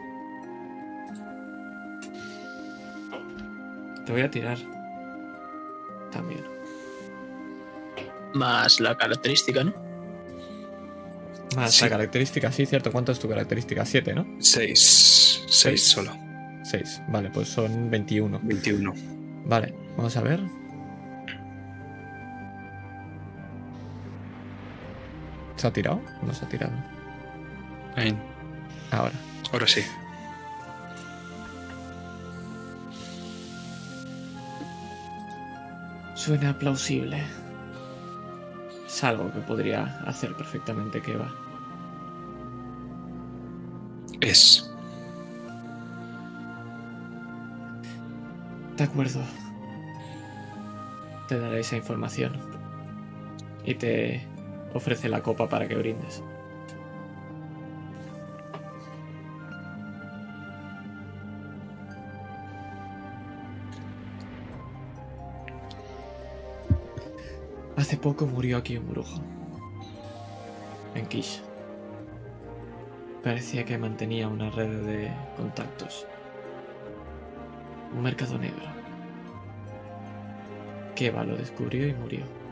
Te 4.05 4.11
voy 4.11 4.21
a 4.21 4.29
tirar. 4.29 4.57
También. 6.11 6.43
Más 8.33 8.79
la 8.79 8.97
característica, 8.97 9.63
¿no? 9.63 9.73
Más 11.55 11.73
Sí. 11.75 11.83
la 11.85 11.89
característica, 11.91 12.51
sí, 12.51 12.65
cierto. 12.65 12.91
¿Cuánto 12.91 13.11
es 13.11 13.19
tu 13.19 13.29
característica? 13.29 13.85
7, 13.85 14.13
¿no? 14.13 14.25
6. 14.39 14.79
6 14.79 15.45
Seis. 15.49 15.83
solo. 15.83 16.11
6. 16.63 17.01
Vale, 17.09 17.29
pues 17.29 17.47
son 17.49 17.89
21. 17.89 18.39
21. 18.43 18.93
Vale, 19.45 19.73
vamos 19.95 20.17
a 20.17 20.21
ver. 20.21 20.39
¿Se 25.63 25.69
ha 25.69 25.71
tirado? 25.71 26.01
¿O 26.21 26.25
no 26.25 26.33
se 26.33 26.43
ha 26.43 26.49
tirado? 26.49 26.73
Ahí. 27.95 28.13
Ahora. 28.91 29.13
Ahora 29.53 29.65
sí. 29.65 29.81
Suena 36.15 36.59
plausible. 36.59 37.23
Es 38.85 39.03
algo 39.05 39.31
que 39.31 39.39
podría 39.39 40.01
hacer 40.05 40.35
perfectamente 40.35 41.01
Keva. 41.01 41.33
Es. 44.19 44.69
De 48.75 48.83
acuerdo. 48.83 49.21
Te 51.29 51.39
daré 51.39 51.61
esa 51.61 51.77
información. 51.77 52.33
Y 53.63 53.75
te 53.75 54.32
ofrece 54.73 55.09
la 55.09 55.21
copa 55.21 55.47
para 55.49 55.67
que 55.67 55.75
brindes. 55.75 56.23
Hace 67.75 67.97
poco 67.97 68.25
murió 68.25 68.57
aquí 68.57 68.77
un 68.77 68.89
brujo. 68.89 69.19
En 70.95 71.05
Kish. 71.07 71.41
Parecía 73.23 73.65
que 73.65 73.77
mantenía 73.77 74.27
una 74.27 74.49
red 74.49 74.85
de 74.85 75.11
contactos. 75.35 76.05
Un 77.95 78.03
mercado 78.03 78.37
negro. 78.37 78.65
Keva 80.95 81.23
lo 81.23 81.35
descubrió 81.35 81.87
y 81.87 81.93
murió. 81.93 82.42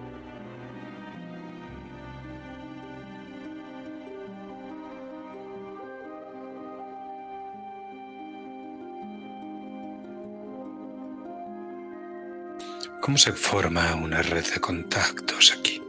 ¿Cómo 13.02 13.18
se 13.18 13.32
forma 13.32 13.96
una 13.96 14.22
red 14.22 14.46
de 14.54 14.62
contactos 14.62 15.56
aquí? 15.58 15.82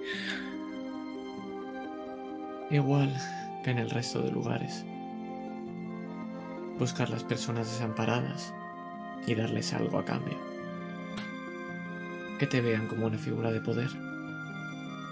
Igual 2.70 3.14
que 3.62 3.70
en 3.70 3.78
el 3.78 3.90
resto 3.90 4.22
de 4.22 4.32
lugares. 4.32 4.86
Buscar 6.78 7.10
las 7.10 7.22
personas 7.22 7.70
desamparadas 7.70 8.54
y 9.26 9.34
darles 9.34 9.74
algo 9.74 9.98
a 9.98 10.06
cambio. 10.06 10.38
Que 12.38 12.46
te 12.46 12.62
vean 12.62 12.88
como 12.88 13.06
una 13.06 13.18
figura 13.18 13.52
de 13.52 13.60
poder. 13.60 13.90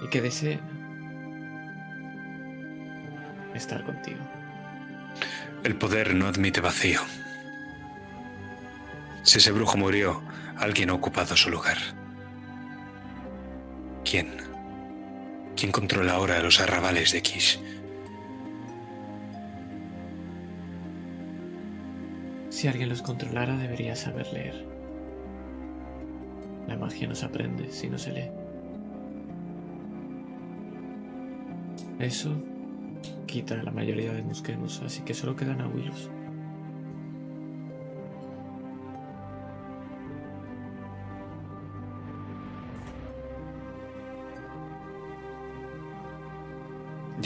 y 0.03 0.09
que 0.09 0.23
deseen 0.23 0.61
estar 3.55 3.85
contigo. 3.85 4.21
El 5.63 5.77
poder 5.77 6.15
no 6.15 6.29
admite 6.29 6.63
vacío. 6.63 7.01
Si 9.23 9.37
ese 9.37 9.53
brujo 9.53 9.77
murió, 9.77 10.23
alguien 10.61 10.91
ha 10.91 10.95
ocupado 10.95 11.37
su 11.37 11.51
lugar. 11.51 11.79
¿Quién? 14.05 14.37
¿Quién 15.57 15.73
controla 15.73 16.13
ahora 16.13 16.41
los 16.41 16.61
arrabales 16.61 17.13
de 17.13 17.23
Kish? 17.23 17.59
Si 22.51 22.69
alguien 22.69 22.91
los 22.91 23.01
controlara, 23.01 23.57
debería 23.57 23.97
saber 23.97 24.31
leer. 24.35 24.67
La 26.69 26.77
magia 26.77 27.09
no 27.09 27.15
se 27.15 27.25
aprende 27.25 27.71
si 27.71 27.89
no 27.89 27.97
se 27.97 28.13
lee. 28.13 28.31
Eso 31.99 32.35
quita 33.27 33.55
a 33.55 33.63
la 33.63 33.71
mayoría 33.71 34.13
de 34.13 34.23
musquenos, 34.23 34.83
así 34.85 35.01
que 35.03 35.15
solo 35.15 35.37
quedan. 35.37 35.61
¿Y 35.61 35.91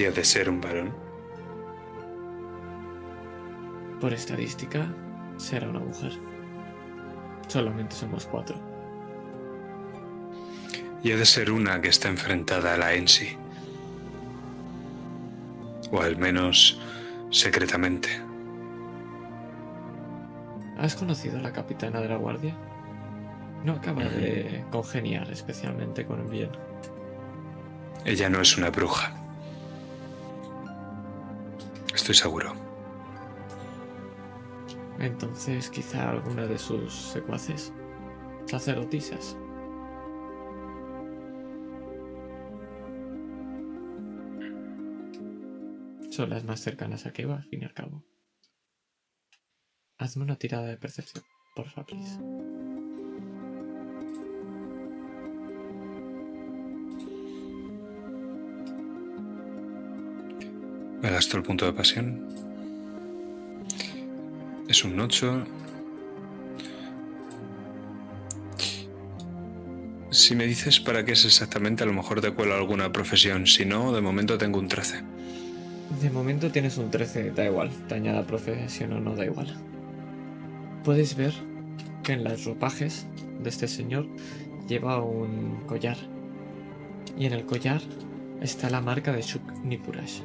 ha 0.03 0.11
de 0.11 0.25
ser 0.25 0.51
un 0.51 0.61
varón? 0.61 0.93
Por 4.01 4.13
estadística, 4.13 4.93
será 5.37 5.69
una 5.69 5.79
mujer. 5.79 6.13
Solamente 7.49 7.95
somos 7.95 8.27
cuatro. 8.27 8.57
Y 11.03 11.13
ha 11.13 11.17
de 11.17 11.25
ser 11.25 11.51
una 11.51 11.81
que 11.81 11.89
está 11.89 12.09
enfrentada 12.09 12.75
a 12.75 12.77
la 12.77 12.95
Ensi. 12.95 13.37
O 15.93 16.01
al 16.01 16.17
menos 16.17 16.81
secretamente. 17.31 18.09
¿Has 20.79 20.97
conocido 20.97 21.39
a 21.39 21.43
la 21.43 21.53
capitana 21.53 22.01
de 22.01 22.09
la 22.09 22.17
guardia? 22.17 22.57
No 23.65 23.75
acaba 23.75 24.03
de 24.05 24.65
congeniar 24.71 25.31
especialmente 25.31 26.05
con 26.05 26.21
el 26.21 26.27
bien. 26.27 26.51
Ella 28.05 28.29
no 28.29 28.41
es 28.41 28.59
una 28.59 28.71
bruja. 28.71 29.14
Estoy 32.05 32.17
seguro. 32.17 32.53
Entonces 34.99 35.71
quizá 35.71 36.11
alguna 36.11 36.47
de 36.47 36.59
sus 36.59 36.93
secuaces. 36.93 37.73
Sacerdotisas. 38.45 39.39
Son 46.11 46.29
las 46.29 46.45
más 46.45 46.61
cercanas 46.61 47.07
a 47.07 47.13
Keva, 47.15 47.37
al 47.37 47.45
fin 47.45 47.63
y 47.63 47.65
al 47.65 47.73
cabo. 47.73 48.05
Hazme 49.97 50.25
una 50.25 50.37
tirada 50.37 50.67
de 50.67 50.77
percepción, 50.77 51.25
porfa, 51.57 51.87
please. 51.87 52.19
Me 61.05 61.11
gasto 61.11 61.37
el 61.37 61.43
punto 61.43 61.67
de 61.67 61.75
pasión. 61.75 62.27
Es 64.67 64.85
un 64.85 64.99
8. 64.99 65.45
Si 70.09 70.35
me 70.35 70.47
dices 70.47 70.81
para 70.81 71.05
qué 71.05 71.13
es 71.13 71.27
exactamente, 71.27 71.83
a 71.83 71.87
lo 71.87 71.93
mejor 71.93 72.23
te 72.23 72.31
cuelo 72.31 72.55
alguna 72.55 72.91
profesión. 72.91 73.47
Si 73.47 73.67
no, 73.67 73.93
de 73.93 74.01
momento 74.01 74.39
tengo 74.39 74.59
un 74.59 74.67
13. 74.67 75.03
De 76.01 76.09
momento 76.09 76.51
tienes 76.51 76.79
un 76.79 76.91
13, 76.91 77.33
da 77.33 77.45
igual, 77.45 77.71
te 77.87 77.97
añada 77.97 78.27
profesión 78.27 78.95
o 78.95 79.01
no, 79.01 79.15
da 79.15 79.27
igual. 79.27 79.55
Puedes 80.85 81.17
ver 81.17 81.35
que 82.03 82.15
en 82.15 82.25
los 82.25 82.47
ropajes 82.47 83.07
de 83.43 83.51
este 83.51 83.69
señor 83.69 84.07
lleva 84.67 85.05
un 85.05 85.67
collar. 85.67 85.99
Y 87.19 87.27
en 87.27 87.35
el 87.35 87.45
collar 87.45 87.83
está 88.41 88.71
la 88.71 88.81
marca 88.81 89.13
de 89.13 89.21
Shuk 89.21 89.43
Nipurash. 89.65 90.23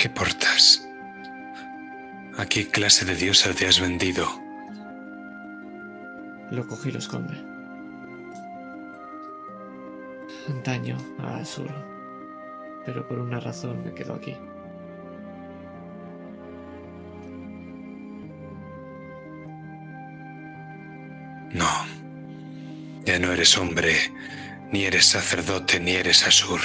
¿Qué 0.00 0.08
portas? 0.08 0.88
¿A 2.38 2.46
qué 2.46 2.66
clase 2.68 3.04
de 3.04 3.14
diosa 3.14 3.52
te 3.52 3.66
has 3.66 3.80
vendido? 3.80 4.26
Lo 6.50 6.66
cogí 6.66 6.88
y 6.88 6.92
lo 6.92 7.00
esconde. 7.00 7.34
Antaño 10.48 10.96
a 11.18 11.36
Azur. 11.36 11.70
Pero 12.86 13.06
por 13.06 13.18
una 13.18 13.40
razón 13.40 13.84
me 13.84 13.92
quedo 13.92 14.14
aquí. 14.14 14.34
No. 21.52 21.68
Ya 23.04 23.18
no 23.18 23.30
eres 23.34 23.58
hombre, 23.58 23.96
ni 24.72 24.86
eres 24.86 25.04
sacerdote, 25.04 25.78
ni 25.78 25.90
eres 25.90 26.26
Asur. 26.26 26.60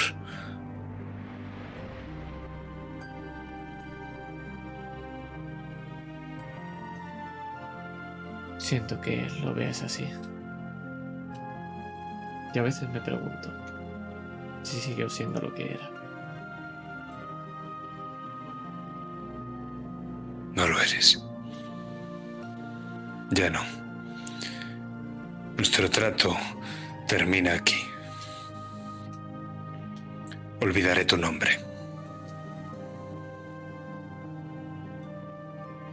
Siento 8.66 8.99
que 8.99 9.30
lo 9.43 9.53
veas 9.53 9.84
así. 9.84 10.09
Y 12.51 12.57
a 12.57 12.63
veces 12.63 12.89
me 12.89 12.99
pregunto 12.99 13.53
si 14.63 14.80
siguió 14.80 15.07
siendo 15.07 15.39
lo 15.39 15.53
que 15.53 15.76
era. 15.76 15.88
No 20.55 20.68
lo 20.68 20.82
eres. 20.82 21.24
Ya 23.30 23.51
no. 23.51 23.61
Nuestro 25.57 25.88
trato 25.88 26.36
termina 27.07 27.53
aquí. 27.53 27.88
Olvidaré 30.59 31.05
tu 31.05 31.18
nombre. 31.18 31.59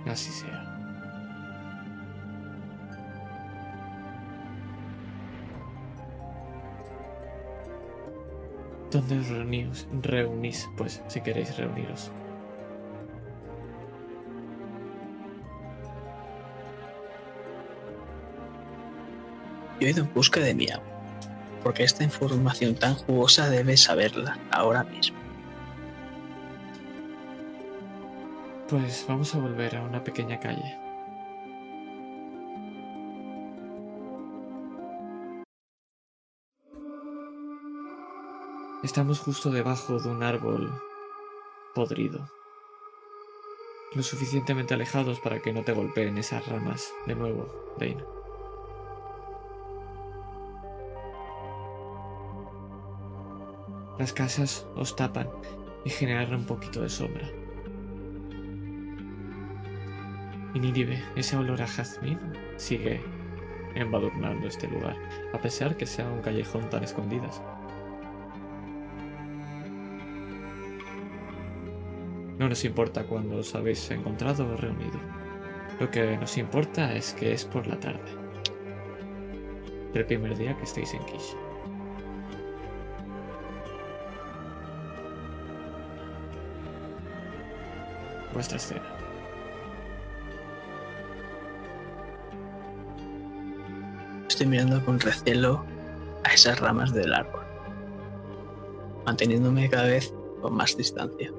Así 0.07 0.31
sea. 0.31 0.62
¿Dónde 8.93 9.19
os 9.19 9.29
reunís? 9.29 9.89
reunís? 10.03 10.69
Pues 10.77 11.03
si 11.09 11.23
queréis 11.23 11.57
reuniros. 11.57 12.11
Yo 19.81 19.89
he 19.89 19.91
ido 19.91 20.05
en 20.05 20.13
busca 20.13 20.41
de 20.41 20.55
mi 20.55 20.71
amo, 20.71 20.85
porque 21.63 21.85
esta 21.85 22.05
información 22.05 22.75
tan 22.75 22.95
jugosa 22.95 23.49
debe 23.49 23.79
saberla 23.79 24.39
ahora 24.51 24.85
mismo. 24.85 25.17
Pues 28.69 29.07
vamos 29.09 29.35
a 29.35 29.39
volver 29.39 29.77
a 29.77 29.83
una 29.83 30.05
pequeña 30.05 30.39
calle. 30.39 30.82
Estamos 38.83 39.21
justo 39.21 39.51
debajo 39.51 40.01
de 40.01 40.09
un 40.09 40.25
árbol 40.25 40.73
podrido. 41.73 42.29
Lo 43.95 44.03
suficientemente 44.03 44.75
alejados 44.75 45.21
para 45.21 45.41
que 45.41 45.53
no 45.53 45.63
te 45.63 45.71
golpeen 45.71 46.19
esas 46.19 46.45
ramas 46.49 46.93
de 47.07 47.15
nuevo, 47.15 47.47
Dane. 47.79 48.05
Las 54.01 54.13
casas 54.13 54.67
os 54.75 54.97
tapan 54.97 55.31
y 55.85 55.91
generan 55.91 56.35
un 56.35 56.45
poquito 56.45 56.83
de 56.83 56.89
sombra. 56.89 57.31
Y 60.55 60.59
Nínive, 60.59 61.05
ese 61.15 61.37
olor 61.37 61.63
a 61.63 61.69
jazmín 61.69 62.19
sigue 62.57 63.01
embadurnando 63.77 64.49
este 64.49 64.67
lugar, 64.67 64.97
a 65.33 65.39
pesar 65.39 65.77
que 65.77 65.87
sea 65.87 66.09
un 66.09 66.21
callejón 66.21 66.69
tan 66.69 66.83
escondidas. 66.83 67.41
No 72.43 72.49
nos 72.49 72.65
importa 72.65 73.05
cuándo 73.05 73.37
os 73.37 73.55
habéis 73.55 73.89
encontrado 73.93 74.45
o 74.45 74.57
reunido. 74.57 74.99
Lo 75.79 75.89
que 75.93 76.17
nos 76.17 76.37
importa 76.37 76.93
es 76.93 77.13
que 77.13 77.33
es 77.33 77.45
por 77.45 77.69
la 77.69 77.79
tarde. 77.79 78.03
El 79.95 80.05
primer 80.07 80.37
día 80.37 80.57
que 80.57 80.65
estéis 80.65 80.93
en 80.93 81.05
Kish. 81.05 81.37
Vuestra 88.35 88.57
escena. 88.57 88.83
Estoy 94.29 94.49
mirando 94.49 94.85
con 94.85 94.99
recelo 94.99 95.65
a 96.25 96.35
esas 96.35 96.59
ramas 96.59 96.93
del 96.93 97.15
árbol, 97.15 97.45
manteniéndome 99.07 99.71
cada 99.71 99.87
vez 99.87 100.13
con 100.41 100.55
más 100.55 100.77
distancia. 100.77 101.33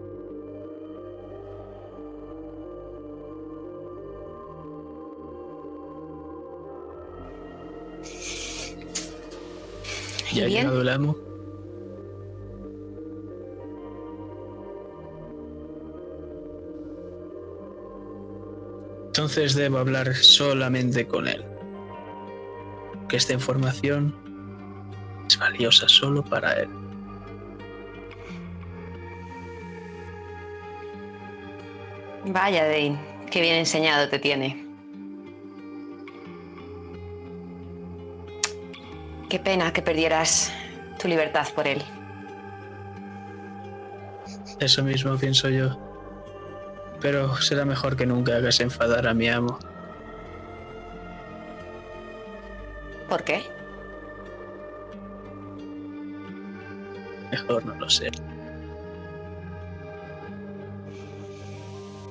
Ya 10.34 10.43
ha 10.43 10.47
bien? 10.47 10.63
llegado 10.63 10.81
el 10.81 10.89
amo. 10.89 11.17
Entonces 19.07 19.53
debo 19.53 19.77
hablar 19.77 20.15
solamente 20.15 21.05
con 21.07 21.27
él. 21.27 21.43
Que 23.07 23.17
esta 23.17 23.34
información 23.34 24.13
es 25.27 25.38
valiosa 25.38 25.88
solo 25.88 26.23
para 26.23 26.53
él. 26.53 26.69
Vaya, 32.25 32.65
Dane, 32.65 32.97
qué 33.29 33.41
bien 33.41 33.55
enseñado 33.55 34.09
te 34.09 34.17
tiene. 34.17 34.62
Qué 39.34 39.39
pena 39.39 39.73
que 39.73 39.81
perdieras 39.81 40.51
tu 40.99 41.07
libertad 41.07 41.47
por 41.55 41.67
él. 41.67 41.81
Eso 44.59 44.84
mismo 44.84 45.17
pienso 45.17 45.49
yo. 45.49 45.75
Pero 47.01 47.36
será 47.38 47.65
mejor 47.65 47.97
que 47.97 48.05
nunca 48.05 48.36
hagas 48.36 48.59
enfadar 48.59 49.07
a 49.07 49.15
mi 49.15 49.27
amo. 49.27 49.57
¿Por 53.09 53.23
qué? 53.23 53.41
Mejor 57.31 57.65
no 57.65 57.73
lo 57.73 57.89
sé. 57.89 58.11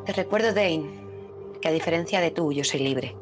Te 0.07 0.13
recuerdo, 0.13 0.53
Dane, 0.53 0.91
que 1.61 1.69
a 1.69 1.71
diferencia 1.71 2.21
de 2.21 2.33
tú, 2.33 2.53
yo 2.53 2.65
soy 2.65 2.81
libre. 2.81 3.15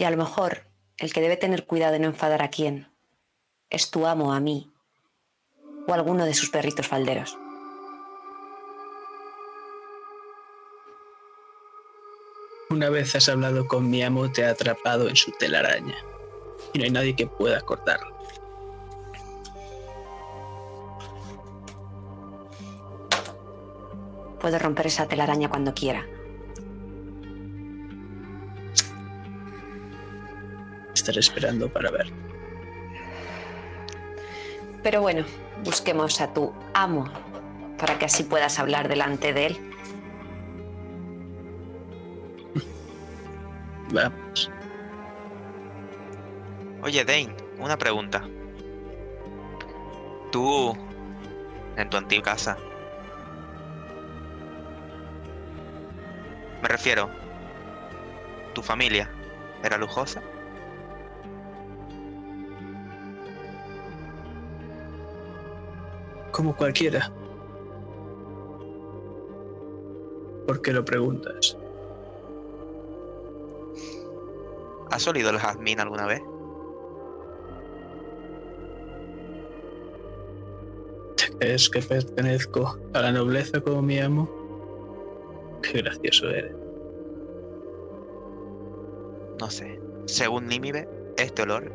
Y 0.00 0.04
a 0.04 0.10
lo 0.10 0.16
mejor 0.16 0.62
el 0.96 1.12
que 1.12 1.20
debe 1.20 1.36
tener 1.36 1.66
cuidado 1.66 1.92
de 1.92 1.98
no 1.98 2.06
enfadar 2.06 2.40
a 2.42 2.48
quién 2.48 2.90
es 3.68 3.90
tu 3.90 4.06
amo 4.06 4.32
a 4.32 4.40
mí 4.40 4.72
o 5.86 5.92
alguno 5.92 6.24
de 6.24 6.32
sus 6.32 6.48
perritos 6.48 6.88
falderos. 6.88 7.36
Una 12.70 12.88
vez 12.88 13.14
has 13.14 13.28
hablado 13.28 13.66
con 13.66 13.90
mi 13.90 14.02
amo, 14.02 14.32
te 14.32 14.46
ha 14.46 14.52
atrapado 14.52 15.06
en 15.06 15.16
su 15.16 15.32
telaraña. 15.32 15.98
Y 16.72 16.78
no 16.78 16.84
hay 16.86 16.90
nadie 16.90 17.14
que 17.14 17.26
pueda 17.26 17.60
cortarlo. 17.60 18.16
Puedo 24.40 24.58
romper 24.58 24.86
esa 24.86 25.06
telaraña 25.06 25.50
cuando 25.50 25.74
quiera. 25.74 26.06
Esperando 31.16 31.68
para 31.68 31.90
ver. 31.90 32.12
Pero 34.82 35.02
bueno, 35.02 35.24
busquemos 35.64 36.20
a 36.20 36.32
tu 36.32 36.52
amo 36.74 37.10
para 37.78 37.98
que 37.98 38.06
así 38.06 38.24
puedas 38.24 38.58
hablar 38.58 38.88
delante 38.88 39.32
de 39.32 39.46
él. 39.46 39.72
Vamos. 43.92 44.50
Oye, 46.82 47.04
Dane, 47.04 47.34
una 47.58 47.76
pregunta. 47.76 48.26
Tú, 50.32 50.74
en 51.76 51.90
tu 51.90 51.96
antigua 51.96 52.24
casa. 52.24 52.56
Me 56.62 56.68
refiero, 56.68 57.10
¿tu 58.54 58.62
familia 58.62 59.10
era 59.62 59.76
lujosa? 59.78 60.22
Como 66.40 66.56
cualquiera. 66.56 67.12
¿Por 70.46 70.62
qué 70.62 70.72
lo 70.72 70.82
preguntas? 70.82 71.58
¿Has 74.90 75.06
olido 75.06 75.28
el 75.28 75.36
jazmín 75.36 75.80
alguna 75.80 76.06
vez? 76.06 76.22
¿Es 81.40 81.68
que 81.68 81.82
pertenezco 81.82 82.78
a 82.94 83.02
la 83.02 83.12
nobleza 83.12 83.60
como 83.60 83.82
mi 83.82 83.98
amo? 83.98 84.26
Qué 85.60 85.82
gracioso 85.82 86.30
eres. 86.30 86.56
No 89.38 89.50
sé. 89.50 89.78
Según 90.06 90.46
Nímibe, 90.46 90.88
este 91.18 91.42
olor 91.42 91.70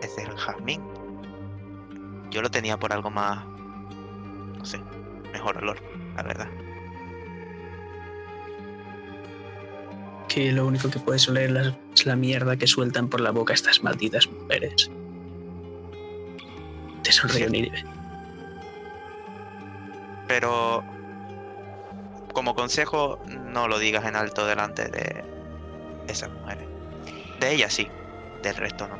es 0.00 0.16
el 0.16 0.30
jazmín. 0.36 0.80
Yo 2.30 2.40
lo 2.40 2.48
tenía 2.48 2.78
por 2.78 2.92
algo 2.92 3.10
más... 3.10 3.53
No 4.64 4.70
sé, 4.70 4.80
mejor 5.30 5.58
olor, 5.58 5.76
la 6.16 6.22
verdad. 6.22 6.48
Que 10.26 10.52
lo 10.52 10.66
único 10.66 10.88
que 10.88 10.98
puedes 10.98 11.28
oler 11.28 11.74
es 11.92 12.06
la 12.06 12.16
mierda 12.16 12.56
que 12.56 12.66
sueltan 12.66 13.08
por 13.08 13.20
la 13.20 13.30
boca 13.30 13.52
estas 13.52 13.82
malditas 13.82 14.26
mujeres. 14.26 14.90
Te 17.02 17.12
sonrío, 17.12 17.50
Nínive. 17.50 17.84
Pero 20.28 20.82
como 22.32 22.54
consejo, 22.54 23.20
no 23.26 23.68
lo 23.68 23.78
digas 23.78 24.06
en 24.06 24.16
alto 24.16 24.46
delante 24.46 24.88
de 24.88 25.24
esas 26.08 26.30
mujeres. 26.30 26.66
De 27.38 27.52
ellas 27.52 27.74
sí, 27.74 27.86
del 28.42 28.56
resto 28.56 28.88
no. 28.88 28.96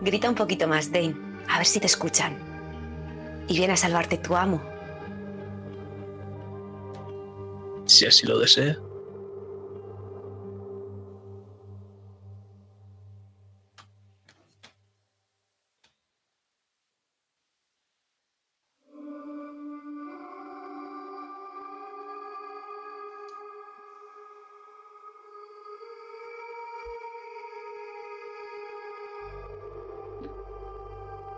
Grita 0.00 0.28
un 0.28 0.34
poquito 0.34 0.66
más, 0.66 0.90
Dane, 0.90 1.27
a 1.58 1.62
ver 1.62 1.66
si 1.66 1.80
te 1.80 1.86
escuchan. 1.86 2.38
Y 3.48 3.56
viene 3.56 3.72
a 3.72 3.76
salvarte 3.76 4.16
tu 4.16 4.36
amo. 4.36 4.62
Si 7.84 8.06
así 8.06 8.28
lo 8.28 8.38
desea. 8.38 8.78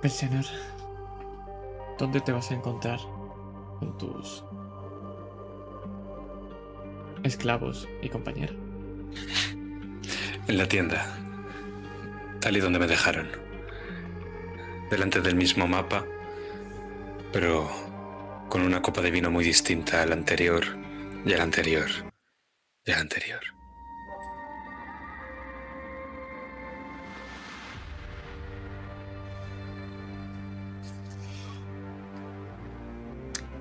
Pensioner, 0.03 0.47
¿dónde 1.99 2.23
te 2.23 2.33
vas 2.33 2.51
a 2.51 2.55
encontrar 2.55 2.99
con 3.79 3.99
tus 3.99 4.43
esclavos 7.23 7.87
y 8.01 8.09
compañera? 8.09 8.55
En 10.49 10.57
la 10.57 10.67
tienda. 10.67 11.07
Tal 12.41 12.57
y 12.57 12.61
donde 12.61 12.79
me 12.79 12.87
dejaron. 12.87 13.29
Delante 14.91 15.21
del 15.21 15.37
mismo 15.37 15.69
mapa, 15.69 16.07
pero 17.31 17.71
con 18.49 18.63
una 18.63 18.81
copa 18.81 19.03
de 19.03 19.11
vino 19.11 19.31
muy 19.31 19.45
distinta 19.45 20.03
al 20.03 20.13
anterior 20.13 20.65
y 21.27 21.35
al 21.35 21.43
anterior 21.43 21.89
y 22.87 22.91
al 22.91 23.01
anterior. 23.01 23.60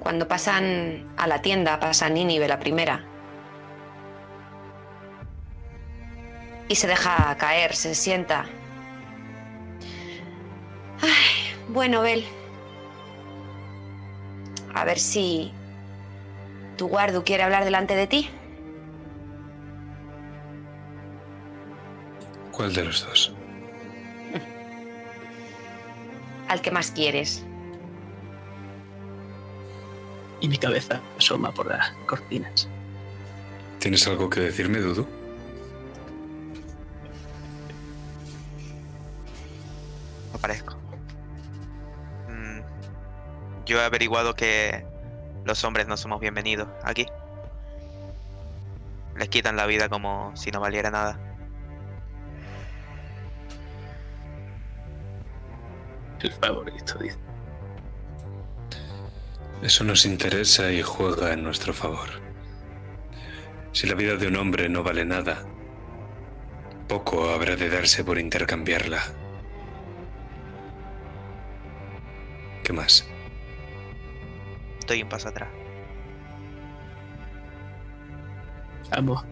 Cuando 0.09 0.27
pasan 0.27 1.05
a 1.17 1.27
la 1.27 1.39
tienda, 1.43 1.79
pasa 1.79 2.09
Nínive 2.09 2.47
la 2.47 2.57
primera. 2.57 3.05
Y 6.67 6.73
se 6.73 6.87
deja 6.87 7.37
caer, 7.37 7.75
se 7.75 7.93
sienta. 7.93 8.47
Ay, 10.99 11.53
bueno, 11.67 12.01
Bel. 12.01 12.25
A 14.73 14.83
ver 14.83 14.97
si 14.97 15.51
tu 16.75 16.87
guardo 16.87 17.23
quiere 17.23 17.43
hablar 17.43 17.63
delante 17.63 17.95
de 17.95 18.07
ti. 18.07 18.31
¿Cuál 22.51 22.73
de 22.73 22.83
los 22.83 23.05
dos? 23.05 23.31
Al 26.47 26.61
que 26.61 26.71
más 26.71 26.89
quieres. 26.89 27.45
Y 30.41 30.47
mi 30.47 30.57
cabeza 30.57 31.01
asoma 31.17 31.51
por 31.51 31.67
las 31.67 31.91
cortinas. 32.05 32.67
¿Tienes 33.79 34.07
algo 34.07 34.29
que 34.29 34.41
decirme, 34.41 34.79
Dudu? 34.79 35.07
Aparezco. 40.33 40.75
Mm, 42.29 42.61
yo 43.65 43.79
he 43.79 43.83
averiguado 43.83 44.35
que 44.35 44.85
los 45.45 45.63
hombres 45.63 45.87
no 45.87 45.97
somos 45.97 46.19
bienvenidos 46.21 46.67
aquí. 46.83 47.05
Les 49.17 49.27
quitan 49.27 49.57
la 49.57 49.65
vida 49.65 49.89
como 49.89 50.35
si 50.35 50.51
no 50.51 50.61
valiera 50.61 50.91
nada. 50.91 51.19
El 56.21 56.31
favorito, 56.33 56.97
dice. 56.99 57.28
Eso 59.61 59.83
nos 59.83 60.05
interesa 60.05 60.71
y 60.71 60.81
juega 60.81 61.33
en 61.33 61.43
nuestro 61.43 61.73
favor. 61.73 62.09
Si 63.73 63.87
la 63.87 63.95
vida 63.95 64.15
de 64.15 64.27
un 64.27 64.37
hombre 64.37 64.69
no 64.69 64.83
vale 64.83 65.03
nada, 65.03 65.45
poco 66.87 67.29
habrá 67.29 67.55
de 67.55 67.69
darse 67.69 68.03
por 68.03 68.17
intercambiarla. 68.17 69.01
¿Qué 72.63 72.71
más? 72.71 73.05
Estoy 74.79 75.03
un 75.03 75.09
paso 75.09 75.27
atrás. 75.27 75.49
Amo. 78.91 79.23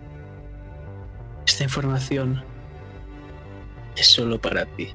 Esta 1.46 1.64
información 1.64 2.44
es 3.96 4.08
solo 4.08 4.40
para 4.40 4.66
ti. 4.66 4.94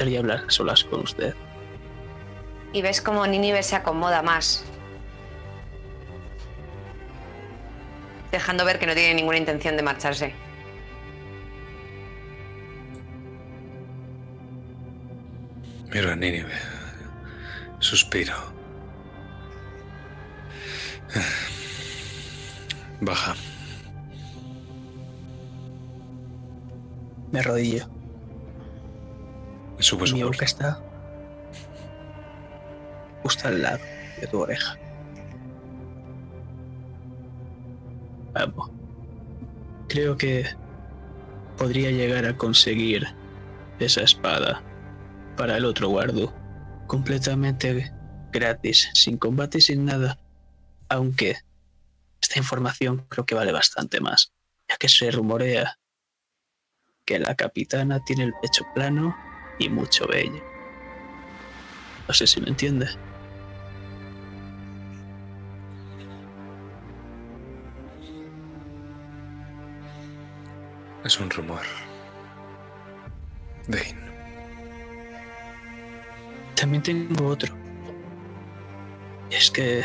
Gustaría 0.00 0.20
hablar 0.20 0.44
a 0.48 0.50
solas 0.50 0.82
con 0.82 1.00
usted. 1.00 1.34
Y 2.72 2.80
ves 2.80 3.02
cómo 3.02 3.26
Nínive 3.26 3.62
se 3.62 3.76
acomoda 3.76 4.22
más. 4.22 4.64
Dejando 8.32 8.64
ver 8.64 8.78
que 8.78 8.86
no 8.86 8.94
tiene 8.94 9.12
ninguna 9.12 9.36
intención 9.36 9.76
de 9.76 9.82
marcharse. 9.82 10.32
Miro 15.92 16.12
a 16.12 16.16
Nínive. 16.16 16.54
Suspiro. 17.78 18.36
Baja. 23.02 23.34
Me 27.32 27.40
arrodillo. 27.40 27.99
Su 29.90 29.98
Mi 29.98 30.22
boca 30.22 30.44
está 30.44 30.80
justo 33.24 33.48
al 33.48 33.60
lado 33.60 33.80
de 34.20 34.26
tu 34.28 34.38
oreja. 34.40 34.78
Amo. 38.36 38.70
Creo 39.88 40.16
que 40.16 40.46
podría 41.58 41.90
llegar 41.90 42.24
a 42.24 42.36
conseguir 42.36 43.04
esa 43.80 44.02
espada 44.02 44.62
para 45.36 45.56
el 45.56 45.64
otro 45.64 45.88
guardo 45.88 46.32
completamente 46.86 47.92
gratis, 48.30 48.90
sin 48.94 49.18
combate 49.18 49.58
y 49.58 49.62
sin 49.62 49.86
nada. 49.86 50.20
Aunque 50.88 51.38
esta 52.22 52.38
información 52.38 53.06
creo 53.08 53.26
que 53.26 53.34
vale 53.34 53.50
bastante 53.50 54.00
más, 54.00 54.32
ya 54.68 54.76
que 54.76 54.88
se 54.88 55.10
rumorea 55.10 55.80
que 57.04 57.18
la 57.18 57.34
capitana 57.34 58.04
tiene 58.04 58.22
el 58.22 58.34
pecho 58.40 58.64
plano 58.72 59.16
y 59.60 59.68
mucho 59.68 60.06
bello. 60.08 60.42
No 62.08 62.14
sé 62.14 62.26
si 62.26 62.40
me 62.40 62.48
entiende. 62.48 62.88
Es 71.04 71.20
un 71.20 71.30
rumor. 71.30 71.62
Dane. 73.68 73.94
También 76.56 76.82
tengo 76.82 77.26
otro. 77.26 77.54
Y 79.30 79.34
es 79.34 79.50
que 79.50 79.84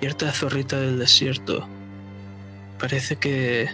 cierta 0.00 0.32
zorrita 0.32 0.78
del 0.78 0.98
desierto 0.98 1.66
parece 2.78 3.16
que 3.16 3.68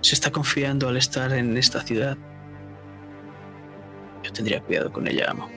se 0.00 0.14
está 0.14 0.30
confiando 0.30 0.88
al 0.88 0.96
estar 0.96 1.32
en 1.32 1.56
esta 1.56 1.82
ciudad. 1.82 2.16
Yo 4.22 4.32
tendría 4.32 4.60
cuidado 4.60 4.92
con 4.92 5.06
ella, 5.08 5.30
amo. 5.30 5.48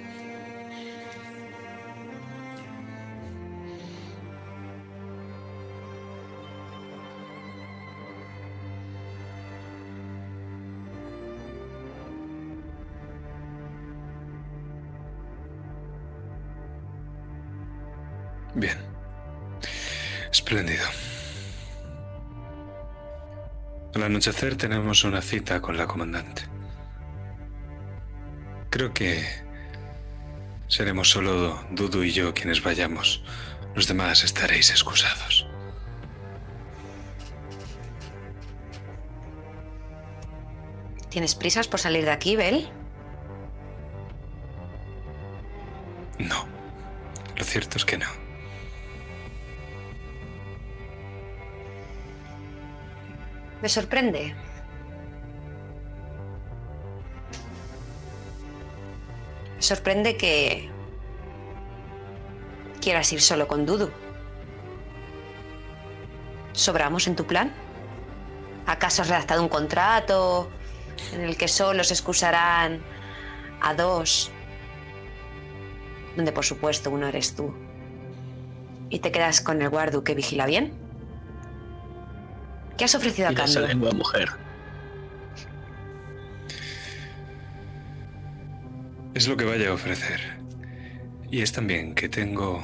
Bien. 18.55 18.77
Espléndido. 20.31 20.85
Al 23.93 24.03
anochecer 24.03 24.55
tenemos 24.55 25.03
una 25.03 25.21
cita 25.21 25.61
con 25.61 25.77
la 25.77 25.85
comandante. 25.87 26.54
Creo 28.75 28.93
que 28.93 29.23
seremos 30.67 31.09
solo 31.09 31.63
Dudu 31.71 32.03
y 32.03 32.11
yo 32.11 32.33
quienes 32.33 32.61
vayamos. 32.61 33.23
Los 33.73 33.87
demás 33.87 34.25
estaréis 34.25 34.69
excusados. 34.69 35.47
¿Tienes 41.07 41.35
prisas 41.35 41.69
por 41.69 41.79
salir 41.79 42.03
de 42.03 42.11
aquí, 42.11 42.35
Bel? 42.35 42.67
No. 46.19 46.45
Lo 47.37 47.45
cierto 47.45 47.77
es 47.77 47.85
que 47.85 47.97
no. 47.97 48.09
Me 53.61 53.69
sorprende. 53.69 54.35
Sorprende 59.65 60.15
que 60.15 60.69
quieras 62.81 63.11
ir 63.11 63.21
solo 63.21 63.47
con 63.47 63.65
Dudu. 63.65 63.89
¿Sobramos 66.53 67.07
en 67.07 67.15
tu 67.15 67.25
plan? 67.25 67.51
¿Acaso 68.65 69.01
has 69.01 69.09
redactado 69.09 69.41
un 69.41 69.49
contrato 69.49 70.49
en 71.13 71.21
el 71.21 71.37
que 71.37 71.47
solo 71.47 71.83
se 71.83 71.93
excusarán 71.93 72.81
a 73.61 73.73
dos? 73.73 74.31
Donde 76.15 76.31
por 76.31 76.45
supuesto 76.45 76.89
uno 76.91 77.07
eres 77.07 77.35
tú. 77.35 77.53
¿Y 78.89 78.99
te 78.99 79.11
quedas 79.11 79.41
con 79.41 79.61
el 79.61 79.69
guardu 79.69 80.03
que 80.03 80.15
vigila 80.15 80.45
bien? 80.45 80.73
¿Qué 82.77 82.85
has 82.85 82.95
ofrecido 82.95 83.27
a 83.27 83.31
Mira 83.31 83.43
esa 83.45 83.59
cambio? 83.59 83.67
lengua, 83.67 83.91
mujer. 83.91 84.44
Es 89.15 89.29
lo 89.29 89.37
que 89.37 89.45
vaya 89.45 89.69
a 89.69 89.73
ofrecer. 89.73 90.19
Y 91.31 91.41
es 91.41 91.53
también 91.53 91.95
que 91.95 92.09
tengo 92.09 92.61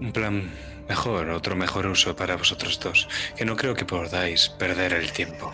un 0.00 0.12
plan 0.12 0.48
mejor, 0.88 1.28
otro 1.30 1.56
mejor 1.56 1.86
uso 1.88 2.14
para 2.14 2.36
vosotros 2.36 2.78
dos, 2.78 3.08
que 3.36 3.44
no 3.44 3.56
creo 3.56 3.74
que 3.74 3.84
podáis 3.84 4.48
perder 4.48 4.92
el 4.92 5.10
tiempo. 5.10 5.52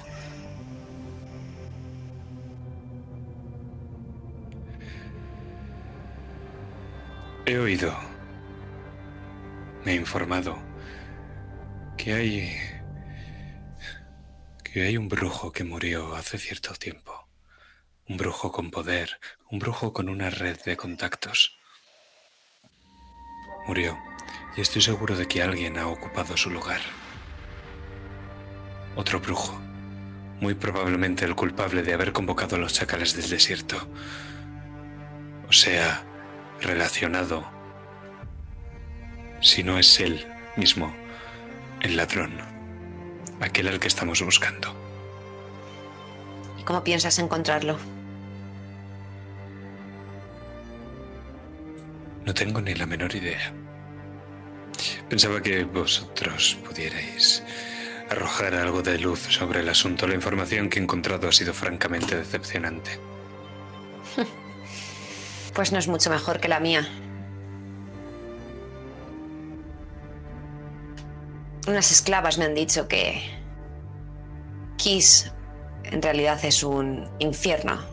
He 7.46 7.56
oído, 7.56 7.96
me 9.86 9.92
he 9.92 9.94
informado, 9.94 10.58
que 11.96 12.12
hay 12.12 12.56
que 14.62 14.82
hay 14.82 14.96
un 14.98 15.08
brujo 15.08 15.50
que 15.52 15.64
murió 15.64 16.14
hace 16.14 16.36
cierto 16.36 16.74
tiempo. 16.74 17.31
Un 18.12 18.18
brujo 18.18 18.52
con 18.52 18.70
poder, 18.70 19.18
un 19.50 19.58
brujo 19.58 19.94
con 19.94 20.10
una 20.10 20.28
red 20.28 20.60
de 20.66 20.76
contactos. 20.76 21.56
Murió, 23.66 23.98
y 24.54 24.60
estoy 24.60 24.82
seguro 24.82 25.16
de 25.16 25.26
que 25.26 25.42
alguien 25.42 25.78
ha 25.78 25.86
ocupado 25.86 26.36
su 26.36 26.50
lugar. 26.50 26.82
Otro 28.96 29.18
brujo, 29.18 29.58
muy 30.42 30.52
probablemente 30.52 31.24
el 31.24 31.34
culpable 31.34 31.82
de 31.82 31.94
haber 31.94 32.12
convocado 32.12 32.56
a 32.56 32.58
los 32.58 32.74
chacales 32.74 33.16
del 33.16 33.30
desierto. 33.30 33.78
O 35.48 35.52
sea, 35.54 36.04
relacionado, 36.60 37.50
si 39.40 39.62
no 39.62 39.78
es 39.78 40.00
él 40.00 40.26
mismo, 40.58 40.94
el 41.80 41.96
ladrón, 41.96 42.36
aquel 43.40 43.68
al 43.68 43.80
que 43.80 43.88
estamos 43.88 44.20
buscando. 44.20 44.76
¿Y 46.58 46.62
cómo 46.64 46.84
piensas 46.84 47.18
encontrarlo? 47.18 47.78
No 52.24 52.34
tengo 52.34 52.60
ni 52.60 52.74
la 52.74 52.86
menor 52.86 53.14
idea. 53.14 53.52
Pensaba 55.08 55.42
que 55.42 55.64
vosotros 55.64 56.58
pudierais 56.66 57.42
arrojar 58.10 58.54
algo 58.54 58.82
de 58.82 58.98
luz 58.98 59.20
sobre 59.20 59.60
el 59.60 59.68
asunto. 59.68 60.06
La 60.06 60.14
información 60.14 60.68
que 60.68 60.78
he 60.78 60.82
encontrado 60.82 61.28
ha 61.28 61.32
sido 61.32 61.52
francamente 61.52 62.16
decepcionante. 62.16 62.98
Pues 65.54 65.70
no 65.70 65.78
es 65.78 65.86
mucho 65.86 66.08
mejor 66.08 66.40
que 66.40 66.48
la 66.48 66.60
mía. 66.60 66.88
Unas 71.66 71.92
esclavas 71.92 72.38
me 72.38 72.46
han 72.46 72.54
dicho 72.54 72.88
que 72.88 73.20
Kiss 74.78 75.30
en 75.84 76.00
realidad 76.00 76.42
es 76.44 76.62
un 76.62 77.06
infierno. 77.18 77.91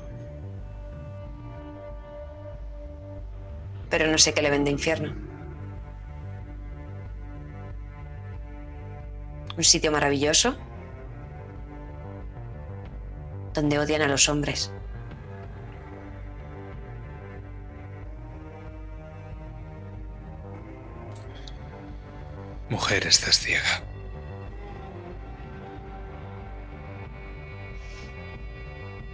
Pero 3.89 4.07
no 4.07 4.17
sé 4.17 4.33
qué 4.33 4.41
le 4.41 4.49
vende 4.49 4.71
infierno. 4.71 5.13
Un 9.57 9.63
sitio 9.63 9.91
maravilloso 9.91 10.55
donde 13.53 13.79
odian 13.79 14.01
a 14.01 14.07
los 14.07 14.29
hombres. 14.29 14.71
Mujer, 22.69 23.07
estás 23.07 23.39
ciega. 23.39 23.81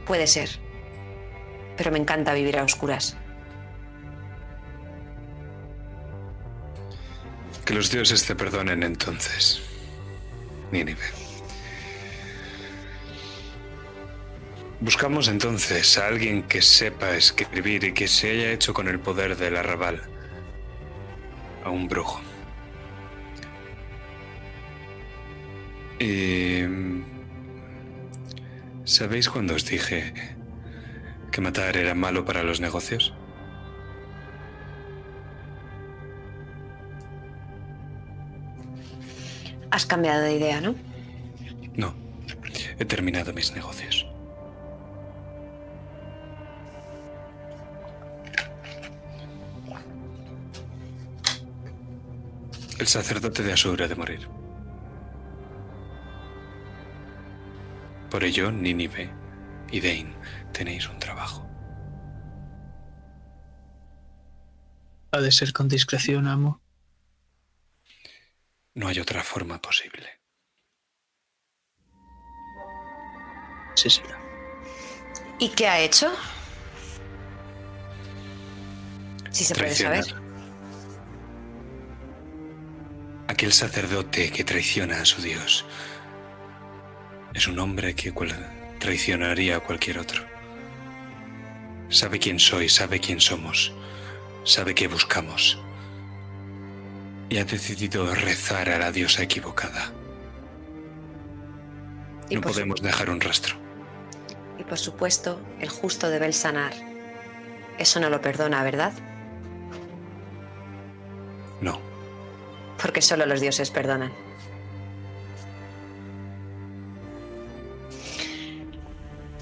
Puede 0.06 0.28
ser. 0.28 0.50
Pero 1.78 1.92
me 1.92 1.98
encanta 1.98 2.34
vivir 2.34 2.60
a 2.60 2.64
oscuras. 2.64 3.18
Que 7.66 7.74
los 7.74 7.90
dioses 7.90 8.26
te 8.26 8.36
perdonen 8.36 8.84
entonces. 8.84 9.62
Nínive. 10.72 11.02
Buscamos 14.80 15.30
entonces 15.30 15.98
a 15.98 16.08
alguien 16.08 16.44
que 16.44 16.62
sepa 16.62 17.16
escribir 17.16 17.86
y 17.86 17.94
que 17.94 18.08
se 18.08 18.30
haya 18.30 18.52
hecho 18.52 18.74
con 18.74 18.88
el 18.88 19.00
poder 19.00 19.36
del 19.36 19.56
arrabal. 19.56 20.04
A 21.64 21.72
un 21.72 21.88
brujo. 21.88 22.22
Y... 26.00 26.62
¿Sabéis 28.84 29.28
cuando 29.30 29.56
os 29.56 29.66
dije 29.66 30.14
que 31.32 31.42
matar 31.42 31.78
era 31.78 31.96
malo 31.96 32.24
para 32.24 32.44
los 32.44 32.60
negocios? 32.60 33.16
Has 39.76 39.86
cambiado 39.86 40.22
de 40.22 40.38
idea, 40.38 40.62
¿no? 40.62 40.74
No. 41.76 41.94
He 42.80 42.86
terminado 42.86 43.34
mis 43.34 43.54
negocios. 43.54 44.08
El 52.80 52.88
sacerdote 52.88 53.44
de 53.44 53.52
Asur 53.52 53.84
ha 53.84 53.90
de 53.90 53.96
morir. 53.96 54.30
Por 58.10 58.24
ello, 58.24 58.54
Nínive 58.54 59.10
y 59.74 59.82
Dane 59.82 60.16
tenéis 60.54 60.88
un 60.88 61.00
trabajo. 61.00 61.46
Ha 65.12 65.20
de 65.20 65.32
ser 65.34 65.52
con 65.52 65.68
discreción, 65.68 66.30
amo. 66.30 66.62
No 68.76 68.90
hay 68.90 69.00
otra 69.00 69.24
forma 69.24 69.60
posible. 69.62 70.20
Sí 73.76 73.90
será. 73.90 74.20
¿Y 75.40 75.50
qué 75.50 75.68
ha 75.68 75.80
hecho? 75.80 76.14
Si 79.32 79.46
se 79.46 79.54
puede 79.54 79.68
Traicionar. 79.68 80.04
saber. 80.04 80.26
Aquel 83.28 83.54
sacerdote 83.54 84.32
que 84.32 84.44
traiciona 84.44 85.02
a 85.02 85.06
su 85.06 85.22
Dios 85.22 85.66
es 87.34 87.48
un 87.48 87.60
hombre 87.60 87.96
que 87.96 88.14
traicionaría 88.80 89.58
a 89.58 89.60
cualquier 89.62 90.00
otro. 90.00 90.26
Sabe 91.90 92.20
quién 92.20 92.40
soy, 92.40 92.70
sabe 92.70 93.00
quién 93.00 93.20
somos, 93.20 93.74
sabe 94.44 94.74
qué 94.74 94.88
buscamos. 94.88 95.60
Y 97.30 97.38
ha 97.38 97.46
decidido 97.46 98.14
rezar 98.14 98.70
a 98.70 98.78
la 98.80 98.92
diosa 98.92 99.24
equivocada. 99.24 99.92
Y 102.30 102.36
No 102.36 102.42
su- 102.42 102.48
podemos 102.48 102.82
dejar 102.82 103.10
un 103.10 103.20
rastro. 103.22 103.56
y 104.58 104.64
por 104.64 104.78
supuesto, 104.78 105.42
el 105.60 105.70
justo 105.70 106.10
debe 106.10 106.26
el 106.28 106.34
sanar. 106.34 106.74
Eso 107.78 108.00
no 108.00 108.10
lo 108.10 108.22
perdona, 108.22 108.64
¿verdad? 108.64 108.94
No. 111.62 111.80
Porque 112.82 113.02
solo 113.02 113.26
los 113.26 113.42
dioses 113.42 113.70
perdonan. 113.70 114.12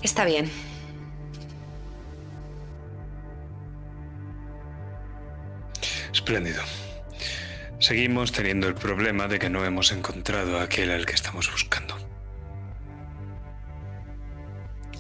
Está 0.01 0.25
bien. 0.25 0.49
Espléndido. 6.11 6.61
Seguimos 7.83 8.31
teniendo 8.31 8.69
el 8.69 8.75
problema 8.75 9.27
de 9.27 9.39
que 9.39 9.49
no 9.49 9.65
hemos 9.65 9.91
encontrado 9.91 10.57
a 10.57 10.63
aquel 10.63 10.89
al 10.89 11.05
que 11.05 11.15
estamos 11.15 11.51
buscando. 11.51 11.97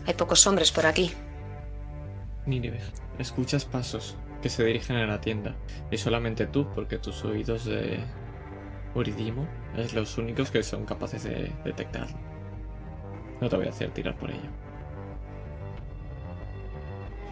Hay 0.05 0.13
pocos 0.15 0.45
hombres 0.45 0.69
por 0.73 0.85
aquí. 0.85 1.13
Nínive, 2.45 2.81
escuchas 3.19 3.63
pasos 3.63 4.17
que 4.41 4.49
se 4.49 4.65
dirigen 4.65 4.97
a 4.97 5.07
la 5.07 5.21
tienda. 5.21 5.55
Y 5.91 5.97
solamente 5.97 6.45
tú, 6.45 6.67
porque 6.75 6.97
tus 6.97 7.23
oídos 7.23 7.63
de 7.63 8.01
Uridimo 8.95 9.47
es 9.77 9.93
los 9.93 10.17
únicos 10.17 10.51
que 10.51 10.61
son 10.61 10.85
capaces 10.85 11.23
de 11.23 11.53
detectarlo. 11.63 12.17
No 13.39 13.47
te 13.47 13.55
voy 13.55 13.67
a 13.67 13.69
hacer 13.69 13.91
tirar 13.91 14.17
por 14.17 14.29
ello. 14.29 14.49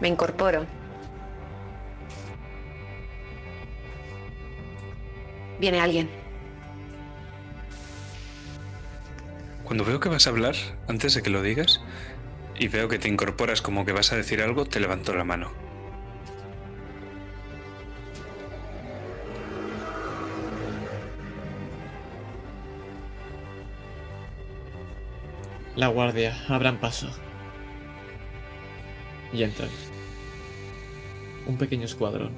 Me 0.00 0.08
incorporo. 0.08 0.64
Viene 5.62 5.78
alguien. 5.78 6.10
Cuando 9.62 9.84
veo 9.84 10.00
que 10.00 10.08
vas 10.08 10.26
a 10.26 10.30
hablar, 10.30 10.56
antes 10.88 11.14
de 11.14 11.22
que 11.22 11.30
lo 11.30 11.40
digas, 11.40 11.80
y 12.58 12.66
veo 12.66 12.88
que 12.88 12.98
te 12.98 13.06
incorporas 13.06 13.62
como 13.62 13.84
que 13.84 13.92
vas 13.92 14.12
a 14.12 14.16
decir 14.16 14.42
algo, 14.42 14.64
te 14.64 14.80
levanto 14.80 15.14
la 15.14 15.22
mano. 15.22 15.52
La 25.76 25.86
guardia, 25.86 26.36
abran 26.48 26.80
paso. 26.80 27.08
Y 29.32 29.44
entran. 29.44 29.70
Un 31.46 31.56
pequeño 31.56 31.84
escuadrón. 31.84 32.32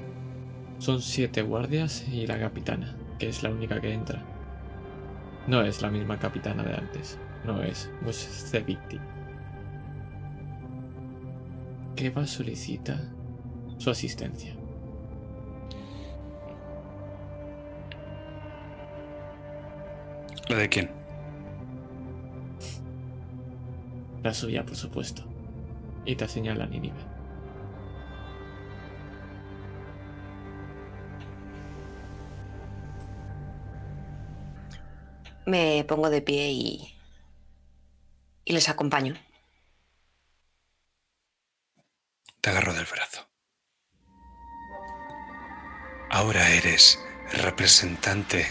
Son 0.78 1.00
siete 1.00 1.40
guardias 1.40 2.04
y 2.12 2.26
la 2.26 2.38
capitana, 2.38 2.98
que 3.18 3.28
es 3.28 3.42
la 3.42 3.50
única 3.50 3.80
que 3.80 3.92
entra. 3.92 4.22
No 5.46 5.62
es 5.62 5.82
la 5.82 5.90
misma 5.90 6.18
capitana 6.18 6.62
de 6.62 6.74
antes. 6.74 7.18
No 7.44 7.62
es 7.62 7.90
Muscevicti. 8.02 8.98
Keva 11.96 12.26
solicita 12.26 13.00
su 13.78 13.90
asistencia. 13.90 14.54
¿La 20.48 20.56
de 20.56 20.68
quién? 20.68 20.90
La 24.22 24.32
suya, 24.32 24.64
por 24.64 24.76
supuesto. 24.76 25.22
Y 26.06 26.16
te 26.16 26.26
señala 26.28 26.66
Nínive. 26.66 27.13
Me 35.46 35.84
pongo 35.84 36.08
de 36.08 36.22
pie 36.22 36.50
y. 36.52 36.98
y 38.44 38.52
les 38.52 38.68
acompaño. 38.68 39.14
Te 42.40 42.50
agarro 42.50 42.72
del 42.72 42.86
brazo. 42.86 43.26
Ahora 46.10 46.48
eres 46.50 46.98
representante 47.32 48.46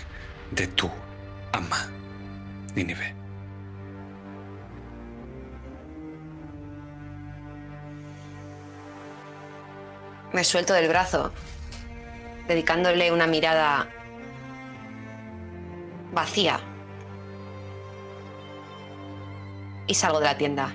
de 0.51 0.67
tu 0.67 0.91
ama, 1.51 1.89
Nínive. 2.75 3.15
Me 10.33 10.43
suelto 10.43 10.73
del 10.73 10.87
brazo, 10.87 11.31
dedicándole 12.47 13.11
una 13.11 13.27
mirada 13.27 13.87
vacía. 16.11 16.72
Y 19.87 19.93
salgo 19.93 20.19
de 20.19 20.25
la 20.25 20.37
tienda. 20.37 20.73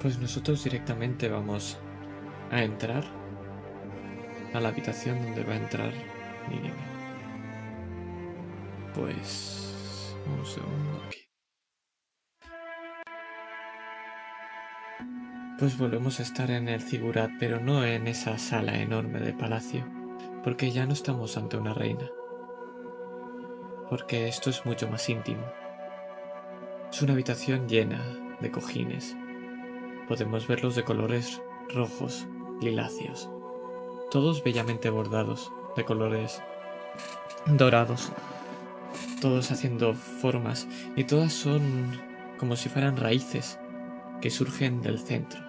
Pues 0.00 0.18
nosotros 0.18 0.62
directamente 0.64 1.28
vamos 1.28 1.78
a 2.50 2.62
entrar 2.62 3.04
a 4.54 4.60
la 4.60 4.68
habitación 4.68 5.22
donde 5.22 5.44
va 5.44 5.54
a 5.54 5.56
entrar. 5.56 5.92
Pues 8.94 10.14
un 10.26 10.46
segundo 10.46 11.02
aquí. 11.06 11.26
Pues 15.58 15.78
volvemos 15.78 16.20
a 16.20 16.22
estar 16.22 16.50
en 16.50 16.68
el 16.68 16.82
Zigurat, 16.82 17.30
pero 17.38 17.60
no 17.60 17.84
en 17.84 18.06
esa 18.06 18.38
sala 18.38 18.78
enorme 18.78 19.20
de 19.20 19.32
palacio, 19.32 19.86
porque 20.44 20.70
ya 20.70 20.86
no 20.86 20.92
estamos 20.92 21.36
ante 21.36 21.56
una 21.56 21.72
reina. 21.72 22.08
Porque 23.88 24.28
esto 24.28 24.50
es 24.50 24.64
mucho 24.66 24.88
más 24.88 25.08
íntimo. 25.08 25.44
Es 26.92 27.02
una 27.02 27.12
habitación 27.12 27.68
llena 27.68 28.02
de 28.40 28.50
cojines. 28.50 29.16
Podemos 30.08 30.46
verlos 30.46 30.74
de 30.74 30.84
colores 30.84 31.40
rojos, 31.74 32.26
liláceos, 32.60 33.28
todos 34.10 34.42
bellamente 34.42 34.90
bordados, 34.90 35.52
de 35.76 35.84
colores 35.84 36.42
dorados, 37.46 38.12
todos 39.20 39.50
haciendo 39.50 39.94
formas 39.94 40.66
y 40.96 41.04
todas 41.04 41.32
son 41.32 42.00
como 42.38 42.56
si 42.56 42.68
fueran 42.68 42.96
raíces 42.96 43.58
que 44.20 44.30
surgen 44.30 44.82
del 44.82 44.98
centro. 44.98 45.40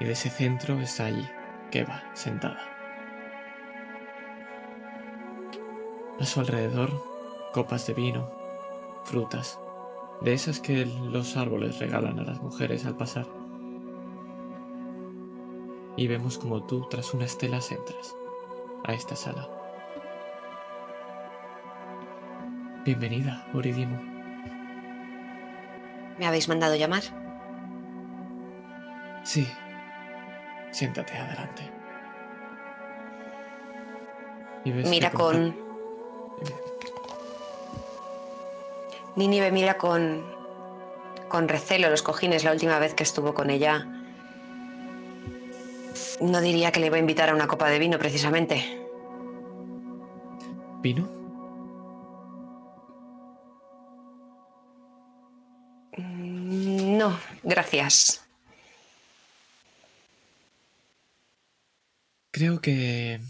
Y 0.00 0.04
de 0.04 0.12
ese 0.12 0.30
centro 0.30 0.78
está 0.80 1.06
allí, 1.06 1.26
Keva, 1.70 2.02
sentada. 2.14 2.60
A 6.20 6.24
su 6.24 6.40
alrededor, 6.40 6.90
copas 7.56 7.86
de 7.86 7.94
vino, 7.94 8.30
frutas, 9.04 9.58
de 10.20 10.34
esas 10.34 10.60
que 10.60 10.84
los 10.84 11.38
árboles 11.38 11.78
regalan 11.78 12.18
a 12.18 12.22
las 12.22 12.38
mujeres 12.42 12.84
al 12.84 12.98
pasar. 12.98 13.26
Y 15.96 16.06
vemos 16.06 16.36
como 16.36 16.64
tú, 16.64 16.86
tras 16.90 17.14
una 17.14 17.24
estela, 17.24 17.56
entras 17.56 18.14
a 18.84 18.92
esta 18.92 19.16
sala. 19.16 19.48
Bienvenida, 22.84 23.48
Uridimo. 23.54 23.98
¿Me 26.18 26.26
habéis 26.26 26.50
mandado 26.50 26.76
llamar? 26.76 27.04
Sí. 29.24 29.48
Siéntate 30.72 31.16
adelante. 31.16 31.70
Y 34.62 34.72
ves 34.72 34.90
Mira 34.90 35.10
con... 35.10 35.56
Nínive 39.16 39.50
mira 39.50 39.78
con... 39.78 40.24
con 41.28 41.48
recelo 41.48 41.90
los 41.90 42.02
cojines 42.02 42.44
la 42.44 42.52
última 42.52 42.78
vez 42.78 42.94
que 42.94 43.02
estuvo 43.02 43.34
con 43.34 43.50
ella. 43.50 43.86
No 46.20 46.40
diría 46.40 46.72
que 46.72 46.80
le 46.80 46.86
iba 46.86 46.96
a 46.96 47.00
invitar 47.00 47.30
a 47.30 47.34
una 47.34 47.46
copa 47.46 47.68
de 47.68 47.78
vino 47.78 47.98
precisamente. 47.98 48.82
¿Vino? 50.82 51.08
Mm, 55.96 56.96
No, 56.98 57.18
gracias. 57.42 58.22
Creo 62.30 62.60
que 62.60 63.20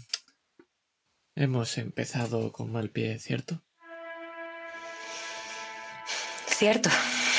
hemos 1.35 1.77
empezado 1.77 2.51
con 2.51 2.71
mal 2.73 2.89
pie, 2.89 3.19
¿cierto? 3.19 3.63
Cierto, 6.57 6.89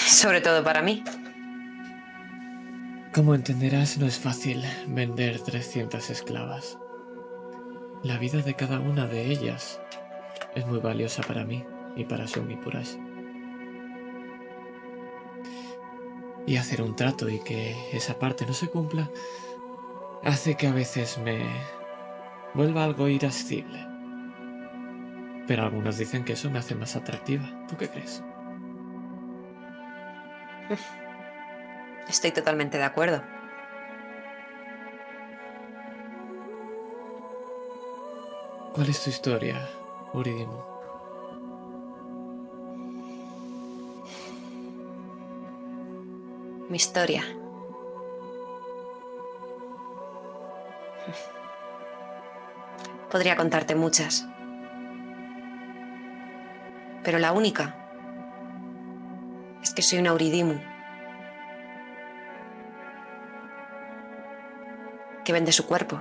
sobre 0.07 0.41
todo 0.41 0.63
para 0.63 0.81
mí. 0.81 1.03
Como 3.13 3.35
entenderás, 3.35 3.99
no 3.99 4.07
es 4.07 4.17
fácil 4.17 4.63
vender 4.87 5.41
300 5.41 6.09
esclavas. 6.11 6.79
La 8.05 8.17
vida 8.19 8.43
de 8.43 8.55
cada 8.55 8.79
una 8.79 9.09
de 9.09 9.27
ellas 9.27 9.81
es 10.55 10.65
muy 10.69 10.79
valiosa 10.79 11.25
para 11.25 11.45
mí 11.45 11.65
y 11.97 12.05
para 12.05 12.29
Sumi 12.29 12.55
Purash. 12.59 12.95
Y 16.47 16.57
hacer 16.57 16.81
un 16.81 16.95
trato 16.95 17.29
y 17.29 17.41
que 17.41 17.75
esa 17.93 18.21
parte 18.21 18.47
no 18.47 18.53
se 18.53 18.69
cumpla 18.69 19.11
hace 20.23 20.55
que 20.55 20.69
a 20.69 20.73
veces 20.73 21.19
me 21.19 21.45
vuelva 22.55 22.85
algo 22.85 23.09
irascible. 23.09 23.85
Pero 25.49 25.65
algunos 25.65 25.99
dicen 25.99 26.25
que 26.25 26.35
eso 26.35 26.49
me 26.51 26.61
hace 26.61 26.77
más 26.77 26.95
atractiva. 26.95 27.67
¿Tú 27.67 27.77
qué 27.77 27.89
crees? 27.89 28.23
Estoy 32.09 32.33
totalmente 32.33 32.79
de 32.79 32.85
acuerdo. 32.85 33.23
¿Cuál 38.75 38.89
es 38.91 39.03
tu 39.03 39.11
historia, 39.11 39.69
Uridimo? 40.13 40.79
Mi 46.69 46.77
historia. 46.77 47.25
Podría 53.11 53.37
contarte 53.37 53.75
muchas. 53.75 54.27
Pero 57.03 57.19
la 57.19 57.33
única 57.33 57.78
es 59.63 59.75
que 59.75 59.83
soy 59.83 59.99
una 59.99 60.13
Uridimu. 60.13 60.59
Que 65.25 65.33
vende 65.33 65.53
su 65.53 65.67
cuerpo. 65.67 66.01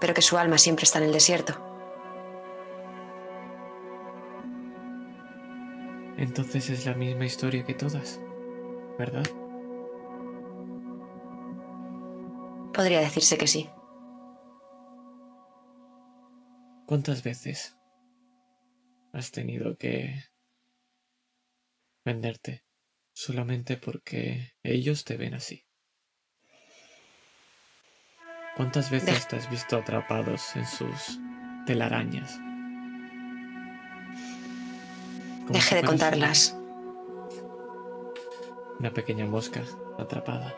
Pero 0.00 0.14
que 0.14 0.22
su 0.22 0.38
alma 0.38 0.58
siempre 0.58 0.84
está 0.84 0.98
en 0.98 1.04
el 1.04 1.12
desierto. 1.12 1.54
Entonces 6.16 6.70
es 6.70 6.86
la 6.86 6.94
misma 6.94 7.26
historia 7.26 7.64
que 7.64 7.74
todas, 7.74 8.20
¿verdad? 8.98 9.26
Podría 12.72 13.00
decirse 13.00 13.36
que 13.36 13.46
sí. 13.46 13.70
¿Cuántas 16.86 17.22
veces 17.22 17.75
has 19.12 19.30
tenido 19.30 19.76
que 19.76 20.24
venderte 22.04 22.64
solamente 23.12 23.76
porque 23.76 24.52
ellos 24.62 25.04
te 25.04 25.16
ven 25.16 25.34
así? 25.34 25.66
¿Cuántas 28.56 28.90
veces 28.90 29.28
te 29.28 29.36
has 29.36 29.50
visto 29.50 29.76
atrapados 29.76 30.56
en 30.56 30.66
sus 30.66 31.18
telarañas? 31.66 32.38
Deje 35.50 35.76
de 35.76 35.82
contarlas. 35.82 36.56
Una 38.80 38.92
pequeña 38.92 39.26
mosca 39.26 39.62
atrapada. 39.98 40.54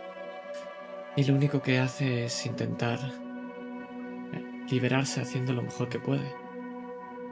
Y 1.16 1.24
lo 1.24 1.34
único 1.34 1.60
que 1.60 1.80
hace 1.80 2.26
es 2.26 2.46
intentar 2.46 3.00
eh, 4.32 4.66
liberarse 4.70 5.20
haciendo 5.20 5.52
lo 5.52 5.62
mejor 5.62 5.88
que 5.88 5.98
puede. 5.98 6.32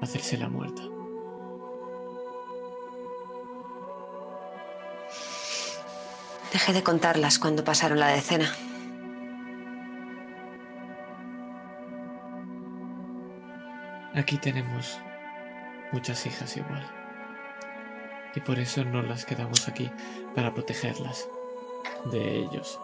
Hacerse 0.02 0.36
la 0.36 0.48
muerta. 0.48 0.82
Dejé 6.56 6.72
de 6.72 6.82
contarlas 6.82 7.38
cuando 7.38 7.62
pasaron 7.64 8.00
la 8.00 8.08
decena. 8.08 8.50
Aquí 14.14 14.38
tenemos 14.38 14.98
muchas 15.92 16.24
hijas 16.24 16.56
igual. 16.56 16.82
Y 18.34 18.40
por 18.40 18.58
eso 18.58 18.86
no 18.86 19.02
las 19.02 19.26
quedamos 19.26 19.68
aquí, 19.68 19.90
para 20.34 20.54
protegerlas 20.54 21.28
de 22.10 22.38
ellos. 22.38 22.80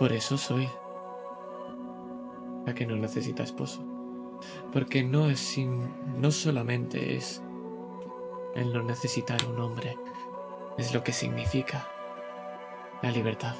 Por 0.00 0.12
eso 0.12 0.36
soy 0.36 0.68
la 2.66 2.74
que 2.74 2.86
no 2.86 2.96
necesita 2.96 3.44
esposo. 3.44 3.84
Porque 4.72 5.04
no 5.04 5.30
es 5.30 5.38
sin, 5.38 6.20
no 6.20 6.32
solamente 6.32 7.16
es 7.16 7.40
el 8.56 8.72
no 8.72 8.82
necesitar 8.82 9.46
un 9.46 9.60
hombre, 9.60 9.96
es 10.76 10.92
lo 10.92 11.04
que 11.04 11.12
significa 11.12 11.86
la 13.02 13.10
libertad. 13.10 13.54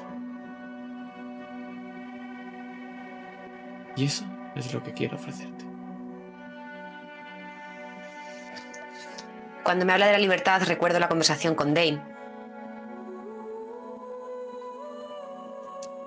Y 3.95 4.05
eso 4.05 4.25
es 4.55 4.73
lo 4.73 4.83
que 4.83 4.93
quiero 4.93 5.15
ofrecerte. 5.15 5.65
Cuando 9.63 9.85
me 9.85 9.93
habla 9.93 10.05
de 10.05 10.13
la 10.13 10.19
libertad 10.19 10.61
recuerdo 10.65 10.99
la 10.99 11.09
conversación 11.09 11.55
con 11.55 11.73
Dane. 11.73 12.01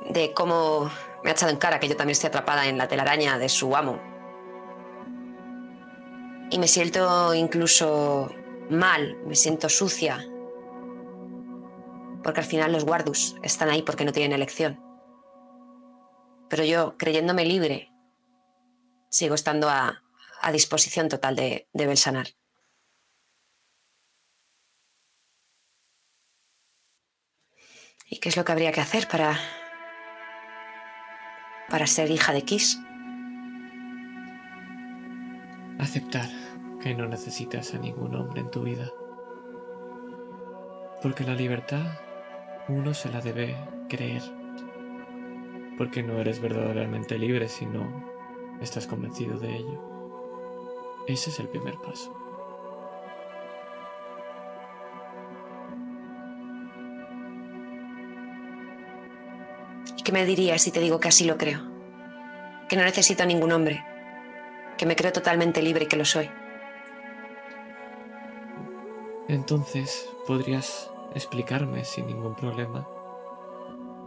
De 0.08 0.32
cómo 0.32 0.90
Me 1.22 1.30
ha 1.30 1.32
echado 1.34 1.52
en 1.52 1.58
cara 1.58 1.78
que 1.78 1.86
yo 1.86 1.96
también 1.96 2.12
estoy 2.12 2.28
atrapada 2.28 2.66
en 2.66 2.78
la 2.78 2.88
telaraña 2.88 3.36
de 3.38 3.48
su 3.50 3.76
amo. 3.76 4.00
Y 6.50 6.58
me 6.58 6.66
siento 6.66 7.34
incluso 7.34 8.30
mal, 8.70 9.18
me 9.26 9.34
siento 9.34 9.68
sucia. 9.68 10.24
Porque 12.22 12.40
al 12.40 12.46
final 12.46 12.72
los 12.72 12.84
guardus 12.84 13.36
están 13.42 13.70
ahí 13.70 13.82
porque 13.82 14.04
no 14.04 14.12
tienen 14.12 14.32
elección. 14.32 14.80
Pero 16.48 16.64
yo, 16.64 16.96
creyéndome 16.98 17.44
libre, 17.44 17.92
sigo 19.08 19.34
estando 19.34 19.68
a, 19.68 20.02
a 20.40 20.52
disposición 20.52 21.08
total 21.08 21.36
de, 21.36 21.68
de 21.72 21.86
Belsanar. 21.86 22.28
¿Y 28.08 28.18
qué 28.18 28.28
es 28.28 28.36
lo 28.36 28.44
que 28.44 28.52
habría 28.52 28.72
que 28.72 28.80
hacer 28.80 29.06
para. 29.06 29.38
para 31.68 31.86
ser 31.86 32.10
hija 32.10 32.32
de 32.32 32.42
Kiss? 32.42 32.80
Aceptar 35.78 36.28
que 36.82 36.94
no 36.94 37.06
necesitas 37.06 37.72
a 37.74 37.78
ningún 37.78 38.16
hombre 38.16 38.40
en 38.40 38.50
tu 38.50 38.62
vida. 38.62 38.90
Porque 41.00 41.22
la 41.22 41.34
libertad 41.34 41.86
uno 42.70 42.94
se 42.94 43.10
la 43.10 43.20
debe 43.20 43.56
creer. 43.88 44.22
Porque 45.76 46.02
no 46.02 46.18
eres 46.20 46.40
verdaderamente 46.40 47.18
libre 47.18 47.48
si 47.48 47.66
no 47.66 48.04
estás 48.60 48.86
convencido 48.86 49.38
de 49.38 49.56
ello. 49.56 49.80
Ese 51.06 51.30
es 51.30 51.40
el 51.40 51.48
primer 51.48 51.74
paso. 51.78 52.14
¿Y 59.96 60.02
qué 60.02 60.12
me 60.12 60.24
dirías 60.24 60.62
si 60.62 60.70
te 60.70 60.80
digo 60.80 61.00
que 61.00 61.08
así 61.08 61.24
lo 61.24 61.36
creo? 61.36 61.60
Que 62.68 62.76
no 62.76 62.84
necesito 62.84 63.22
a 63.22 63.26
ningún 63.26 63.52
hombre. 63.52 63.84
Que 64.76 64.86
me 64.86 64.96
creo 64.96 65.12
totalmente 65.12 65.62
libre 65.62 65.84
y 65.84 65.88
que 65.88 65.96
lo 65.96 66.04
soy. 66.04 66.30
Entonces, 69.28 70.08
¿podrías 70.26 70.89
explicarme 71.14 71.84
sin 71.84 72.06
ningún 72.06 72.34
problema 72.34 72.86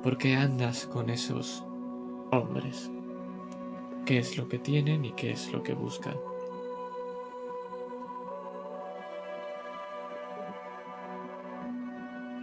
por 0.02 0.18
qué 0.18 0.36
andas 0.36 0.86
con 0.86 1.10
esos 1.10 1.64
hombres? 2.32 2.92
¿Qué 4.06 4.18
es 4.18 4.38
lo 4.38 4.50
que 4.50 4.60
tienen 4.60 5.06
y 5.06 5.14
qué 5.14 5.32
es 5.32 5.52
lo 5.52 5.64
que 5.64 5.74
buscan? 5.74 6.16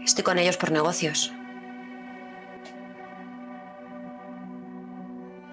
Estoy 0.03 0.24
con 0.24 0.39
ellos 0.39 0.57
por 0.57 0.73
negocios. 0.73 1.32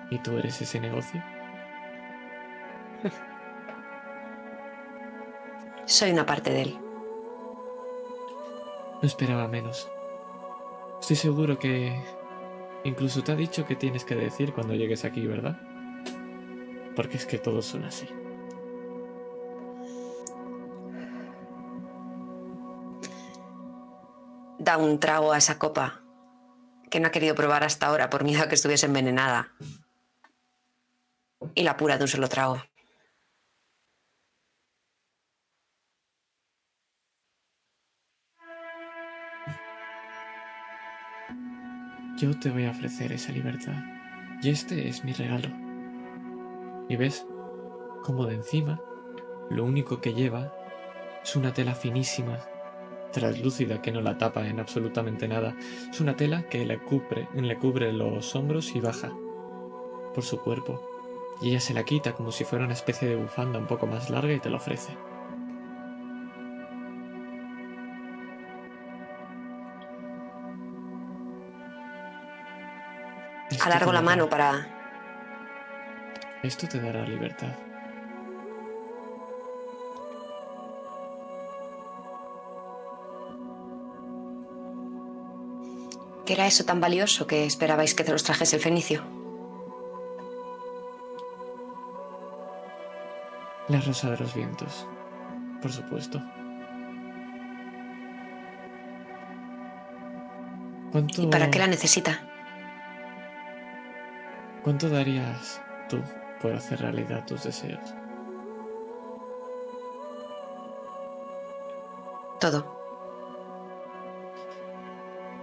¿Y 0.09 0.17
tú 0.19 0.37
eres 0.37 0.61
ese 0.61 0.79
negocio? 0.79 1.21
Soy 5.85 6.11
una 6.11 6.25
parte 6.25 6.51
de 6.51 6.61
él. 6.61 6.86
No 9.01 9.07
esperaba 9.07 9.47
menos. 9.47 9.87
Estoy 10.99 11.15
seguro 11.15 11.59
que 11.59 12.01
incluso 12.83 13.23
te 13.23 13.31
ha 13.31 13.35
dicho 13.35 13.65
que 13.65 13.75
tienes 13.75 14.03
que 14.03 14.15
decir 14.15 14.53
cuando 14.53 14.73
llegues 14.73 15.05
aquí, 15.05 15.27
¿verdad? 15.27 15.59
Porque 16.95 17.17
es 17.17 17.25
que 17.25 17.37
todos 17.37 17.65
son 17.65 17.83
así. 17.83 18.07
Da 24.57 24.77
un 24.77 24.99
trago 24.99 25.31
a 25.31 25.37
esa 25.37 25.59
copa 25.59 26.01
que 26.89 26.99
no 26.99 27.07
ha 27.07 27.11
querido 27.11 27.35
probar 27.35 27.63
hasta 27.63 27.85
ahora 27.85 28.09
por 28.09 28.23
miedo 28.23 28.43
a 28.43 28.47
que 28.47 28.55
estuviese 28.55 28.87
envenenada. 28.87 29.53
Y 31.53 31.63
la 31.63 31.77
pura 31.77 31.97
de 31.97 32.03
un 32.03 32.07
solo 32.07 32.27
trago. 32.27 32.63
Yo 42.17 42.35
te 42.35 42.49
voy 42.49 42.65
a 42.65 42.71
ofrecer 42.71 43.11
esa 43.11 43.31
libertad. 43.31 43.75
Y 44.41 44.49
este 44.49 44.87
es 44.87 45.03
mi 45.03 45.13
regalo. 45.13 45.49
Y 46.89 46.95
ves 46.95 47.27
como 48.01 48.25
de 48.25 48.33
encima 48.33 48.81
lo 49.51 49.63
único 49.63 50.01
que 50.01 50.15
lleva 50.15 50.51
es 51.23 51.35
una 51.35 51.53
tela 51.53 51.75
finísima, 51.75 52.39
translúcida 53.11 53.83
que 53.83 53.91
no 53.91 54.01
la 54.01 54.17
tapa 54.17 54.47
en 54.47 54.59
absolutamente 54.59 55.27
nada. 55.27 55.55
Es 55.91 56.01
una 56.01 56.15
tela 56.15 56.49
que 56.49 56.65
le 56.65 56.79
cubre, 56.79 57.27
le 57.35 57.57
cubre 57.59 57.93
los 57.93 58.35
hombros 58.35 58.75
y 58.75 58.79
baja 58.79 59.11
por 60.15 60.23
su 60.23 60.39
cuerpo. 60.39 60.81
Y 61.39 61.49
ella 61.49 61.59
se 61.59 61.75
la 61.75 61.83
quita 61.83 62.13
como 62.13 62.31
si 62.31 62.45
fuera 62.45 62.65
una 62.65 62.73
especie 62.73 63.07
de 63.07 63.15
bufanda 63.15 63.59
un 63.59 63.67
poco 63.67 63.85
más 63.85 64.09
larga 64.09 64.33
y 64.33 64.39
te 64.39 64.49
la 64.49 64.57
ofrece. 64.57 64.97
Alargo 73.67 73.91
la 73.91 74.01
mano 74.01 74.29
para... 74.29 74.65
Esto 76.41 76.69
te 76.69 76.79
dará 76.79 77.03
libertad. 77.03 77.53
¿Qué 86.25 86.31
era 86.31 86.47
eso 86.47 86.63
tan 86.63 86.79
valioso 86.79 87.27
que 87.27 87.45
esperabais 87.45 87.93
que 87.93 88.05
te 88.05 88.13
los 88.13 88.23
trajese 88.23 88.55
el 88.55 88.61
fenicio? 88.61 89.03
La 93.67 93.81
rosa 93.81 94.11
de 94.11 94.17
los 94.17 94.33
vientos, 94.33 94.87
por 95.61 95.73
supuesto. 95.73 96.21
¿Cuánto, 100.93 101.21
¿Y 101.21 101.27
para 101.27 101.51
qué 101.51 101.59
la 101.59 101.67
necesita? 101.67 102.26
¿Cuánto 104.67 104.89
darías 104.89 105.61
tú 105.87 106.03
por 106.41 106.51
hacer 106.51 106.81
realidad 106.81 107.25
tus 107.25 107.45
deseos? 107.45 107.79
Todo. 112.41 112.77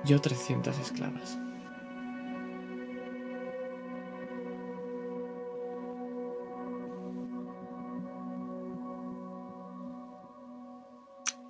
Yo 0.05 0.21
300 0.21 0.79
esclavas. 0.79 1.39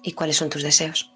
¿Y 0.05 0.13
cuáles 0.13 0.37
son 0.37 0.49
tus 0.49 0.63
deseos? 0.63 1.13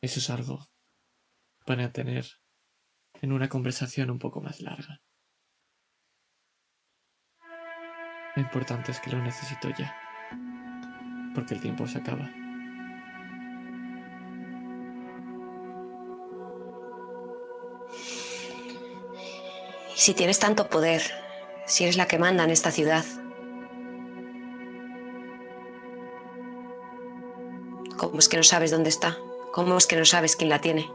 Eso 0.00 0.20
es 0.20 0.30
algo 0.30 0.60
para 1.66 1.92
tener 1.92 2.24
en 3.20 3.32
una 3.32 3.48
conversación 3.48 4.10
un 4.10 4.18
poco 4.18 4.40
más 4.40 4.60
larga. 4.60 5.02
Lo 8.36 8.42
importante 8.42 8.92
es 8.92 9.00
que 9.00 9.10
lo 9.10 9.18
necesito 9.22 9.68
ya, 9.76 9.94
porque 11.34 11.54
el 11.54 11.60
tiempo 11.60 11.86
se 11.86 11.98
acaba. 11.98 12.30
Si 19.94 20.14
tienes 20.14 20.38
tanto 20.38 20.70
poder, 20.70 21.02
si 21.66 21.82
eres 21.82 21.96
la 21.96 22.06
que 22.06 22.18
manda 22.18 22.44
en 22.44 22.50
esta 22.50 22.70
ciudad, 22.70 23.04
¿cómo 27.96 28.18
es 28.18 28.28
que 28.28 28.36
no 28.36 28.44
sabes 28.44 28.70
dónde 28.70 28.90
está? 28.90 29.16
¿Cómo 29.52 29.76
es 29.78 29.86
que 29.86 29.96
no 29.96 30.04
sabes 30.04 30.36
quién 30.36 30.50
la 30.50 30.60
tiene? 30.60 30.88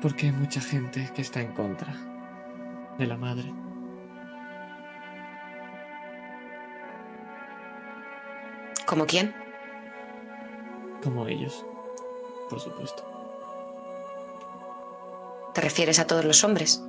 Porque 0.00 0.26
hay 0.26 0.32
mucha 0.32 0.60
gente 0.60 1.10
que 1.14 1.22
está 1.22 1.40
en 1.40 1.52
contra 1.52 1.94
de 2.98 3.06
la 3.06 3.16
madre. 3.16 3.52
¿Como 8.86 9.06
quién? 9.06 9.34
Como 11.02 11.26
ellos, 11.26 11.64
por 12.48 12.60
supuesto. 12.60 13.04
¿Te 15.54 15.60
refieres 15.60 15.98
a 15.98 16.06
todos 16.06 16.24
los 16.24 16.42
hombres? 16.44 16.82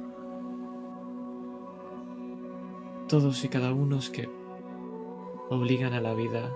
Todos 3.08 3.44
y 3.44 3.50
cada 3.50 3.74
uno 3.74 4.00
que 4.14 4.30
obligan 5.50 5.94
a 5.94 6.02
la 6.02 6.14
vida 6.14 6.50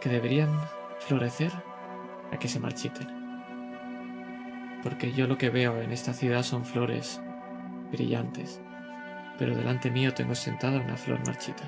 que 0.00 0.08
deberían 0.08 0.50
florecer 1.00 1.52
a 2.32 2.38
que 2.38 2.48
se 2.48 2.58
marchiten. 2.58 3.25
Porque 4.86 5.12
yo 5.12 5.26
lo 5.26 5.36
que 5.36 5.50
veo 5.50 5.82
en 5.82 5.90
esta 5.90 6.12
ciudad 6.12 6.44
son 6.44 6.64
flores 6.64 7.20
brillantes, 7.90 8.60
pero 9.36 9.56
delante 9.56 9.90
mío 9.90 10.14
tengo 10.14 10.36
sentada 10.36 10.80
una 10.80 10.96
flor 10.96 11.18
marchita. 11.26 11.64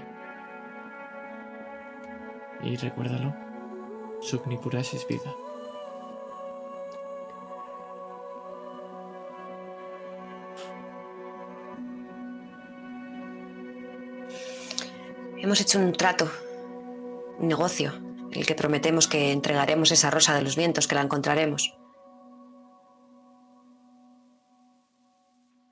Y 2.62 2.76
recuérdalo, 2.76 3.34
Sugnipurash 4.20 4.94
vida. 5.08 5.34
Hemos 15.38 15.60
hecho 15.60 15.80
un 15.80 15.92
trato, 15.92 16.30
un 17.40 17.48
negocio, 17.48 17.94
en 18.30 18.38
el 18.38 18.46
que 18.46 18.54
prometemos 18.54 19.08
que 19.08 19.32
entregaremos 19.32 19.90
esa 19.90 20.08
rosa 20.08 20.36
de 20.36 20.42
los 20.42 20.54
vientos, 20.54 20.86
que 20.86 20.94
la 20.94 21.02
encontraremos. 21.02 21.77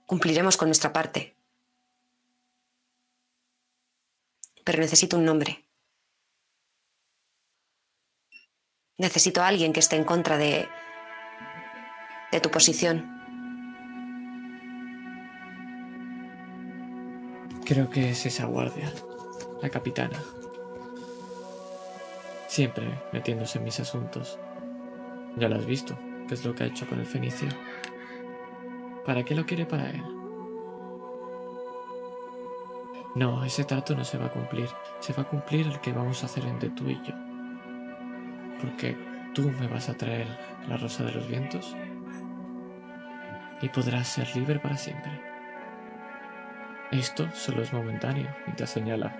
Cumpliremos 0.06 0.56
con 0.56 0.68
nuestra 0.68 0.92
parte. 0.92 1.36
Pero 4.64 4.78
necesito 4.78 5.16
un 5.16 5.24
nombre. 5.24 5.64
Necesito 8.98 9.42
a 9.42 9.48
alguien 9.48 9.72
que 9.72 9.80
esté 9.80 9.96
en 9.96 10.04
contra 10.04 10.38
de. 10.38 10.68
de 12.32 12.40
tu 12.40 12.50
posición. 12.50 13.14
Creo 17.66 17.90
que 17.90 18.10
es 18.10 18.24
esa 18.26 18.46
guardia, 18.46 18.92
la 19.60 19.68
capitana. 19.70 20.22
Siempre 22.46 23.02
metiéndose 23.12 23.58
en 23.58 23.64
mis 23.64 23.80
asuntos. 23.80 24.38
Ya 25.36 25.48
lo 25.48 25.56
has 25.56 25.66
visto, 25.66 25.98
qué 26.28 26.34
es 26.34 26.44
lo 26.44 26.54
que 26.54 26.62
ha 26.62 26.66
hecho 26.68 26.86
con 26.88 27.00
el 27.00 27.06
fenicio. 27.06 27.48
¿Para 29.06 29.22
qué 29.22 29.36
lo 29.36 29.46
quiere 29.46 29.64
para 29.66 29.88
él? 29.88 30.02
No, 33.14 33.44
ese 33.44 33.64
trato 33.64 33.94
no 33.94 34.04
se 34.04 34.18
va 34.18 34.26
a 34.26 34.32
cumplir. 34.32 34.68
Se 34.98 35.12
va 35.12 35.22
a 35.22 35.28
cumplir 35.28 35.66
el 35.68 35.80
que 35.80 35.92
vamos 35.92 36.22
a 36.22 36.26
hacer 36.26 36.44
entre 36.44 36.70
tú 36.70 36.90
y 36.90 37.00
yo. 37.02 37.14
Porque 38.60 38.96
tú 39.32 39.50
me 39.60 39.68
vas 39.68 39.88
a 39.88 39.94
traer 39.94 40.26
la 40.68 40.76
rosa 40.76 41.04
de 41.04 41.12
los 41.12 41.28
vientos 41.28 41.76
y 43.62 43.68
podrás 43.68 44.08
ser 44.08 44.34
libre 44.34 44.58
para 44.58 44.76
siempre. 44.76 45.12
Esto 46.90 47.28
solo 47.32 47.62
es 47.62 47.72
momentáneo 47.72 48.28
y 48.48 48.52
te 48.52 48.66
señala 48.66 49.16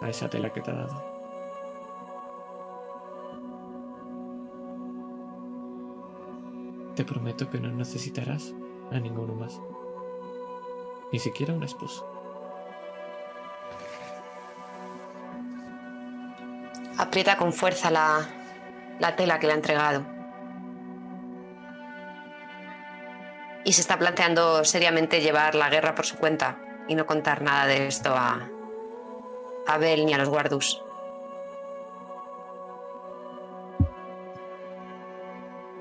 a 0.00 0.08
esa 0.08 0.28
tela 0.28 0.52
que 0.52 0.60
te 0.60 0.70
ha 0.70 0.74
dado. 0.74 1.09
Te 6.96 7.04
prometo 7.04 7.48
que 7.48 7.60
no 7.60 7.70
necesitarás 7.70 8.52
a 8.90 8.98
ninguno 8.98 9.34
más. 9.34 9.60
Ni 11.12 11.18
siquiera 11.18 11.54
una 11.54 11.66
esposa. 11.66 12.02
Aprieta 16.98 17.36
con 17.36 17.52
fuerza 17.52 17.90
la, 17.90 18.28
la 18.98 19.16
tela 19.16 19.38
que 19.38 19.46
le 19.46 19.52
ha 19.52 19.56
entregado. 19.56 20.04
Y 23.64 23.72
se 23.72 23.80
está 23.80 23.98
planteando 23.98 24.64
seriamente 24.64 25.20
llevar 25.20 25.54
la 25.54 25.70
guerra 25.70 25.94
por 25.94 26.06
su 26.06 26.16
cuenta 26.16 26.58
y 26.88 26.94
no 26.94 27.06
contar 27.06 27.42
nada 27.42 27.66
de 27.66 27.86
esto 27.86 28.14
a, 28.14 28.48
a 29.66 29.78
Bel 29.78 30.06
ni 30.06 30.12
a 30.12 30.18
los 30.18 30.28
guardus. 30.28 30.82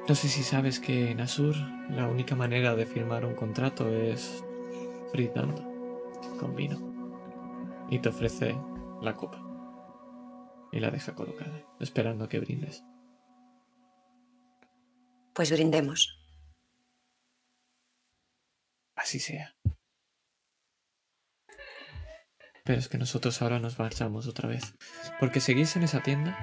No 0.09 0.15
sé 0.15 0.27
si 0.27 0.41
sabes 0.41 0.79
que 0.79 1.11
en 1.11 1.21
Asur 1.21 1.55
la 1.91 2.07
única 2.07 2.35
manera 2.35 2.75
de 2.75 2.87
firmar 2.87 3.25
un 3.25 3.35
contrato 3.35 3.87
es 3.87 4.43
brindando 5.13 5.61
con 6.39 6.55
vino. 6.55 6.79
Y 7.91 7.99
te 7.99 8.09
ofrece 8.09 8.57
la 9.03 9.15
copa. 9.15 9.39
Y 10.71 10.79
la 10.79 10.89
deja 10.89 11.13
colocada, 11.13 11.63
esperando 11.79 12.25
a 12.25 12.27
que 12.27 12.39
brindes. 12.39 12.83
Pues 15.35 15.51
brindemos. 15.51 16.19
Así 18.95 19.19
sea. 19.19 19.55
Pero 22.65 22.79
es 22.79 22.89
que 22.89 22.97
nosotros 22.97 23.43
ahora 23.43 23.59
nos 23.59 23.77
marchamos 23.77 24.27
otra 24.27 24.49
vez. 24.49 24.73
Porque 25.19 25.39
seguís 25.39 25.75
en 25.75 25.83
esa 25.83 26.01
tienda 26.01 26.35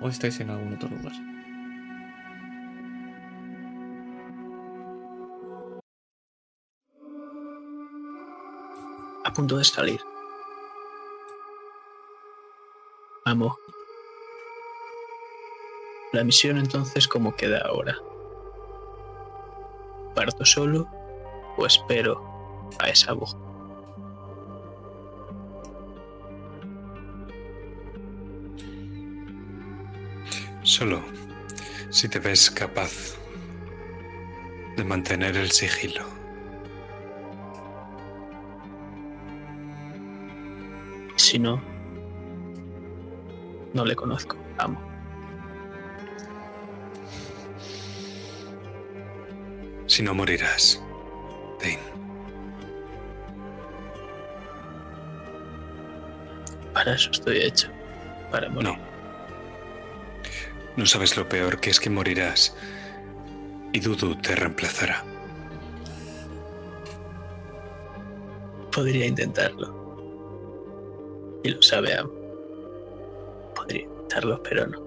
o 0.00 0.08
estáis 0.08 0.38
en 0.38 0.50
algún 0.50 0.72
otro 0.72 0.88
lugar. 0.88 1.35
Punto 9.36 9.58
de 9.58 9.64
salir. 9.64 10.00
Amo. 13.26 13.58
La 16.12 16.24
misión 16.24 16.56
entonces, 16.56 17.06
¿cómo 17.06 17.36
queda 17.36 17.58
ahora? 17.58 17.98
¿Parto 20.14 20.46
solo 20.46 20.88
o 21.58 21.66
espero 21.66 22.18
a 22.78 22.88
esa 22.88 23.12
voz? 23.12 23.36
Solo 30.62 31.02
si 31.90 32.08
te 32.08 32.18
ves 32.20 32.50
capaz 32.50 33.16
de 34.78 34.84
mantener 34.84 35.36
el 35.36 35.50
sigilo. 35.50 36.25
Si 41.36 41.40
no, 41.42 41.60
no 43.74 43.84
le 43.84 43.94
conozco. 43.94 44.38
Amo. 44.56 44.80
Si 49.84 50.02
no 50.02 50.14
morirás, 50.14 50.82
Dane. 51.60 51.78
Para 56.72 56.94
eso 56.94 57.10
estoy 57.10 57.42
hecho. 57.42 57.68
Para 58.30 58.48
morir. 58.48 58.70
No. 58.70 58.78
No 60.78 60.86
sabes 60.86 61.18
lo 61.18 61.28
peor 61.28 61.60
que 61.60 61.68
es 61.68 61.78
que 61.78 61.90
morirás 61.90 62.56
y 63.74 63.80
Dudu 63.80 64.14
te 64.14 64.34
reemplazará. 64.36 65.04
Podría 68.72 69.04
intentarlo. 69.04 69.85
Y 71.46 71.50
lo 71.50 71.62
sabe 71.62 71.94
Amo. 71.94 72.10
Podría 73.54 73.82
intentarlo, 73.82 74.42
pero 74.42 74.66
no. 74.66 74.80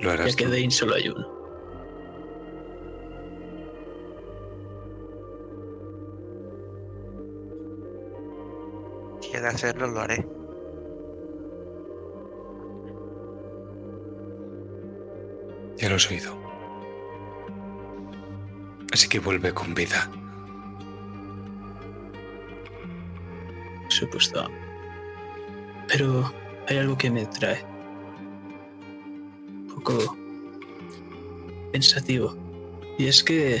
Lo 0.00 0.10
harás. 0.10 0.30
Ya 0.30 0.36
que. 0.36 0.46
Dane 0.46 0.70
solo 0.70 0.94
hay 0.94 1.10
uno. 1.10 1.28
Si 9.20 9.36
he 9.36 9.40
de 9.42 9.48
hacerlo, 9.48 9.88
lo 9.88 10.00
haré. 10.00 10.26
Ya 15.76 15.90
lo 15.90 15.96
has 15.96 16.10
oído. 16.10 16.38
Así 18.94 19.10
que 19.10 19.18
vuelve 19.18 19.52
con 19.52 19.74
vida. 19.74 20.10
Supuesto. 24.02 24.48
Pero 25.88 26.32
hay 26.68 26.78
algo 26.78 26.96
que 26.98 27.10
me 27.10 27.26
trae. 27.26 27.64
Un 29.56 29.74
poco 29.74 30.16
pensativo. 31.72 32.36
Y 32.98 33.06
es 33.06 33.22
que 33.22 33.60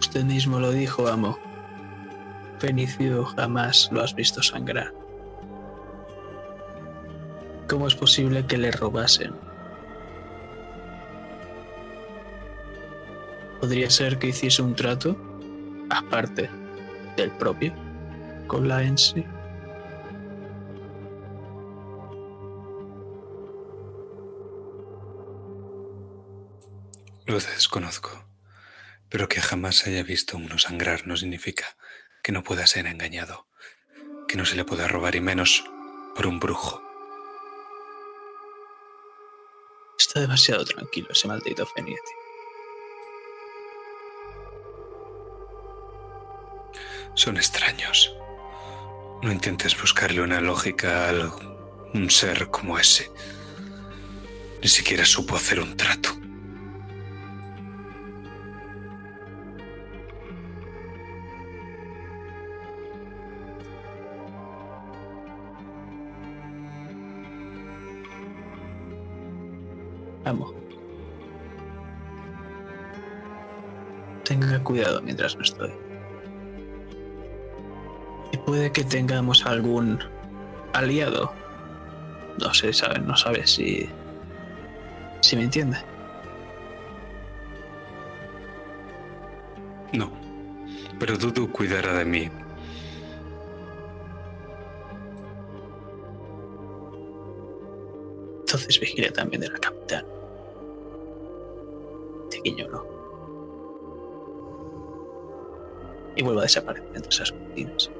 usted 0.00 0.24
mismo 0.24 0.58
lo 0.58 0.72
dijo, 0.72 1.06
amo. 1.06 1.38
Fenicio 2.58 3.24
jamás 3.24 3.88
lo 3.92 4.02
has 4.02 4.14
visto 4.14 4.42
sangrar. 4.42 4.92
¿Cómo 7.68 7.86
es 7.86 7.94
posible 7.94 8.44
que 8.46 8.58
le 8.58 8.72
robasen? 8.72 9.32
¿Podría 13.60 13.88
ser 13.90 14.18
que 14.18 14.28
hiciese 14.28 14.62
un 14.62 14.74
trato, 14.74 15.16
aparte 15.88 16.50
del 17.16 17.30
propio, 17.30 17.72
con 18.50 18.66
la 18.66 18.82
en 18.82 18.98
sí? 18.98 19.24
Lo 27.26 27.38
desconozco. 27.38 28.10
Pero 29.08 29.28
que 29.28 29.40
jamás 29.40 29.86
haya 29.86 30.02
visto 30.02 30.36
uno 30.36 30.58
sangrar 30.58 31.06
no 31.06 31.16
significa 31.16 31.76
que 32.24 32.32
no 32.32 32.42
pueda 32.42 32.66
ser 32.66 32.86
engañado, 32.86 33.46
que 34.26 34.36
no 34.36 34.44
se 34.44 34.56
le 34.56 34.64
pueda 34.64 34.88
robar 34.88 35.14
y 35.14 35.20
menos 35.20 35.64
por 36.16 36.26
un 36.26 36.40
brujo. 36.40 36.82
Está 39.96 40.18
demasiado 40.18 40.64
tranquilo 40.64 41.06
ese 41.12 41.28
maldito 41.28 41.64
Fenicio. 41.66 42.02
Son 47.14 47.36
extraños. 47.36 48.19
No 49.22 49.30
intentes 49.30 49.78
buscarle 49.78 50.22
una 50.22 50.40
lógica 50.40 51.10
a 51.10 51.30
un 51.92 52.08
ser 52.08 52.48
como 52.48 52.78
ese. 52.78 53.10
Ni 54.62 54.68
siquiera 54.68 55.04
supo 55.04 55.36
hacer 55.36 55.60
un 55.60 55.76
trato. 55.76 56.08
Amo. 70.24 70.54
Tenga 74.24 74.62
cuidado 74.64 75.02
mientras 75.02 75.36
no 75.36 75.42
estoy. 75.42 75.89
Puede 78.50 78.72
que 78.72 78.82
tengamos 78.82 79.46
algún 79.46 80.00
aliado. 80.72 81.32
No 82.40 82.52
sé, 82.52 82.72
sabe, 82.72 82.98
no 82.98 83.16
sabe 83.16 83.46
si. 83.46 83.88
si 85.20 85.36
me 85.36 85.44
entiende. 85.44 85.78
No. 89.92 90.10
Pero 90.98 91.16
Dudu 91.16 91.52
cuidará 91.52 91.92
de 91.94 92.04
mí. 92.04 92.28
Entonces 98.40 98.80
vigile 98.80 99.12
también 99.12 99.42
de 99.42 99.48
la 99.48 99.58
capitán. 99.60 100.04
Pequeño 102.32 102.68
no. 102.68 102.84
Y 106.16 106.22
vuelvo 106.24 106.40
a 106.40 106.42
desaparecer 106.42 106.90
entre 106.96 107.10
esas 107.10 107.30
cortinas. 107.30 107.90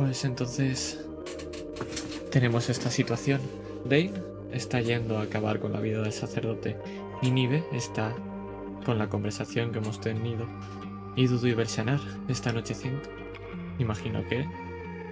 Pues 0.00 0.24
entonces 0.24 0.98
tenemos 2.30 2.70
esta 2.70 2.90
situación. 2.90 3.38
Dane 3.84 4.14
está 4.50 4.80
yendo 4.80 5.18
a 5.18 5.24
acabar 5.24 5.60
con 5.60 5.74
la 5.74 5.80
vida 5.80 6.00
del 6.00 6.14
sacerdote 6.14 6.74
y 7.20 7.30
Nive 7.30 7.62
está 7.70 8.14
con 8.86 8.96
la 8.96 9.10
conversación 9.10 9.72
que 9.72 9.78
hemos 9.78 10.00
tenido. 10.00 10.46
Y 11.16 11.26
Dudu 11.26 11.48
y 11.48 11.52
Belsanar 11.52 12.00
está 12.28 12.48
anocheciendo. 12.48 13.02
Imagino 13.78 14.26
que 14.26 14.46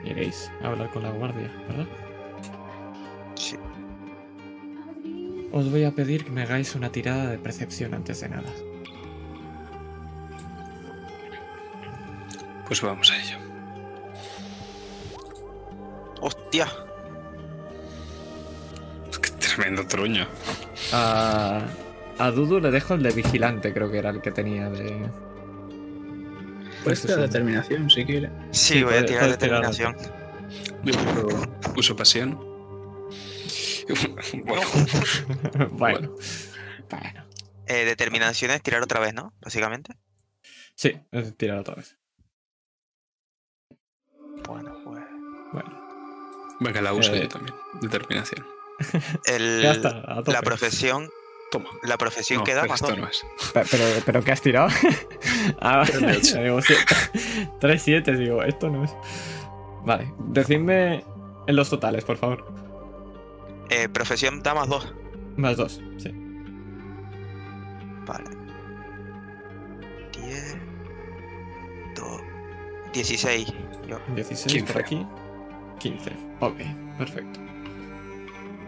iréis 0.07 0.51
a 0.63 0.69
hablar 0.69 0.91
con 0.91 1.03
la 1.03 1.11
guardia, 1.11 1.53
¿verdad? 1.69 1.87
Sí. 3.35 3.57
Os 5.53 5.71
voy 5.71 5.85
a 5.85 5.95
pedir 5.95 6.25
que 6.25 6.31
me 6.31 6.45
hagáis 6.45 6.75
una 6.75 6.91
tirada 6.91 7.31
de 7.31 7.37
percepción 7.37 7.93
antes 7.93 8.23
de 8.23 8.31
nada. 8.31 8.51
Pues 12.67 12.81
vamos 12.81 13.11
a 13.11 13.19
ello. 13.19 13.48
¡Hostia! 16.29 16.67
Qué 19.23 19.31
tremendo 19.31 19.87
truño. 19.87 20.27
A, 20.93 21.65
a 22.19 22.31
Dudu 22.31 22.61
le 22.61 22.71
dejo 22.71 22.93
el 22.95 23.03
de 23.03 23.13
vigilante, 23.13 23.73
creo 23.73 23.91
que 23.91 23.97
era 23.99 24.11
el 24.11 24.21
que 24.21 24.31
tenía 24.31 24.69
de. 24.69 25.09
Puedes 26.85 27.01
Este 27.01 27.13
es 27.13 27.15
tirar 27.15 27.19
un- 27.21 27.27
determinación 27.27 27.91
si 27.91 28.05
quiere. 28.05 28.29
Sí, 28.51 28.75
Sí, 28.75 28.83
voy 28.83 28.95
a 28.95 29.07
tirar 29.07 29.31
determinación. 29.31 29.97
Uso, 30.85 31.29
uso 31.77 31.97
pasión. 31.97 32.39
bueno, 34.45 34.67
bueno. 35.71 36.15
Bueno. 36.91 37.25
Eh, 37.67 37.85
determinación 37.87 38.51
es 38.51 38.63
tirar 38.63 38.83
otra 38.83 39.01
vez, 39.01 39.15
¿no? 39.15 39.33
Básicamente. 39.41 39.95
Sí, 40.75 40.93
es 41.11 41.37
tirar 41.39 41.59
otra 41.59 41.75
vez. 41.77 41.97
Pues. 43.69 44.63
Bueno. 44.63 44.78
Venga, 46.61 46.81
la 46.81 46.93
uso 46.93 47.15
Eh. 47.15 47.23
yo 47.23 47.29
también. 47.29 47.55
Determinación. 47.81 48.47
El, 49.25 49.63
Ya 49.63 49.73
está, 49.73 50.03
a 50.07 50.17
tope. 50.17 50.33
la 50.33 50.43
profesión. 50.43 51.11
Toma. 51.51 51.71
La 51.83 51.97
profesión 51.97 52.41
No, 52.41 52.45
que 52.45 52.53
da 52.53 52.61
pero 52.63 52.73
más 52.73 52.83
no 52.83 53.09
es. 53.09 53.25
Pe- 53.55 53.63
Pero, 53.71 53.85
pero 54.05 54.23
¿qué 54.23 54.33
has 54.33 54.43
tirado? 54.43 54.69
ah, 55.63 55.83
Tres 55.87 56.01
de 56.01 56.17
ocho. 56.19 56.43
digo, 56.43 56.61
sí. 56.63 56.75
3-7, 57.61 58.17
digo, 58.19 58.43
esto 58.43 58.69
no 58.69 58.85
es. 58.85 58.95
Vale, 59.85 60.13
decidme 60.19 61.05
en 61.47 61.57
los 61.57 61.71
totales, 61.71 62.05
por 62.05 62.19
favor. 62.19 62.45
Eh, 63.71 63.89
profesión 63.89 64.43
da 64.43 64.55
más 64.55 64.69
dos. 64.69 64.93
Más 65.37 65.57
dos, 65.57 65.81
sí. 65.97 66.13
Vale. 68.07 68.29
10. 70.13 70.57
2. 71.97 72.21
16. 72.93 73.53
Yo. 73.87 73.99
16 74.15 74.53
15. 74.53 74.73
por 74.73 74.83
aquí. 74.83 75.07
15. 75.79 76.11
Ok, 76.41 76.57
perfecto. 76.97 77.41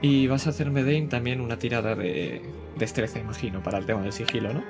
Y 0.03 0.27
vas 0.27 0.47
a 0.47 0.51
hacerme, 0.51 0.83
Dane, 0.83 1.07
también 1.09 1.41
una 1.41 1.59
tirada 1.59 1.95
de 1.95 2.43
destreza, 2.77 3.19
imagino, 3.19 3.63
para 3.63 3.79
el 3.79 3.87
tema 3.87 4.03
del 4.03 4.13
sigilo, 4.13 4.53
¿no? 4.55 4.65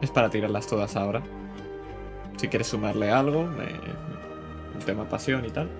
Es 0.00 0.10
para 0.10 0.30
tirarlas 0.30 0.66
todas 0.66 0.94
ahora. 0.96 1.22
Si 2.36 2.48
quieres 2.48 2.68
sumarle 2.68 3.10
algo, 3.10 3.40
un 3.40 4.80
tema 4.84 5.08
pasión 5.08 5.44
y 5.44 5.50
tal. 5.50 5.70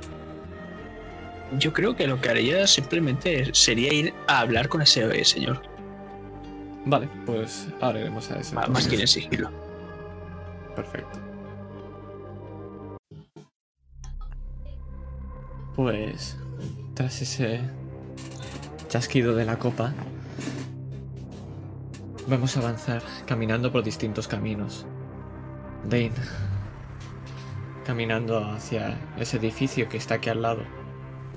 Yo 1.58 1.72
creo 1.72 1.94
que 1.94 2.06
lo 2.06 2.20
que 2.20 2.30
haría 2.30 2.66
simplemente 2.66 3.54
sería 3.54 3.92
ir 3.92 4.14
a 4.26 4.40
hablar 4.40 4.68
con 4.68 4.82
ese 4.82 5.24
señor. 5.24 5.62
Vale, 6.86 7.08
pues 7.24 7.68
ahora 7.80 8.00
iremos 8.00 8.30
a 8.30 8.38
eso. 8.40 8.54
Ma- 8.54 8.66
Más 8.66 8.88
que 8.88 8.94
en 8.96 9.02
el 9.02 9.08
sigilo. 9.08 9.50
Perfecto. 10.74 11.18
Pues 15.76 16.38
tras 16.94 17.20
ese 17.20 17.60
chasquido 18.88 19.36
de 19.36 19.44
la 19.44 19.58
copa, 19.58 19.92
vamos 22.26 22.56
a 22.56 22.60
avanzar 22.60 23.02
caminando 23.26 23.70
por 23.70 23.84
distintos 23.84 24.26
caminos. 24.26 24.86
Dane, 25.84 26.12
caminando 27.84 28.38
hacia 28.38 28.98
ese 29.18 29.36
edificio 29.36 29.86
que 29.90 29.98
está 29.98 30.14
aquí 30.14 30.30
al 30.30 30.40
lado, 30.40 30.62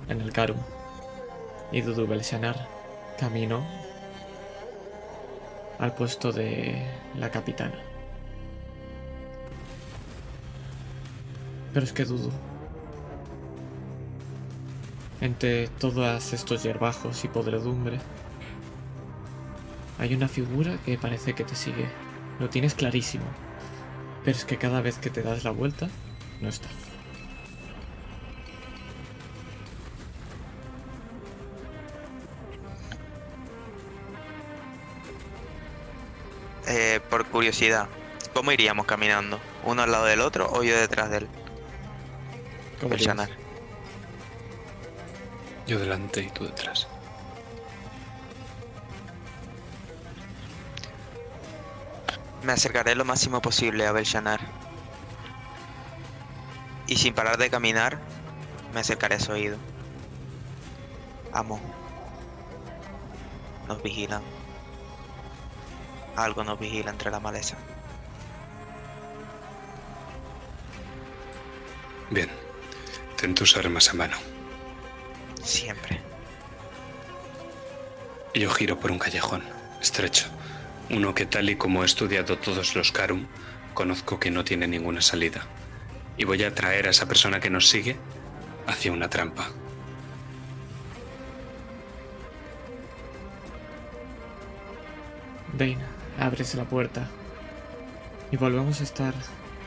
en 0.07 0.21
el 0.21 0.31
Karum. 0.31 0.57
Y 1.73 1.81
Dudu 1.81 2.07
Belsanar, 2.07 2.65
camino 3.19 3.67
al 5.79 5.93
puesto 5.95 6.31
de 6.31 6.81
la 7.17 7.29
capitana. 7.29 7.75
Pero 11.73 11.85
es 11.85 11.91
que 11.91 12.05
dudo. 12.05 12.48
Entre 15.21 15.67
todos 15.67 16.33
estos 16.33 16.63
hierbajos 16.63 17.25
y 17.25 17.27
podredumbre, 17.27 17.99
hay 19.99 20.13
una 20.13 20.29
figura 20.29 20.77
que 20.85 20.97
parece 20.97 21.33
que 21.33 21.43
te 21.43 21.55
sigue. 21.55 21.89
Lo 22.39 22.49
tienes 22.49 22.73
clarísimo. 22.73 23.25
Pero 24.23 24.37
es 24.37 24.45
que 24.45 24.57
cada 24.57 24.81
vez 24.81 24.97
que 24.97 25.09
te 25.09 25.21
das 25.21 25.43
la 25.43 25.51
vuelta, 25.51 25.89
no 26.39 26.47
está. 26.47 26.69
Eh, 36.67 37.01
por 37.09 37.25
curiosidad, 37.25 37.89
¿cómo 38.33 38.51
iríamos 38.51 38.85
caminando? 38.85 39.39
¿Uno 39.65 39.81
al 39.81 39.91
lado 39.91 40.05
del 40.05 40.21
otro 40.21 40.49
o 40.51 40.63
yo 40.63 40.79
detrás 40.79 41.09
de 41.09 41.17
él? 41.17 41.27
¿Cómo. 42.79 42.95
Yo 45.69 45.77
delante 45.77 46.23
y 46.23 46.29
tú 46.31 46.45
detrás. 46.45 46.87
Me 52.41 52.53
acercaré 52.53 52.95
lo 52.95 53.05
máximo 53.05 53.39
posible 53.39 53.85
a 53.85 53.91
Belshanar. 53.91 54.39
Y 56.87 56.95
sin 56.97 57.13
parar 57.13 57.37
de 57.37 57.51
caminar, 57.51 57.99
me 58.73 58.79
acercaré 58.79 59.13
a 59.13 59.19
su 59.19 59.31
oído. 59.31 59.57
Amo. 61.33 61.61
Nos 63.67 63.83
vigilan. 63.83 64.23
Algo 66.15 66.43
nos 66.43 66.59
vigila 66.59 66.89
entre 66.89 67.11
la 67.11 67.19
maleza. 67.19 67.57
Bien. 72.09 72.31
Ten 73.17 73.35
tus 73.35 73.55
armas 73.55 73.87
a 73.89 73.93
mano. 73.93 74.38
Siempre. 75.43 75.99
Yo 78.33 78.49
giro 78.51 78.79
por 78.79 78.91
un 78.91 78.99
callejón 78.99 79.43
estrecho. 79.81 80.27
Uno 80.89 81.13
que 81.13 81.25
tal 81.25 81.49
y 81.49 81.55
como 81.55 81.83
he 81.83 81.85
estudiado 81.85 82.37
todos 82.37 82.75
los 82.75 82.91
Karum, 82.91 83.27
conozco 83.73 84.19
que 84.19 84.31
no 84.31 84.43
tiene 84.43 84.67
ninguna 84.67 85.01
salida. 85.01 85.45
Y 86.17 86.25
voy 86.25 86.43
a 86.43 86.53
traer 86.53 86.87
a 86.87 86.91
esa 86.91 87.07
persona 87.07 87.39
que 87.39 87.49
nos 87.49 87.69
sigue 87.69 87.95
hacia 88.67 88.91
una 88.91 89.09
trampa. 89.09 89.49
Dane, 95.53 95.77
ábrese 96.19 96.57
la 96.57 96.65
puerta. 96.65 97.07
Y 98.31 98.37
volvemos 98.37 98.81
a 98.81 98.83
estar 98.83 99.13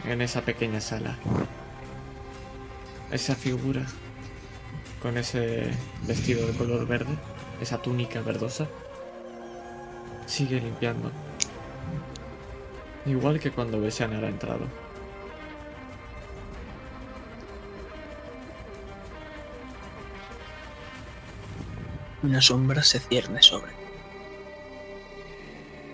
en 0.07 0.23
esa 0.23 0.43
pequeña 0.43 0.81
sala. 0.81 1.19
Esa 3.11 3.35
figura 3.35 3.87
con 5.03 5.19
ese 5.19 5.69
vestido 6.07 6.47
de 6.47 6.53
color 6.55 6.87
verde, 6.87 7.13
esa 7.61 7.83
túnica 7.83 8.23
verdosa, 8.23 8.69
sigue 10.27 10.61
limpiando. 10.61 11.11
Igual 13.05 13.41
que 13.41 13.51
cuando 13.51 13.81
Besian 13.81 14.13
ha 14.13 14.29
entrado. 14.29 14.67
Una 22.23 22.41
sombra 22.41 22.85
se 22.85 23.01
cierne 23.01 23.43
sobre. 23.43 23.73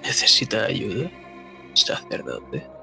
¿Necesita 0.02 0.66
ayuda? 0.66 1.10
Sacerdote. 1.72 2.77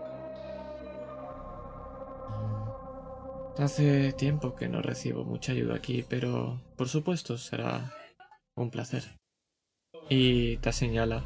Hace 3.57 4.11
tiempo 4.11 4.53
que 4.53 4.67
no 4.67 4.81
recibo 4.81 5.23
mucha 5.23 5.53
ayuda 5.53 5.75
aquí, 5.75 6.03
pero 6.09 6.61
por 6.75 6.89
supuesto 6.89 7.37
será 7.37 7.93
un 8.53 8.69
placer. 8.69 9.17
Y 10.09 10.57
te 10.57 10.73
señala 10.73 11.23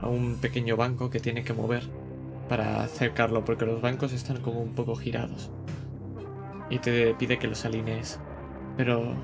a 0.00 0.08
un 0.08 0.40
pequeño 0.40 0.76
banco 0.76 1.08
que 1.08 1.20
tiene 1.20 1.44
que 1.44 1.52
mover 1.52 1.84
para 2.48 2.82
acercarlo, 2.82 3.44
porque 3.44 3.64
los 3.64 3.80
bancos 3.80 4.12
están 4.12 4.40
como 4.42 4.60
un 4.60 4.74
poco 4.74 4.96
girados. 4.96 5.52
Y 6.68 6.80
te 6.80 7.14
pide 7.14 7.38
que 7.38 7.46
los 7.46 7.64
alinees. 7.64 8.18
Pero 8.76 9.14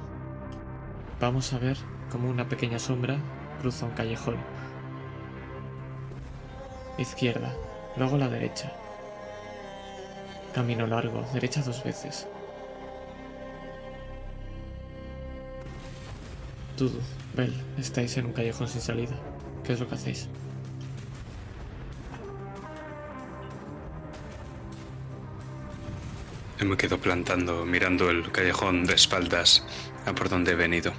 vamos 1.20 1.52
a 1.52 1.58
ver 1.58 1.76
cómo 2.08 2.30
una 2.30 2.48
pequeña 2.48 2.78
sombra 2.78 3.18
cruza 3.60 3.84
un 3.84 3.92
callejón. 3.92 4.36
Izquierda, 6.98 7.52
luego 7.96 8.16
la 8.16 8.28
derecha. 8.28 8.72
Camino 10.56 10.86
largo, 10.86 11.22
derecha 11.34 11.60
dos 11.60 11.84
veces. 11.84 12.26
Tudo, 16.78 16.98
Bell, 17.34 17.52
estáis 17.76 18.16
en 18.16 18.24
un 18.24 18.32
callejón 18.32 18.66
sin 18.66 18.80
salida. 18.80 19.14
¿Qué 19.62 19.74
es 19.74 19.80
lo 19.80 19.86
que 19.86 19.96
hacéis? 19.96 20.30
Me 26.64 26.76
quedo 26.78 26.98
plantando, 26.98 27.66
mirando 27.66 28.08
el 28.08 28.32
callejón 28.32 28.86
de 28.86 28.94
espaldas 28.94 29.62
a 30.06 30.14
por 30.14 30.30
donde 30.30 30.52
he 30.52 30.54
venido. 30.54 30.94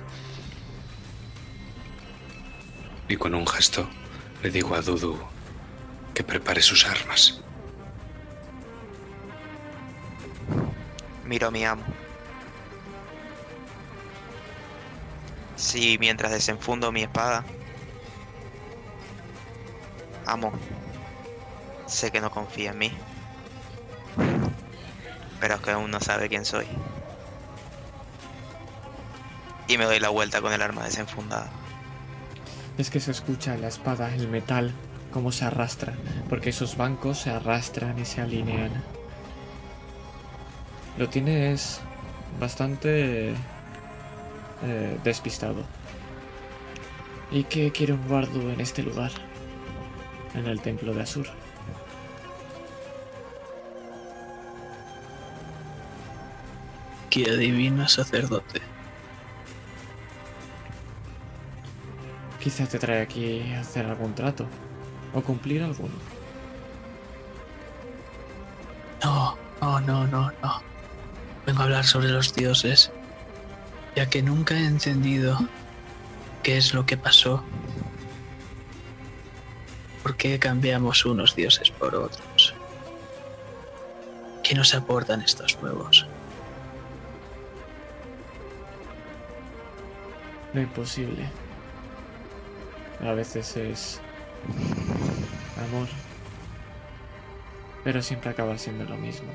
Y 3.10 3.16
con 3.16 3.34
un 3.34 3.48
gesto 3.48 3.90
le 4.44 4.52
digo 4.52 4.76
a 4.76 4.82
Dudu 4.82 5.18
que 6.14 6.24
prepare 6.24 6.62
sus 6.62 6.86
armas. 6.86 7.42
Miro 11.28 11.48
a 11.48 11.52
mi 11.52 11.66
amo. 11.66 11.84
Sí, 15.58 15.98
mientras 16.00 16.32
desenfundo 16.32 16.92
mi 16.94 17.04
espada. 17.04 17.44
Amo. 20.26 20.54
Sé 21.86 22.12
que 22.12 22.22
no 22.22 22.32
confía 22.32 22.72
en 22.72 22.78
mí. 22.78 22.92
Pero 25.42 25.56
es 25.56 25.62
que 25.62 25.72
aún 25.72 25.92
no 25.92 26.00
sabe 26.00 26.30
quién 26.30 26.46
soy. 26.46 26.66
Y 29.68 29.78
me 29.78 29.84
doy 29.84 30.00
la 30.00 30.10
vuelta 30.10 30.42
con 30.42 30.54
el 30.54 30.62
arma 30.62 30.86
desenfundada. 30.86 31.50
Es 32.78 32.90
que 32.90 33.02
se 33.02 33.12
escucha 33.12 33.58
la 33.58 33.68
espada, 33.68 34.16
el 34.16 34.30
metal, 34.30 34.74
cómo 35.12 35.34
se 35.34 35.44
arrastra, 35.44 35.94
porque 36.30 36.52
esos 36.52 36.78
bancos 36.78 37.18
se 37.20 37.32
arrastran 37.32 38.00
y 38.00 38.06
se 38.06 38.22
alinean. 38.22 38.97
Lo 40.98 41.08
tienes 41.08 41.80
bastante 42.40 43.30
eh, 43.30 45.00
despistado. 45.04 45.64
¿Y 47.32 47.44
qué 47.44 47.72
quiere 47.72 47.94
un 47.94 48.08
guardo 48.08 48.52
en 48.52 48.60
este 48.60 48.82
lugar? 48.82 49.12
En 50.34 50.48
el 50.48 50.60
templo 50.62 50.94
de 50.94 51.02
Asur. 51.04 51.28
¿Qué 57.10 57.30
adivina, 57.30 57.88
sacerdote? 57.88 58.62
Quizá 62.40 62.66
te 62.66 62.80
trae 62.80 63.02
aquí 63.02 63.54
a 63.54 63.62
hacer 63.62 63.86
algún 63.86 64.16
trato. 64.16 64.48
O 65.14 65.22
cumplir 65.22 65.64
alguno. 65.64 65.94
No, 69.04 69.38
no, 69.62 69.80
no, 69.82 70.08
no, 70.08 70.32
no. 70.42 70.67
Vengo 71.48 71.62
a 71.62 71.64
hablar 71.64 71.86
sobre 71.86 72.10
los 72.10 72.36
dioses, 72.36 72.92
ya 73.96 74.10
que 74.10 74.22
nunca 74.22 74.54
he 74.54 74.66
entendido 74.66 75.40
qué 76.44 76.58
es 76.58 76.74
lo 76.74 76.86
que 76.86 76.98
pasó. 76.98 77.42
¿Por 80.04 80.18
qué 80.18 80.40
cambiamos 80.40 81.06
unos 81.06 81.38
dioses 81.38 81.72
por 81.72 81.96
otros? 81.96 82.54
¿Qué 84.44 84.56
nos 84.56 84.76
aportan 84.76 85.22
estos 85.22 85.58
nuevos? 85.62 86.06
Lo 90.54 90.60
imposible. 90.60 91.30
A 93.00 93.14
veces 93.14 93.56
es 93.56 94.02
amor. 95.70 95.88
Pero 97.86 98.02
siempre 98.02 98.32
acaba 98.32 98.58
siendo 98.58 98.84
lo 98.84 98.98
mismo. 98.98 99.30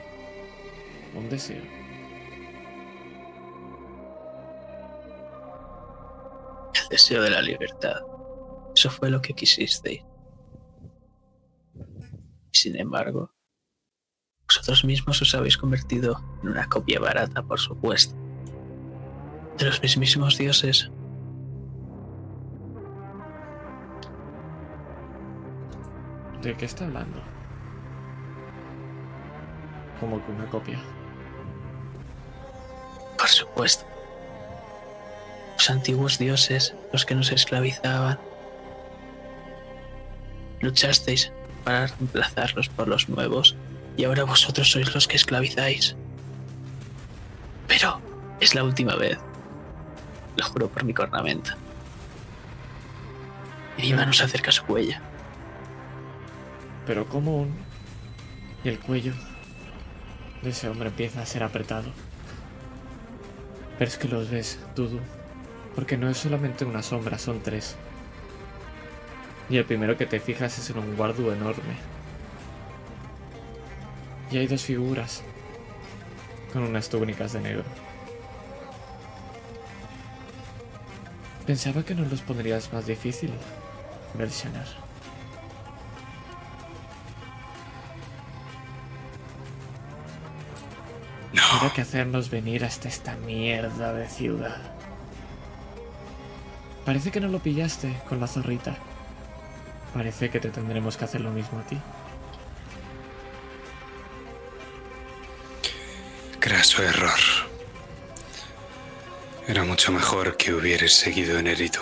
Un 1.14 1.30
deseo. 1.30 1.81
Deseo 6.92 7.22
de 7.22 7.30
la 7.30 7.40
libertad. 7.40 8.02
Eso 8.76 8.90
fue 8.90 9.10
lo 9.10 9.22
que 9.22 9.32
quisisteis. 9.32 10.02
Sin 12.52 12.76
embargo, 12.78 13.32
vosotros 14.46 14.84
mismos 14.84 15.22
os 15.22 15.34
habéis 15.34 15.56
convertido 15.56 16.22
en 16.42 16.50
una 16.50 16.68
copia 16.68 17.00
barata, 17.00 17.42
por 17.42 17.58
supuesto, 17.58 18.14
de 19.56 19.64
los 19.64 19.80
mismísimos 19.80 20.36
dioses. 20.36 20.90
¿De 26.42 26.54
qué 26.54 26.66
está 26.66 26.84
hablando? 26.84 27.22
Como 29.98 30.22
que 30.26 30.32
una 30.32 30.46
copia. 30.50 30.78
Por 33.16 33.28
supuesto. 33.28 33.91
Los 35.62 35.70
antiguos 35.70 36.18
dioses, 36.18 36.74
los 36.92 37.06
que 37.06 37.14
nos 37.14 37.30
esclavizaban. 37.30 38.18
Luchasteis 40.60 41.30
para 41.62 41.86
reemplazarlos 41.86 42.68
por 42.68 42.88
los 42.88 43.08
nuevos 43.08 43.54
y 43.96 44.02
ahora 44.02 44.24
vosotros 44.24 44.72
sois 44.72 44.92
los 44.92 45.06
que 45.06 45.14
esclavizáis. 45.14 45.94
Pero 47.68 48.00
es 48.40 48.56
la 48.56 48.64
última 48.64 48.96
vez. 48.96 49.18
Lo 50.36 50.44
juro 50.46 50.68
por 50.68 50.82
mi 50.82 50.92
cornamenta. 50.92 51.56
Mano 53.94 54.12
se 54.12 54.24
acerca 54.24 54.50
a 54.50 54.54
su 54.54 54.64
huella. 54.64 55.00
Pero 56.86 57.08
como. 57.08 57.46
Y 58.64 58.68
el 58.68 58.80
cuello 58.80 59.12
de 60.42 60.50
ese 60.50 60.68
hombre 60.68 60.88
empieza 60.88 61.22
a 61.22 61.26
ser 61.26 61.44
apretado. 61.44 61.92
Pero 63.78 63.88
es 63.88 63.96
que 63.96 64.08
los 64.08 64.28
ves, 64.28 64.58
Dudu. 64.74 64.98
Porque 65.74 65.96
no 65.96 66.08
es 66.08 66.18
solamente 66.18 66.64
una 66.64 66.82
sombra, 66.82 67.18
son 67.18 67.40
tres. 67.40 67.76
Y 69.48 69.56
el 69.56 69.64
primero 69.64 69.96
que 69.96 70.06
te 70.06 70.20
fijas 70.20 70.58
es 70.58 70.70
en 70.70 70.78
un 70.78 70.96
guardu 70.96 71.30
enorme. 71.30 71.76
Y 74.30 74.38
hay 74.38 74.46
dos 74.46 74.62
figuras. 74.64 75.22
Con 76.52 76.62
unas 76.62 76.88
túnicas 76.88 77.32
de 77.32 77.40
negro. 77.40 77.64
Pensaba 81.46 81.82
que 81.84 81.94
nos 81.94 82.10
los 82.10 82.20
pondrías 82.20 82.72
más 82.72 82.86
difícil, 82.86 83.32
Belshanar. 84.14 84.66
Mira 91.32 91.74
que 91.74 91.80
hacernos 91.80 92.30
venir 92.30 92.64
hasta 92.64 92.88
esta 92.88 93.16
mierda 93.16 93.92
de 93.92 94.08
ciudad. 94.08 94.81
Parece 96.84 97.10
que 97.10 97.20
no 97.20 97.28
lo 97.28 97.38
pillaste 97.38 97.94
con 98.08 98.18
la 98.20 98.26
zorrita. 98.26 98.76
Parece 99.94 100.30
que 100.30 100.40
te 100.40 100.50
tendremos 100.50 100.96
que 100.96 101.04
hacer 101.04 101.20
lo 101.20 101.30
mismo 101.30 101.58
a 101.58 101.62
ti. 101.62 101.78
Graso 106.40 106.82
error. 106.82 107.20
Era 109.46 109.64
mucho 109.64 109.92
mejor 109.92 110.36
que 110.36 110.52
hubieras 110.54 110.92
seguido 110.92 111.38
en 111.38 111.46
Eritu. 111.46 111.80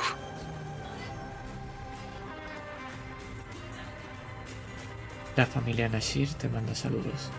La 5.36 5.46
familia 5.46 5.88
Nashir 5.88 6.34
te 6.34 6.48
manda 6.48 6.74
saludos. 6.74 7.30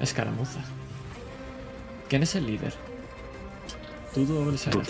Escaramuza. 0.00 0.60
¿Quién 2.08 2.22
es 2.22 2.34
el 2.34 2.46
líder? 2.46 2.93
¿Tú 4.14 4.38
o 4.38 4.44
Belsanar? 4.46 4.86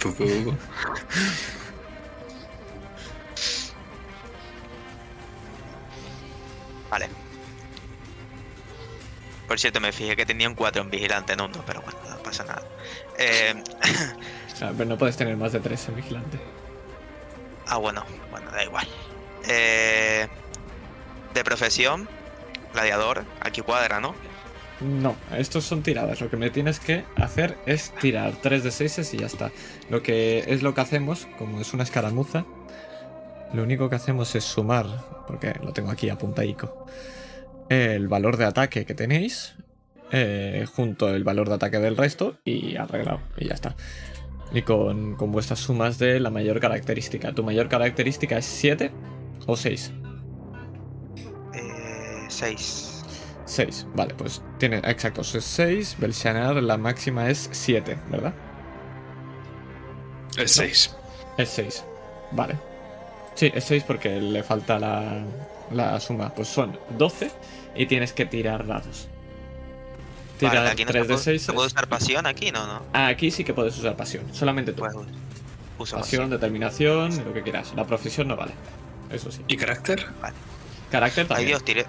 Todo. 0.00 0.56
Vale. 6.90 7.08
Por 9.48 9.58
cierto, 9.58 9.80
me 9.80 9.92
fijé 9.92 10.16
que 10.16 10.26
tenían 10.26 10.54
cuatro 10.54 10.82
en 10.82 10.90
vigilante, 10.90 11.36
no 11.36 11.44
uno, 11.46 11.62
pero 11.66 11.82
bueno, 11.82 11.98
no 12.08 12.22
pasa 12.22 12.44
nada. 12.44 12.62
Eh, 13.18 13.62
Ah, 14.60 14.70
pero 14.76 14.88
no 14.90 14.96
puedes 14.96 15.16
tener 15.16 15.36
más 15.36 15.50
de 15.52 15.58
tres 15.58 15.88
en 15.88 15.96
vigilante. 15.96 16.38
ah, 17.66 17.78
bueno, 17.78 18.04
bueno, 18.30 18.48
da 18.52 18.62
igual. 18.62 18.86
Eh, 19.48 20.28
de 21.34 21.42
profesión, 21.44 22.08
gladiador, 22.72 23.24
aquí 23.40 23.60
cuadra, 23.62 23.98
¿no? 23.98 24.14
No, 24.82 25.16
estos 25.36 25.64
son 25.64 25.82
tiradas. 25.82 26.20
Lo 26.20 26.30
que 26.30 26.36
me 26.36 26.50
tienes 26.50 26.80
que 26.80 27.04
hacer 27.16 27.56
es 27.66 27.92
tirar 28.00 28.34
3 28.40 28.64
de 28.64 28.70
6 28.70 29.14
y 29.14 29.18
ya 29.18 29.26
está. 29.26 29.52
Lo 29.90 30.02
que 30.02 30.44
es 30.48 30.62
lo 30.62 30.74
que 30.74 30.80
hacemos, 30.80 31.28
como 31.38 31.60
es 31.60 31.72
una 31.72 31.84
escaramuza, 31.84 32.44
lo 33.52 33.62
único 33.62 33.88
que 33.88 33.96
hacemos 33.96 34.34
es 34.34 34.44
sumar, 34.44 34.86
porque 35.26 35.54
lo 35.62 35.72
tengo 35.72 35.90
aquí 35.90 36.08
apuntadico, 36.08 36.86
el 37.68 38.08
valor 38.08 38.36
de 38.36 38.46
ataque 38.46 38.84
que 38.84 38.94
tenéis, 38.94 39.54
eh, 40.10 40.66
junto 40.74 41.10
el 41.14 41.22
valor 41.22 41.48
de 41.48 41.54
ataque 41.54 41.78
del 41.78 41.96
resto 41.96 42.38
y 42.44 42.76
arreglado, 42.76 43.20
y 43.36 43.48
ya 43.48 43.54
está. 43.54 43.76
Y 44.52 44.62
con, 44.62 45.16
con 45.16 45.32
vuestras 45.32 45.60
sumas 45.60 45.98
de 45.98 46.20
la 46.20 46.30
mayor 46.30 46.60
característica. 46.60 47.32
¿Tu 47.32 47.42
mayor 47.42 47.68
característica 47.68 48.36
es 48.36 48.44
7 48.44 48.90
o 49.46 49.56
6? 49.56 49.92
Eh, 51.54 52.26
seis. 52.28 52.91
6, 53.44 53.86
vale, 53.94 54.14
pues 54.14 54.42
tiene, 54.58 54.78
exacto, 54.78 55.22
es 55.22 55.44
6, 55.44 55.96
Belshanar 55.98 56.56
la 56.62 56.76
máxima 56.78 57.28
es 57.28 57.48
7, 57.52 57.98
¿verdad? 58.08 58.32
Es 60.36 60.52
6. 60.52 60.96
Es 61.38 61.48
6, 61.50 61.84
vale. 62.32 62.56
Sí, 63.34 63.50
es 63.54 63.64
6 63.64 63.84
porque 63.86 64.20
le 64.20 64.42
falta 64.42 64.78
la, 64.78 65.24
la 65.70 65.98
suma, 66.00 66.30
pues 66.34 66.48
son 66.48 66.78
12 66.98 67.30
y 67.74 67.86
tienes 67.86 68.12
que 68.12 68.26
tirar 68.26 68.66
dados. 68.66 69.08
Vale, 70.40 70.50
Tirar 70.50 70.66
aquí 70.66 70.84
no 70.84 70.90
3 70.90 71.02
se 71.02 71.08
de 71.08 71.14
puede, 71.14 71.24
6. 71.24 71.42
¿se 71.42 71.52
puede 71.52 71.66
usar 71.68 71.88
pasión 71.88 72.26
aquí? 72.26 72.50
No, 72.50 72.66
no. 72.66 72.82
Aquí 72.92 73.30
sí 73.30 73.44
que 73.44 73.54
puedes 73.54 73.76
usar 73.78 73.96
pasión, 73.96 74.24
solamente 74.34 74.72
tú. 74.72 74.80
Pues 74.80 74.94
uso 74.94 75.96
Pasión, 75.96 76.00
pasión. 76.00 76.30
determinación, 76.30 77.24
lo 77.24 77.32
que 77.32 77.42
quieras. 77.42 77.72
La 77.76 77.84
profesión 77.86 78.28
no 78.28 78.36
vale, 78.36 78.52
eso 79.10 79.30
sí. 79.30 79.42
¿Y 79.48 79.56
carácter? 79.56 80.04
Carácter 80.90 81.24
Ay 81.24 81.28
también. 81.28 81.48
Dios, 81.48 81.64
tiré. 81.64 81.86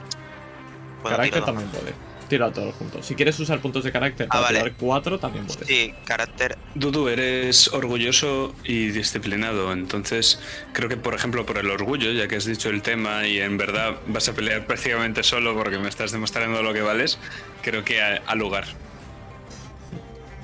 Carácter 1.09 1.45
también 1.45 1.69
puede. 1.69 1.93
Tira 2.29 2.51
todo 2.51 2.71
junto. 2.71 3.03
Si 3.03 3.15
quieres 3.15 3.37
usar 3.39 3.59
puntos 3.59 3.83
de 3.83 3.91
carácter 3.91 4.27
Ah, 4.29 4.33
para 4.35 4.41
vale. 4.43 4.59
tirar 4.59 4.73
4, 4.77 5.19
también 5.19 5.45
puedes. 5.45 5.67
Sí, 5.67 5.93
carácter. 6.05 6.57
Dudu, 6.73 7.09
eres 7.09 7.67
orgulloso 7.73 8.55
y 8.63 8.87
disciplinado, 8.87 9.71
entonces 9.73 10.39
creo 10.71 10.87
que, 10.89 10.97
por 10.97 11.13
ejemplo, 11.13 11.45
por 11.45 11.57
el 11.57 11.69
orgullo, 11.69 12.11
ya 12.11 12.27
que 12.27 12.37
has 12.37 12.45
dicho 12.45 12.69
el 12.69 12.81
tema 12.81 13.27
y 13.27 13.39
en 13.39 13.57
verdad 13.57 13.97
vas 14.07 14.29
a 14.29 14.33
pelear 14.33 14.65
prácticamente 14.67 15.21
solo 15.21 15.53
porque 15.55 15.77
me 15.77 15.89
estás 15.89 16.11
demostrando 16.11 16.63
lo 16.63 16.73
que 16.73 16.81
vales, 16.81 17.19
creo 17.61 17.83
que 17.83 18.01
a, 18.01 18.21
a 18.25 18.35
lugar. 18.35 18.65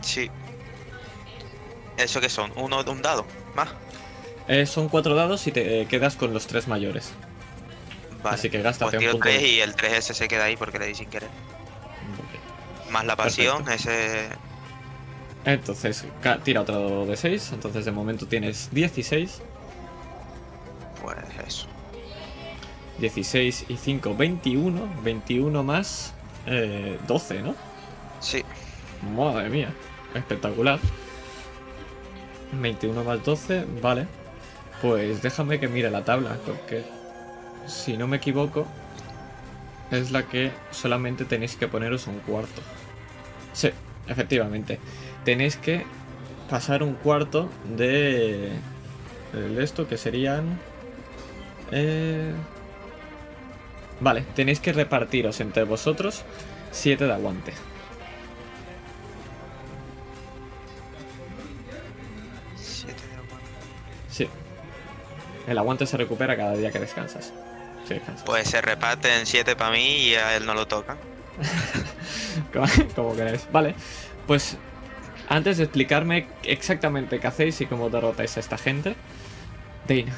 Sí. 0.01 0.29
¿Eso 1.97 2.21
qué 2.21 2.29
son? 2.29 2.51
¿Uno 2.55 2.81
un 2.87 3.01
dado? 3.01 3.25
¿Más? 3.55 3.69
Eh, 4.47 4.65
son 4.65 4.89
4 4.89 5.15
dados 5.15 5.45
y 5.47 5.51
te 5.51 5.81
eh, 5.81 5.85
quedas 5.87 6.15
con 6.15 6.33
los 6.33 6.47
3 6.47 6.67
mayores. 6.67 7.11
Vale. 8.23 8.35
Así 8.35 8.49
que 8.49 8.61
gástate 8.61 8.91
Pues 8.91 8.93
un 8.95 8.99
tiro 8.99 9.11
punto 9.13 9.23
3 9.29 9.41
de- 9.41 9.47
y 9.47 9.59
el 9.61 9.75
3 9.75 9.93
ese 9.93 10.13
se 10.13 10.27
queda 10.27 10.45
ahí 10.45 10.57
porque 10.57 10.77
le 10.79 10.87
di 10.87 10.95
sin 10.95 11.09
querer. 11.09 11.29
Más 12.89 13.05
la 13.05 13.15
pasión, 13.15 13.69
ese. 13.69 14.27
Entonces, 15.45 16.05
tira 16.43 16.61
otro 16.61 17.05
de 17.05 17.15
6. 17.15 17.51
Entonces, 17.53 17.85
de 17.85 17.91
momento 17.91 18.25
tienes 18.27 18.69
16. 18.71 19.41
Pues 21.01 21.15
eso. 21.47 21.67
16 22.99 23.65
y 23.69 23.77
5, 23.77 24.15
21. 24.15 24.89
21 25.03 25.63
más 25.63 26.13
eh, 26.45 26.97
12, 27.07 27.41
¿no? 27.41 27.55
Sí. 28.19 28.43
Madre 29.15 29.49
mía. 29.49 29.71
Espectacular. 30.13 30.79
21 32.51 33.03
más 33.03 33.23
12, 33.23 33.65
vale. 33.81 34.07
Pues 34.81 35.21
déjame 35.21 35.59
que 35.59 35.67
mire 35.67 35.89
la 35.91 36.03
tabla, 36.03 36.37
porque 36.45 36.83
si 37.65 37.97
no 37.97 38.07
me 38.07 38.17
equivoco, 38.17 38.75
es 39.91 40.11
la 40.11 40.27
que 40.27 40.61
solamente 40.71 41.25
tenéis 41.25 41.55
que 41.57 41.67
poneros 41.67 42.07
un 42.07 42.21
cuarto. 42.21 42.63
Sí, 43.53 43.71
efectivamente. 44.07 44.83
Tenéis 45.23 45.57
que 45.57 45.91
pasar 46.47 46.83
un 46.83 46.95
cuarto 46.95 47.57
de, 47.63 48.63
de 49.31 49.63
esto, 49.63 49.87
que 49.87 49.97
serían... 49.97 50.65
eh, 51.71 52.45
Vale, 53.99 54.23
tenéis 54.33 54.59
que 54.59 54.73
repartiros 54.73 55.39
entre 55.39 55.63
vosotros 55.63 56.25
7 56.71 57.05
de 57.05 57.13
aguante. 57.13 57.53
Siete 62.53 63.07
de 63.07 63.15
aguante. 63.15 63.63
Sí. 64.07 64.35
El 65.45 65.57
aguante 65.57 65.85
se 65.85 65.97
recupera 65.97 66.37
cada 66.37 66.55
día 66.55 66.71
que 66.71 66.79
descansas. 66.79 67.33
Pues 68.25 68.49
se 68.49 68.61
reparten 68.61 69.25
7 69.25 69.55
para 69.55 69.71
mí 69.71 69.97
y 69.97 70.15
a 70.15 70.35
él 70.35 70.45
no 70.45 70.53
lo 70.53 70.67
tocan. 70.67 70.97
como, 72.95 73.15
queráis. 73.15 73.47
Vale, 73.51 73.75
pues 74.27 74.57
antes 75.27 75.57
de 75.57 75.63
explicarme 75.63 76.27
exactamente 76.43 77.19
qué 77.19 77.27
hacéis 77.27 77.61
y 77.61 77.65
cómo 77.65 77.89
derrotáis 77.89 78.37
a 78.37 78.39
esta 78.39 78.57
gente, 78.57 78.95
Dane. 79.87 80.11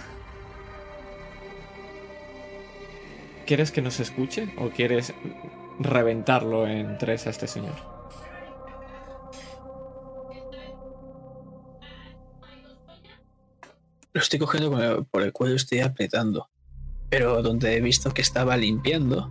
¿Quieres 3.46 3.72
que 3.72 3.82
nos 3.82 4.00
escuche 4.00 4.54
o 4.58 4.70
quieres 4.70 5.14
reventarlo 5.80 6.68
en 6.68 6.98
tres 6.98 7.28
a 7.28 7.32
este 7.32 7.48
señor? 7.48 7.76
Lo 14.14 14.20
estoy 14.22 14.40
cogiendo 14.40 15.06
por 15.10 15.24
el 15.24 15.32
cuello, 15.32 15.56
estoy 15.56 15.80
apretando. 15.80 16.51
Pero 17.12 17.42
donde 17.42 17.76
he 17.76 17.82
visto 17.82 18.14
que 18.14 18.22
estaba 18.22 18.56
limpiando, 18.56 19.30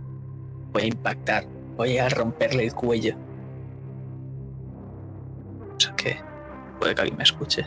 voy 0.71 0.83
a 0.83 0.85
impactar. 0.85 1.47
Voy 1.75 1.97
a 1.97 2.07
romperle 2.09 2.65
el 2.65 2.73
cuello. 2.75 3.15
O 5.75 5.79
sea 5.79 5.95
que 5.95 6.17
puede 6.79 6.93
que 6.93 7.01
alguien 7.01 7.17
me 7.17 7.23
escuche. 7.23 7.65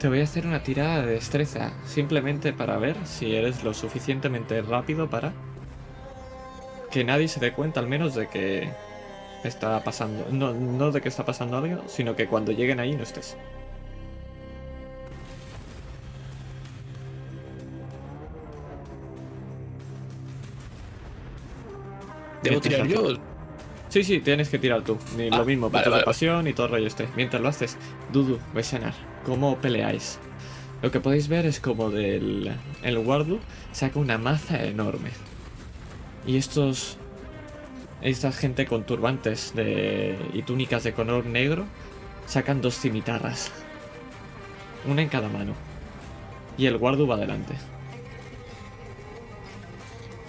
Te 0.00 0.08
voy 0.08 0.20
a 0.20 0.24
hacer 0.24 0.44
una 0.44 0.64
tirada 0.64 1.06
de 1.06 1.12
destreza, 1.12 1.72
simplemente 1.84 2.52
para 2.52 2.78
ver 2.78 2.96
si 3.04 3.36
eres 3.36 3.62
lo 3.62 3.74
suficientemente 3.74 4.60
rápido 4.60 5.08
para 5.08 5.32
que 6.90 7.04
nadie 7.04 7.28
se 7.28 7.38
dé 7.38 7.52
cuenta 7.52 7.78
al 7.78 7.86
menos 7.86 8.16
de 8.16 8.26
que 8.26 8.72
está 9.44 9.84
pasando. 9.84 10.26
No, 10.32 10.52
no 10.52 10.90
de 10.90 11.00
que 11.00 11.08
está 11.08 11.24
pasando 11.24 11.58
algo, 11.58 11.84
sino 11.86 12.16
que 12.16 12.26
cuando 12.26 12.50
lleguen 12.50 12.80
ahí 12.80 12.96
no 12.96 13.04
estés. 13.04 13.36
¿Debo 22.42 22.60
tirar 22.60 22.86
yo? 22.86 23.16
Sí, 23.88 24.04
sí, 24.04 24.20
tienes 24.20 24.48
que 24.50 24.58
tirar 24.58 24.82
tú. 24.82 24.98
Ni 25.16 25.28
Ah, 25.28 25.38
lo 25.38 25.44
mismo, 25.44 25.70
vale, 25.70 25.88
vale, 25.88 26.04
pasión 26.04 26.46
y 26.46 26.52
todo 26.52 26.66
el 26.66 26.72
rollo 26.72 26.86
este. 26.86 27.08
Mientras 27.16 27.40
lo 27.40 27.48
haces, 27.48 27.76
Dudu, 28.12 28.38
Besanar, 28.54 28.94
¿cómo 29.24 29.56
peleáis? 29.58 30.18
Lo 30.82 30.90
que 30.90 31.00
podéis 31.00 31.28
ver 31.28 31.46
es 31.46 31.58
como 31.58 31.90
del 31.90 32.52
el 32.82 32.98
Wardu 32.98 33.40
saca 33.72 33.98
una 33.98 34.18
maza 34.18 34.62
enorme. 34.64 35.10
Y 36.26 36.36
estos. 36.36 36.96
Esta 38.00 38.30
gente 38.30 38.66
con 38.66 38.84
turbantes 38.84 39.54
de, 39.56 40.16
y 40.32 40.42
túnicas 40.42 40.84
de 40.84 40.92
color 40.92 41.26
negro 41.26 41.64
sacan 42.26 42.60
dos 42.60 42.78
cimitarras. 42.78 43.50
Una 44.86 45.02
en 45.02 45.08
cada 45.08 45.28
mano. 45.28 45.54
Y 46.56 46.66
el 46.66 46.76
Wardu 46.76 47.08
va 47.08 47.16
adelante. 47.16 47.54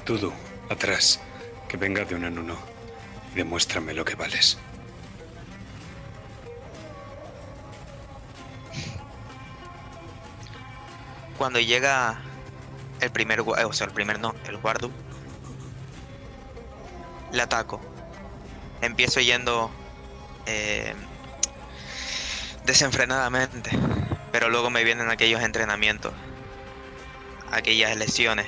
Dudu, 0.07 0.31
atrás, 0.69 1.21
que 1.69 1.77
venga 1.77 2.03
de 2.03 2.15
uno 2.15 2.27
en 2.27 2.39
uno. 2.39 2.57
Y 3.31 3.35
demuéstrame 3.35 3.93
lo 3.93 4.03
que 4.03 4.15
vales. 4.15 4.57
Cuando 11.37 11.59
llega 11.59 12.19
el 12.99 13.11
primer, 13.11 13.39
o 13.39 13.73
sea, 13.73 13.87
el 13.87 13.93
primer 13.93 14.19
no, 14.19 14.35
el 14.45 14.57
guardu, 14.57 14.91
le 17.31 17.41
ataco. 17.41 17.79
Empiezo 18.81 19.21
yendo 19.21 19.71
eh, 20.45 20.93
desenfrenadamente, 22.65 23.71
pero 24.33 24.49
luego 24.49 24.69
me 24.69 24.83
vienen 24.83 25.09
aquellos 25.09 25.41
entrenamientos. 25.41 26.13
aquellas 27.51 27.95
lesiones 27.97 28.47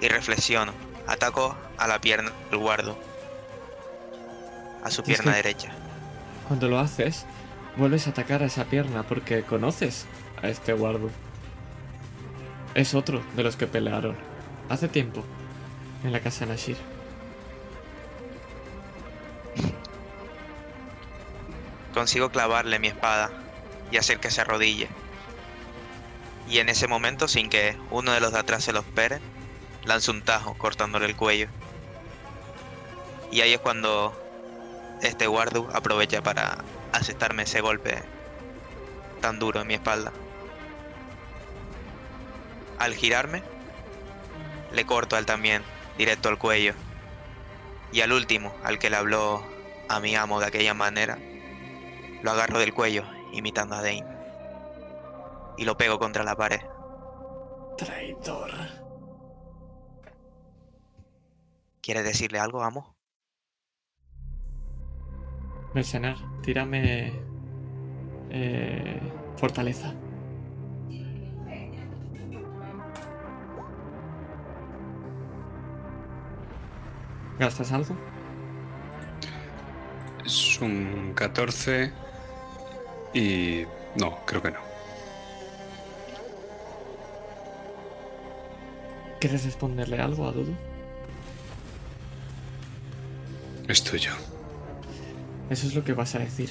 y 0.00 0.08
reflexiono. 0.08 0.89
Ataco 1.10 1.54
a 1.76 1.86
la 1.86 2.00
pierna 2.00 2.32
del 2.50 2.60
guardo. 2.60 2.96
A 4.82 4.90
su 4.90 5.02
pierna 5.02 5.32
que- 5.32 5.36
derecha. 5.36 5.70
Cuando 6.48 6.68
lo 6.68 6.78
haces, 6.78 7.26
vuelves 7.76 8.06
a 8.06 8.10
atacar 8.10 8.42
a 8.42 8.46
esa 8.46 8.64
pierna 8.64 9.02
porque 9.02 9.42
conoces 9.42 10.06
a 10.42 10.48
este 10.48 10.72
guardo. 10.72 11.10
Es 12.74 12.94
otro 12.94 13.22
de 13.36 13.42
los 13.42 13.56
que 13.56 13.66
pelearon 13.66 14.16
hace 14.68 14.88
tiempo 14.88 15.24
en 16.04 16.12
la 16.12 16.20
casa 16.20 16.46
de 16.46 16.52
Nashir. 16.52 16.76
Consigo 21.94 22.30
clavarle 22.30 22.78
mi 22.78 22.88
espada 22.88 23.30
y 23.90 23.96
hacer 23.96 24.20
que 24.20 24.30
se 24.30 24.40
arrodille. 24.40 24.88
Y 26.48 26.58
en 26.58 26.68
ese 26.68 26.88
momento, 26.88 27.28
sin 27.28 27.48
que 27.50 27.76
uno 27.90 28.12
de 28.12 28.20
los 28.20 28.32
de 28.32 28.38
atrás 28.38 28.64
se 28.64 28.72
lo 28.72 28.80
espere, 28.80 29.20
lanzo 29.84 30.12
un 30.12 30.22
tajo 30.22 30.56
cortándole 30.56 31.06
el 31.06 31.16
cuello. 31.16 31.48
Y 33.30 33.40
ahí 33.40 33.52
es 33.52 33.60
cuando 33.60 34.12
este 35.02 35.26
guardo 35.26 35.68
aprovecha 35.72 36.22
para 36.22 36.58
aceptarme 36.92 37.44
ese 37.44 37.60
golpe 37.60 38.02
tan 39.20 39.38
duro 39.38 39.60
en 39.60 39.66
mi 39.66 39.74
espalda. 39.74 40.12
Al 42.78 42.94
girarme, 42.94 43.42
le 44.72 44.86
corto 44.86 45.16
a 45.16 45.18
él 45.18 45.26
también, 45.26 45.62
directo 45.98 46.28
al 46.28 46.38
cuello. 46.38 46.74
Y 47.92 48.00
al 48.00 48.12
último, 48.12 48.54
al 48.64 48.78
que 48.78 48.90
le 48.90 48.96
habló 48.96 49.42
a 49.88 50.00
mi 50.00 50.14
amo 50.14 50.40
de 50.40 50.46
aquella 50.46 50.74
manera, 50.74 51.18
lo 52.22 52.30
agarro 52.30 52.58
del 52.58 52.72
cuello, 52.72 53.04
imitando 53.32 53.74
a 53.74 53.82
Dane. 53.82 54.06
Y 55.56 55.64
lo 55.64 55.76
pego 55.76 55.98
contra 55.98 56.24
la 56.24 56.36
pared. 56.36 56.60
Traidor. 57.76 58.50
¿Quieres 61.82 62.04
decirle 62.04 62.38
algo, 62.38 62.62
amo? 62.62 62.96
Mercenar, 65.74 66.16
tírame. 66.42 67.12
eh, 68.30 69.00
fortaleza. 69.36 69.94
¿Gastas 77.38 77.72
algo? 77.72 77.96
Es 80.24 80.60
un 80.60 81.12
14 81.14 81.92
y... 83.14 83.64
No, 83.96 84.18
creo 84.26 84.42
que 84.42 84.50
no. 84.50 84.60
¿Quieres 89.20 89.44
responderle 89.44 89.98
algo 90.00 90.26
a 90.26 90.32
Dudu? 90.32 90.54
Es 93.70 93.84
tuyo. 93.84 94.10
Eso 95.48 95.68
es 95.68 95.76
lo 95.76 95.84
que 95.84 95.92
vas 95.92 96.16
a 96.16 96.18
decir. 96.18 96.50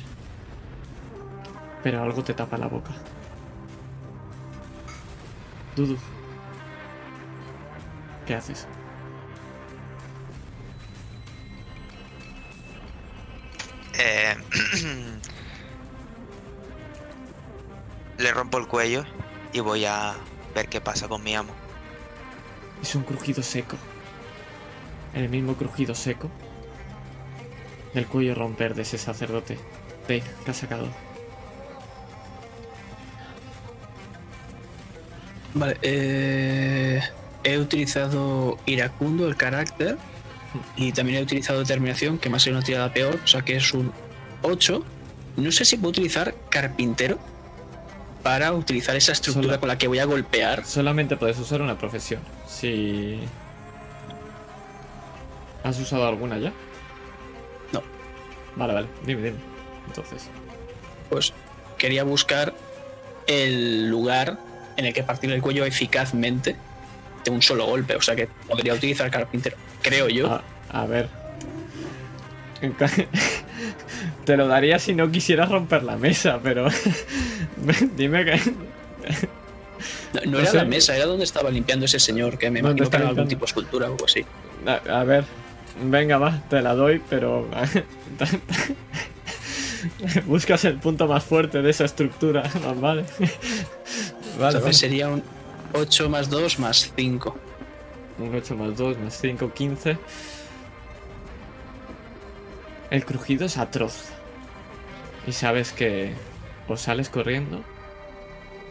Pero 1.84 2.02
algo 2.02 2.24
te 2.24 2.34
tapa 2.34 2.58
la 2.58 2.68
boca. 2.68 2.92
Dudu. 5.76 5.98
¿Qué 8.26 8.36
haces? 8.36 8.68
Eh, 13.98 14.38
Le 18.18 18.32
rompo 18.32 18.60
el 18.60 18.68
cuello 18.68 19.04
y 19.52 19.60
voy 19.60 19.84
a 19.84 20.16
ver 20.56 20.70
qué 20.70 20.80
pasa 20.80 21.10
con 21.10 21.22
mi 21.22 21.36
amo. 21.36 21.52
Es 22.82 22.96
un 22.96 23.04
crujido 23.04 23.44
seco. 23.44 23.76
El 25.14 25.28
mismo 25.28 25.56
crujido 25.56 25.94
seco 25.94 26.32
del 27.94 28.06
cuello 28.08 28.36
romper 28.36 28.76
de 28.76 28.84
ese 28.84 28.98
sacerdote. 28.98 29.58
Dave, 30.08 30.24
¿qué 30.44 30.52
has 30.52 30.58
sacado? 30.58 30.88
Vale, 35.54 35.78
eh, 35.82 37.02
he 37.44 37.58
utilizado 37.58 38.58
iracundo, 38.66 39.28
el 39.28 39.36
carácter, 39.36 39.98
y 40.76 40.92
también 40.92 41.20
he 41.20 41.24
utilizado 41.24 41.60
determinación, 41.60 42.18
que 42.18 42.30
me 42.30 42.38
ha 42.38 42.40
sido 42.40 42.58
una 42.58 42.66
tirada 42.66 42.94
peor, 42.94 43.20
o 43.24 43.28
sea 43.28 43.42
que 43.42 43.56
es 43.56 43.74
un 43.74 43.92
8. 44.42 44.84
No 45.38 45.52
sé 45.52 45.66
si 45.66 45.78
puedo 45.78 45.90
utilizar 45.90 46.36
carpintero 46.50 47.18
para 48.24 48.54
utilizar 48.54 48.96
esa 48.96 49.12
estructura 49.12 49.60
con 49.60 49.70
la 49.70 49.78
que 49.78 49.88
voy 49.88 50.00
a 50.00 50.06
golpear. 50.06 50.66
Solamente 50.66 51.18
puedes 51.18 51.38
usar 51.40 51.62
una 51.62 51.78
profesión. 51.78 52.22
Si. 52.48 53.20
¿Has 55.64 55.80
usado 55.80 56.08
alguna 56.08 56.38
ya? 56.38 56.54
Vale, 58.60 58.74
vale. 58.74 58.88
Dime, 59.06 59.22
dime. 59.22 59.38
Entonces. 59.88 60.30
Pues 61.10 61.34
quería 61.78 62.04
buscar 62.04 62.54
el 63.26 63.90
lugar 63.90 64.38
en 64.78 64.86
el 64.86 64.94
que 64.94 65.02
partir 65.04 65.32
el 65.32 65.42
cuello 65.42 65.66
eficazmente 65.66 66.56
de 67.24 67.32
un 67.32 67.42
solo 67.42 67.66
golpe, 67.66 67.96
o 67.96 68.02
sea 68.02 68.16
que 68.16 68.28
podría 68.48 68.74
utilizar 68.74 69.10
carpintero, 69.10 69.58
creo 69.82 70.10
yo. 70.10 70.28
A, 70.30 70.44
a 70.70 70.86
ver. 70.86 71.10
Te 74.26 74.38
lo 74.38 74.48
daría 74.48 74.80
si 74.80 74.94
no 74.94 75.10
quisieras 75.10 75.50
romper 75.50 75.84
la 75.84 75.98
mesa, 75.98 76.40
pero. 76.44 76.68
Dime 77.96 78.26
que. 78.26 78.36
No, 80.14 80.22
no 80.26 80.32
no 80.32 80.40
era 80.40 80.52
sé. 80.52 80.58
la 80.58 80.66
mesa, 80.66 80.96
era 80.96 81.06
donde 81.06 81.24
estaba 81.24 81.50
limpiando 81.50 81.86
ese 81.86 82.00
señor, 82.00 82.38
que 82.38 82.52
me 82.52 82.62
¿Dónde 82.62 82.84
imagino 82.84 82.90
que 82.90 82.98
era 82.98 83.10
algún 83.10 83.28
tipo 83.28 83.42
de 83.42 83.46
escultura 83.46 83.88
o 83.88 83.94
algo 83.94 84.06
así. 84.06 84.26
A, 84.66 85.00
a 85.00 85.04
ver. 85.04 85.24
Venga, 85.82 86.18
va, 86.18 86.42
te 86.50 86.62
la 86.62 86.76
doy, 86.76 87.02
pero. 87.10 87.48
Buscas 90.26 90.66
el 90.66 90.78
punto 90.78 91.08
más 91.08 91.24
fuerte 91.24 91.62
de 91.62 91.70
esa 91.70 91.86
estructura, 91.86 92.44
más 92.66 92.82
vale. 92.82 93.04
Vale, 93.04 93.32
Entonces 94.36 94.62
vale. 94.62 94.74
sería 94.74 95.08
un 95.10 95.24
8 95.74 96.10
más 96.10 96.30
2 96.30 96.60
más 96.60 96.92
5. 96.96 97.38
Un 98.20 98.36
8 98.36 98.56
más 98.56 98.76
2 98.78 98.98
más 99.00 99.18
5, 99.20 99.54
15. 99.54 99.98
El 102.92 103.06
crujido 103.06 103.46
es 103.46 103.58
atroz. 103.58 104.10
Y 105.28 105.32
sabes 105.32 105.72
que 105.72 106.14
o 106.68 106.76
sales 106.78 107.10
corriendo 107.10 107.64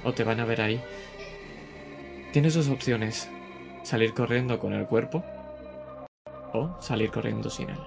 o 0.04 0.12
te 0.12 0.24
van 0.24 0.40
a 0.40 0.44
ver 0.44 0.60
ahí. 0.60 0.80
Tienes 2.32 2.54
dos 2.54 2.68
opciones. 2.68 3.28
Salir 3.82 4.12
corriendo 4.12 4.58
con 4.58 4.74
el 4.74 4.86
cuerpo 4.86 5.24
o 6.58 6.82
salir 6.82 7.10
corriendo 7.10 7.50
sin 7.50 7.70
él. 7.70 7.80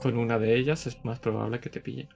Con 0.00 0.16
una 0.16 0.38
de 0.38 0.56
ellas 0.56 0.86
es 0.86 1.04
más 1.04 1.18
probable 1.18 1.60
que 1.60 1.70
te 1.70 1.80
pillen. 1.80 2.08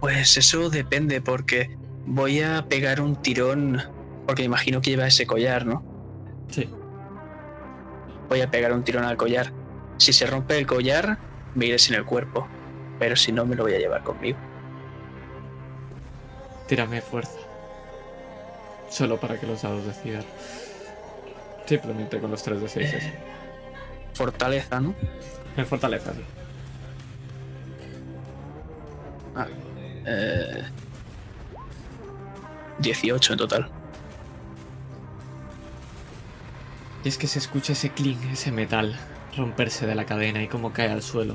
Pues 0.00 0.36
eso 0.36 0.68
depende, 0.68 1.22
porque 1.22 1.78
voy 2.04 2.42
a 2.42 2.66
pegar 2.68 3.00
un 3.00 3.16
tirón, 3.16 3.80
porque 4.26 4.42
imagino 4.42 4.82
que 4.82 4.90
lleva 4.90 5.06
ese 5.06 5.26
collar, 5.26 5.64
¿no? 5.64 5.82
Sí. 6.48 6.68
Voy 8.28 8.42
a 8.42 8.50
pegar 8.50 8.72
un 8.74 8.84
tirón 8.84 9.04
al 9.04 9.16
collar. 9.16 9.52
Si 9.96 10.12
se 10.12 10.26
rompe 10.26 10.58
el 10.58 10.66
collar, 10.66 11.18
me 11.54 11.66
iré 11.66 11.78
sin 11.78 11.94
el 11.94 12.04
cuerpo. 12.04 12.46
Pero 12.98 13.16
si 13.16 13.32
no, 13.32 13.46
me 13.46 13.56
lo 13.56 13.62
voy 13.64 13.74
a 13.74 13.78
llevar 13.78 14.02
conmigo. 14.02 14.38
Tírame 16.66 17.00
fuerza. 17.00 17.38
Solo 18.94 19.18
para 19.18 19.40
que 19.40 19.44
los 19.44 19.60
dados 19.60 19.84
decidan. 19.84 20.22
Simplemente 21.66 22.20
con 22.20 22.30
los 22.30 22.44
3 22.44 22.60
de 22.60 22.68
6 22.68 22.94
eso. 22.94 23.08
Fortaleza, 24.12 24.78
¿no? 24.78 24.94
En 25.56 25.66
fortaleza, 25.66 26.12
sí. 26.12 26.20
Ah, 29.34 29.48
eh, 30.06 30.62
18 32.78 33.32
en 33.32 33.38
total. 33.40 33.68
Y 37.02 37.08
es 37.08 37.18
que 37.18 37.26
se 37.26 37.40
escucha 37.40 37.72
ese 37.72 37.90
clink, 37.90 38.22
ese 38.32 38.52
metal, 38.52 38.96
romperse 39.36 39.88
de 39.88 39.96
la 39.96 40.06
cadena 40.06 40.40
y 40.40 40.46
cómo 40.46 40.72
cae 40.72 40.90
al 40.90 41.02
suelo. 41.02 41.34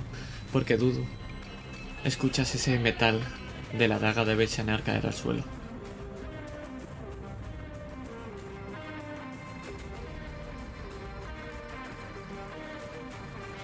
Porque 0.53 0.77
dudo. 0.77 1.02
Escuchas 2.06 2.56
ese 2.56 2.80
metal 2.80 3.19
de 3.77 3.90
la 3.90 3.99
daga 3.99 4.23
de 4.23 4.36
Bechanar 4.36 4.81
caer 4.81 5.07
al 5.07 5.14
suelo. 5.14 5.59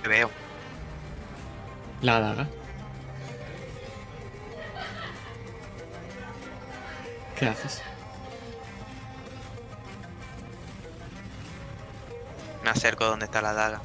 Veo. 0.08 0.30
La 2.02 2.20
daga. 2.20 2.48
¿Qué 7.38 7.48
haces? 7.48 7.82
Me 12.64 12.70
acerco 12.70 13.06
donde 13.06 13.26
está 13.26 13.42
la 13.42 13.54
daga. 13.54 13.82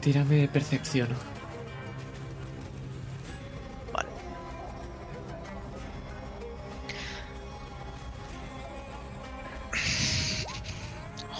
Tírame 0.00 0.48
percepción. 0.48 1.31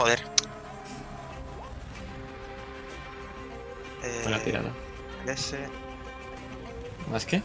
Joder. 0.03 0.20
Buena 4.24 4.37
eh, 4.37 4.41
tirada. 4.41 4.73
Ese. 5.29 5.62
Eh? 5.62 5.69
¿Más 7.09 7.24
qué? 7.24 7.41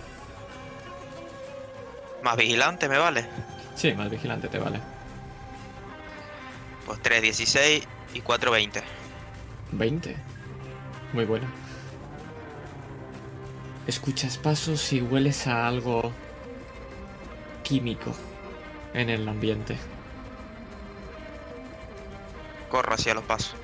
¿Más 2.23 2.35
vigilante 2.35 2.89
me 2.89 2.97
vale? 2.97 3.27
Sí, 3.75 3.93
más 3.93 4.09
vigilante 4.09 4.47
te 4.47 4.57
vale. 4.57 4.79
Pues 6.87 6.99
3, 6.99 7.21
16 7.21 7.87
y 8.15 8.21
4, 8.21 8.49
20. 8.49 8.83
20. 9.73 10.15
Muy 11.13 11.25
buena. 11.25 11.47
Escuchas 13.85 14.39
pasos 14.39 14.93
y 14.93 15.01
hueles 15.03 15.45
a 15.45 15.67
algo 15.67 16.11
químico 17.61 18.15
en 18.95 19.11
el 19.11 19.29
ambiente. 19.29 19.77
Corro 22.69 22.93
hacia 22.93 23.13
los 23.13 23.23
pasos. 23.23 23.55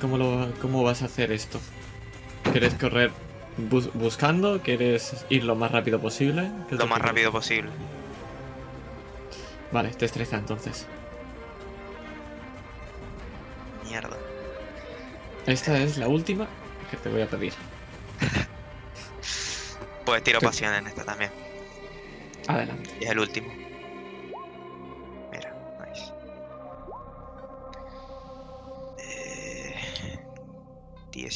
¿Cómo, 0.00 0.16
lo, 0.18 0.52
cómo 0.60 0.82
vas 0.84 1.02
a 1.02 1.06
hacer 1.06 1.32
esto? 1.32 1.60
¿Quieres 2.52 2.74
correr 2.74 3.10
bus- 3.56 3.92
buscando? 3.94 4.60
¿Quieres 4.62 5.24
ir 5.28 5.44
lo 5.44 5.56
más 5.56 5.72
rápido 5.72 6.00
posible? 6.00 6.50
¿Qué 6.68 6.74
es 6.76 6.80
Lo 6.80 6.86
más 6.86 7.00
rápido 7.00 7.32
posible. 7.32 7.70
Vale, 9.72 9.90
te 9.90 10.04
estreza 10.04 10.36
entonces. 10.36 10.86
Mierda. 13.84 14.16
Esta 15.46 15.78
es 15.78 15.96
la 15.98 16.08
última 16.08 16.46
que 16.90 16.96
te 16.96 17.08
voy 17.08 17.22
a 17.22 17.26
pedir. 17.26 17.52
Pues 20.04 20.22
tiro 20.24 20.40
pasión 20.40 20.72
en 20.72 20.86
esta 20.86 21.04
también. 21.04 21.30
Adelante. 22.46 22.88
Y 22.98 23.04
es 23.04 23.10
el 23.10 23.18
último. 23.18 23.52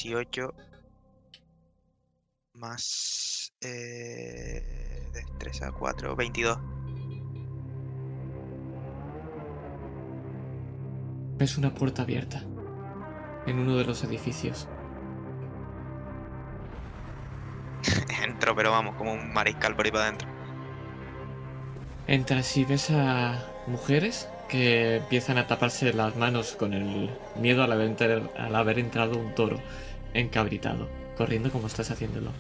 18 0.03 0.53
más 2.55 3.53
eh, 3.61 5.09
destreza 5.13 5.71
4, 5.71 6.17
22. 6.17 6.59
Ves 11.39 11.57
una 11.57 11.73
puerta 11.73 12.03
abierta 12.03 12.43
en 13.47 13.59
uno 13.61 13.77
de 13.77 13.85
los 13.85 14.03
edificios. 14.03 14.69
Entro, 18.25 18.57
pero 18.57 18.73
vamos, 18.73 18.97
como 18.97 19.13
un 19.13 19.33
mariscal 19.33 19.77
por 19.77 19.87
ahí 19.87 19.93
para 19.93 20.05
adentro. 20.05 20.29
Entras 22.09 22.57
y 22.57 22.65
ves 22.65 22.91
a 22.91 23.41
mujeres 23.69 24.29
que 24.49 24.97
empiezan 24.97 25.39
a 25.39 25.47
taparse 25.47 25.93
las 25.95 26.17
manos 26.17 26.57
con 26.57 26.75
el 26.75 27.09
miedo 27.37 27.63
al 27.63 27.73
haber, 27.73 28.31
al 28.37 28.55
haber 28.55 28.79
entrado 28.79 29.17
un 29.17 29.35
toro 29.35 29.59
encabritado, 30.15 30.89
corriendo 31.17 31.51
como 31.51 31.67
estás 31.67 31.91
haciéndolo. 31.91 32.31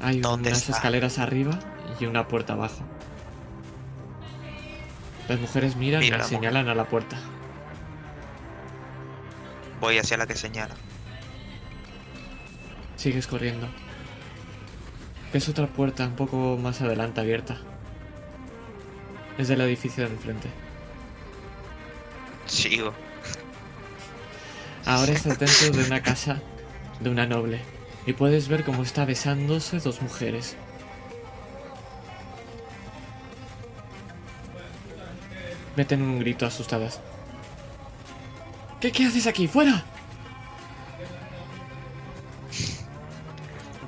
Hay 0.00 0.20
¿Dónde 0.20 0.50
unas 0.50 0.60
está? 0.62 0.72
escaleras 0.72 1.18
arriba 1.18 1.58
y 1.98 2.06
una 2.06 2.28
puerta 2.28 2.52
abajo. 2.54 2.82
Las 5.28 5.40
mujeres 5.40 5.76
miran 5.76 6.00
Mira 6.00 6.16
y 6.16 6.18
la 6.18 6.24
mujer. 6.24 6.38
señalan 6.38 6.68
a 6.68 6.74
la 6.74 6.84
puerta. 6.84 7.16
Voy 9.80 9.98
hacia 9.98 10.16
la 10.18 10.26
que 10.26 10.36
señala. 10.36 10.74
Sigues 12.96 13.26
corriendo. 13.26 13.66
Ves 15.32 15.48
otra 15.48 15.66
puerta 15.66 16.06
un 16.06 16.14
poco 16.16 16.58
más 16.58 16.80
adelante 16.80 17.20
abierta. 17.20 17.58
Es 19.38 19.48
del 19.48 19.62
edificio 19.62 20.04
de 20.06 20.10
enfrente. 20.12 20.48
Sigo. 22.46 22.92
Ahora 24.86 25.12
estás 25.12 25.38
dentro 25.38 25.70
de 25.70 25.86
una 25.86 26.02
casa 26.02 26.42
de 27.00 27.08
una 27.08 27.26
noble 27.26 27.60
y 28.06 28.12
puedes 28.12 28.48
ver 28.48 28.64
cómo 28.64 28.82
está 28.82 29.06
besándose 29.06 29.78
dos 29.78 30.02
mujeres. 30.02 30.56
Meten 35.74 36.02
un 36.02 36.18
grito 36.18 36.44
asustadas. 36.44 37.00
¿Qué, 38.78 38.92
qué 38.92 39.06
haces 39.06 39.26
aquí? 39.26 39.48
¡Fuera! 39.48 39.82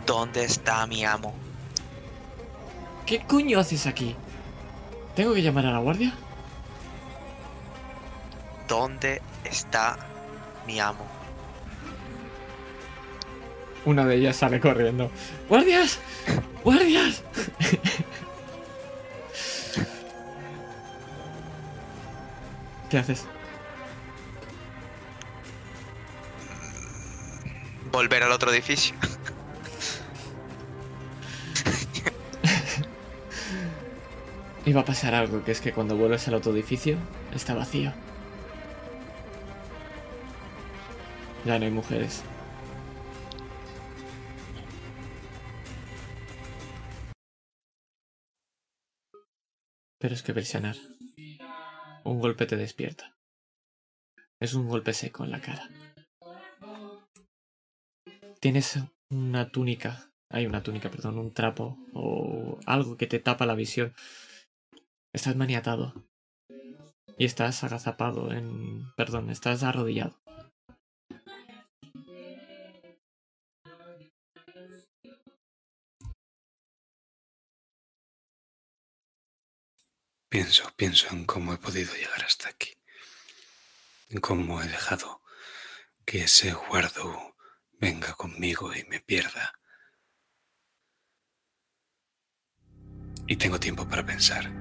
¿Dónde 0.07 0.45
está 0.45 0.87
mi 0.87 1.05
amo? 1.05 1.35
¿Qué 3.05 3.21
coño 3.21 3.61
haces 3.61 3.87
aquí? 3.87 4.17
¿Tengo 5.15 5.35
que 5.35 5.43
llamar 5.43 5.67
a 5.67 5.73
la 5.73 5.79
guardia? 5.79 6.15
¿Dónde 8.67 9.21
está 9.45 10.16
mi 10.67 10.81
amo? 10.81 11.07
Una 13.85 14.05
de 14.05 14.17
ellas 14.17 14.35
sale 14.37 14.59
corriendo. 14.59 15.13
¡Guardias! 15.49 16.01
¡Guardias! 16.65 17.23
¿Qué 22.91 22.99
haces? 22.99 23.25
Volver 27.93 28.25
al 28.25 28.33
otro 28.33 28.53
edificio. 28.53 28.97
Iba 34.67 34.81
a 34.81 34.85
pasar 34.85 35.15
algo, 35.15 35.45
que 35.45 35.53
es 35.53 35.61
que 35.61 35.73
cuando 35.73 35.97
vuelves 35.97 36.27
al 36.27 36.35
otro 36.35 36.53
edificio, 36.53 36.97
está 37.33 37.55
vacío. 37.55 37.93
Ya 41.47 41.61
no 41.61 41.65
hay 41.65 41.71
mujeres. 41.71 42.25
Pero 50.01 50.13
es 50.13 50.25
que 50.25 50.33
Belsanar, 50.33 50.75
un 52.03 52.19
golpe 52.19 52.47
te 52.47 52.57
despierta. 52.57 53.17
Es 54.41 54.55
un 54.55 54.69
golpe 54.69 54.93
seco 54.93 55.23
en 55.23 55.31
la 55.31 55.41
cara. 55.41 55.71
Tienes 58.41 58.81
una 59.13 59.49
túnica, 59.53 60.11
hay 60.29 60.47
una 60.47 60.65
túnica, 60.65 60.91
perdón, 60.91 61.17
un 61.17 61.33
trapo 61.33 61.79
o 61.95 62.59
algo 62.67 62.97
que 62.97 63.07
te 63.07 63.21
tapa 63.21 63.47
la 63.47 63.55
visión. 63.55 63.95
Estás 65.15 65.37
maniatado. 65.37 65.95
Y 67.17 67.25
estás 67.25 67.63
agazapado 67.63 68.33
en... 68.33 68.93
Perdón, 68.97 69.31
estás 69.31 69.63
arrodillado. 69.63 70.26
Pienso, 80.37 80.71
pienso 80.77 81.09
en 81.13 81.25
cómo 81.25 81.55
he 81.55 81.57
podido 81.57 81.95
llegar 81.95 82.23
hasta 82.23 82.51
aquí. 82.51 82.77
En 84.11 84.21
cómo 84.21 84.61
he 84.61 84.69
dejado 84.69 85.23
que 86.05 86.25
ese 86.25 86.53
guardo 86.53 87.35
venga 87.81 88.13
conmigo 88.13 88.75
y 88.75 88.85
me 88.85 89.01
pierda. 89.01 89.59
Y 93.27 93.37
tengo 93.37 93.59
tiempo 93.59 93.89
para 93.89 94.05
pensar 94.05 94.53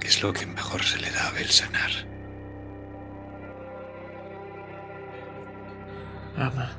qué 0.00 0.08
es 0.08 0.20
lo 0.20 0.32
que 0.32 0.46
mejor 0.46 0.82
se 0.82 0.98
le 0.98 1.12
da 1.12 1.28
a 1.28 1.30
Belsanar. 1.30 1.92
Ama. 6.36 6.76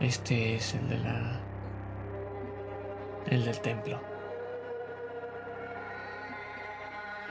Este 0.00 0.56
es 0.56 0.74
el 0.74 0.86
de 0.90 0.98
la... 0.98 1.40
El 3.30 3.42
del 3.46 3.58
templo. 3.62 4.13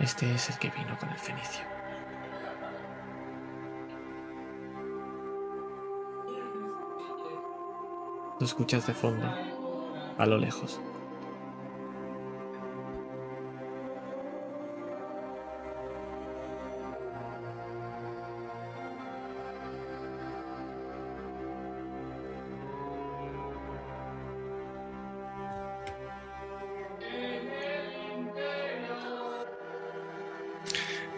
Este 0.03 0.33
es 0.33 0.49
el 0.49 0.59
que 0.59 0.69
vino 0.69 0.97
con 0.99 1.07
el 1.07 1.17
fenicio. 1.17 1.63
Lo 8.37 8.45
escuchas 8.45 8.85
de 8.85 8.93
fondo, 8.93 9.25
a 10.17 10.25
lo 10.25 10.37
lejos. 10.37 10.81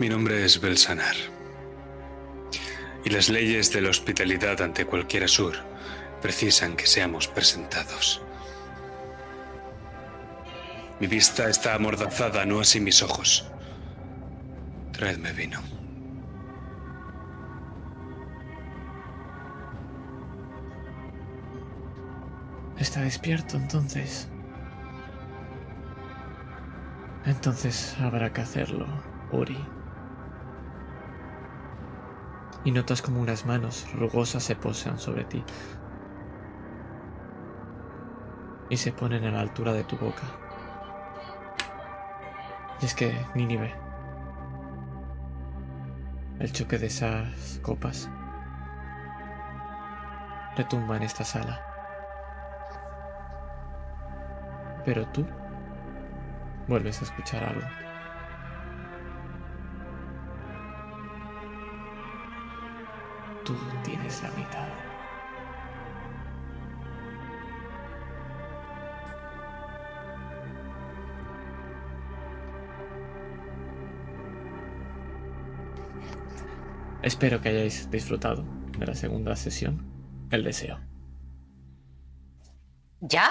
Mi 0.05 0.09
nombre 0.09 0.45
es 0.45 0.61
Belsanar. 0.61 1.15
Y 3.03 3.09
las 3.09 3.27
leyes 3.27 3.73
de 3.73 3.81
la 3.81 3.89
hospitalidad 3.89 4.61
ante 4.61 4.85
cualquier 4.85 5.23
Asur 5.23 5.55
precisan 6.21 6.75
que 6.75 6.85
seamos 6.85 7.27
presentados. 7.27 8.21
Mi 10.99 11.07
vista 11.07 11.49
está 11.49 11.73
amordazada, 11.73 12.45
no 12.45 12.59
así 12.59 12.79
mis 12.79 13.01
ojos. 13.01 13.49
Traedme 14.91 15.33
vino. 15.33 15.59
Está 22.77 23.01
despierto 23.01 23.57
entonces. 23.57 24.27
Entonces 27.25 27.95
habrá 27.99 28.31
que 28.31 28.41
hacerlo, 28.41 28.85
Uri. 29.31 29.57
Y 32.65 32.71
notas 32.71 33.01
como 33.01 33.21
unas 33.21 33.45
manos 33.45 33.87
rugosas 33.93 34.43
se 34.43 34.55
posan 34.55 34.99
sobre 34.99 35.23
ti. 35.23 35.43
Y 38.69 38.77
se 38.77 38.91
ponen 38.91 39.23
a 39.23 39.31
la 39.31 39.39
altura 39.39 39.71
de 39.71 39.83
tu 39.83 39.95
boca. 39.97 40.23
Y 42.81 42.85
es 42.85 42.95
que 42.95 43.15
Nínive. 43.35 43.73
El 46.39 46.51
choque 46.51 46.77
de 46.77 46.87
esas 46.87 47.59
copas 47.61 48.09
retumba 50.57 50.97
en 50.97 51.03
esta 51.03 51.23
sala. 51.23 51.61
Pero 54.83 55.07
tú 55.07 55.25
vuelves 56.67 57.01
a 57.01 57.05
escuchar 57.05 57.43
algo. 57.43 57.84
Tú 63.45 63.55
tienes 63.83 64.21
la 64.23 64.29
mitad. 64.31 64.67
Espero 77.01 77.39
que 77.41 77.49
hayáis 77.49 77.89
disfrutado 77.91 78.43
de 78.77 78.85
la 78.87 78.95
segunda 78.95 79.35
sesión, 79.35 79.85
el 80.31 80.43
deseo. 80.43 80.79
¿Ya? 83.01 83.29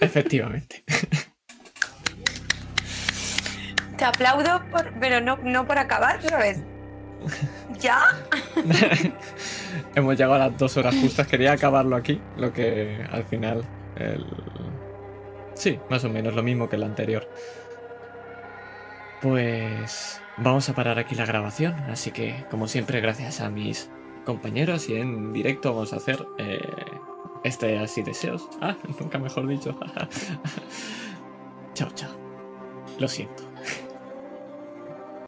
Efectivamente. 0.00 0.84
Te 3.96 4.04
aplaudo, 4.04 4.68
por- 4.70 4.92
pero 4.98 5.20
no, 5.20 5.36
no 5.36 5.66
por 5.66 5.78
acabar 5.78 6.18
otra 6.18 6.38
vez. 6.38 6.58
¿Ya? 7.80 8.00
Hemos 9.94 10.16
llegado 10.16 10.34
a 10.34 10.38
las 10.38 10.58
dos 10.58 10.76
horas 10.76 10.94
justas. 10.94 11.26
Quería 11.26 11.52
acabarlo 11.52 11.96
aquí, 11.96 12.20
lo 12.36 12.52
que 12.52 13.06
al 13.10 13.24
final. 13.24 13.64
Sí, 15.54 15.78
más 15.90 16.04
o 16.04 16.08
menos 16.08 16.34
lo 16.34 16.42
mismo 16.42 16.68
que 16.68 16.76
el 16.76 16.82
anterior. 16.82 17.28
Pues 19.20 20.20
vamos 20.36 20.68
a 20.68 20.74
parar 20.74 20.98
aquí 20.98 21.14
la 21.14 21.26
grabación. 21.26 21.74
Así 21.88 22.10
que, 22.10 22.44
como 22.50 22.66
siempre, 22.66 23.00
gracias 23.00 23.40
a 23.40 23.50
mis 23.50 23.88
compañeros 24.24 24.88
y 24.88 24.96
en 24.96 25.32
directo 25.32 25.72
vamos 25.72 25.92
a 25.92 25.96
hacer 25.96 26.26
eh, 26.38 26.60
este 27.44 27.78
así 27.78 28.02
deseos. 28.02 28.48
Ah, 28.60 28.76
nunca 29.00 29.18
mejor 29.18 29.46
dicho. 29.46 29.78
chao, 31.74 31.90
chao. 31.94 32.10
Lo 32.98 33.08
siento. 33.08 33.51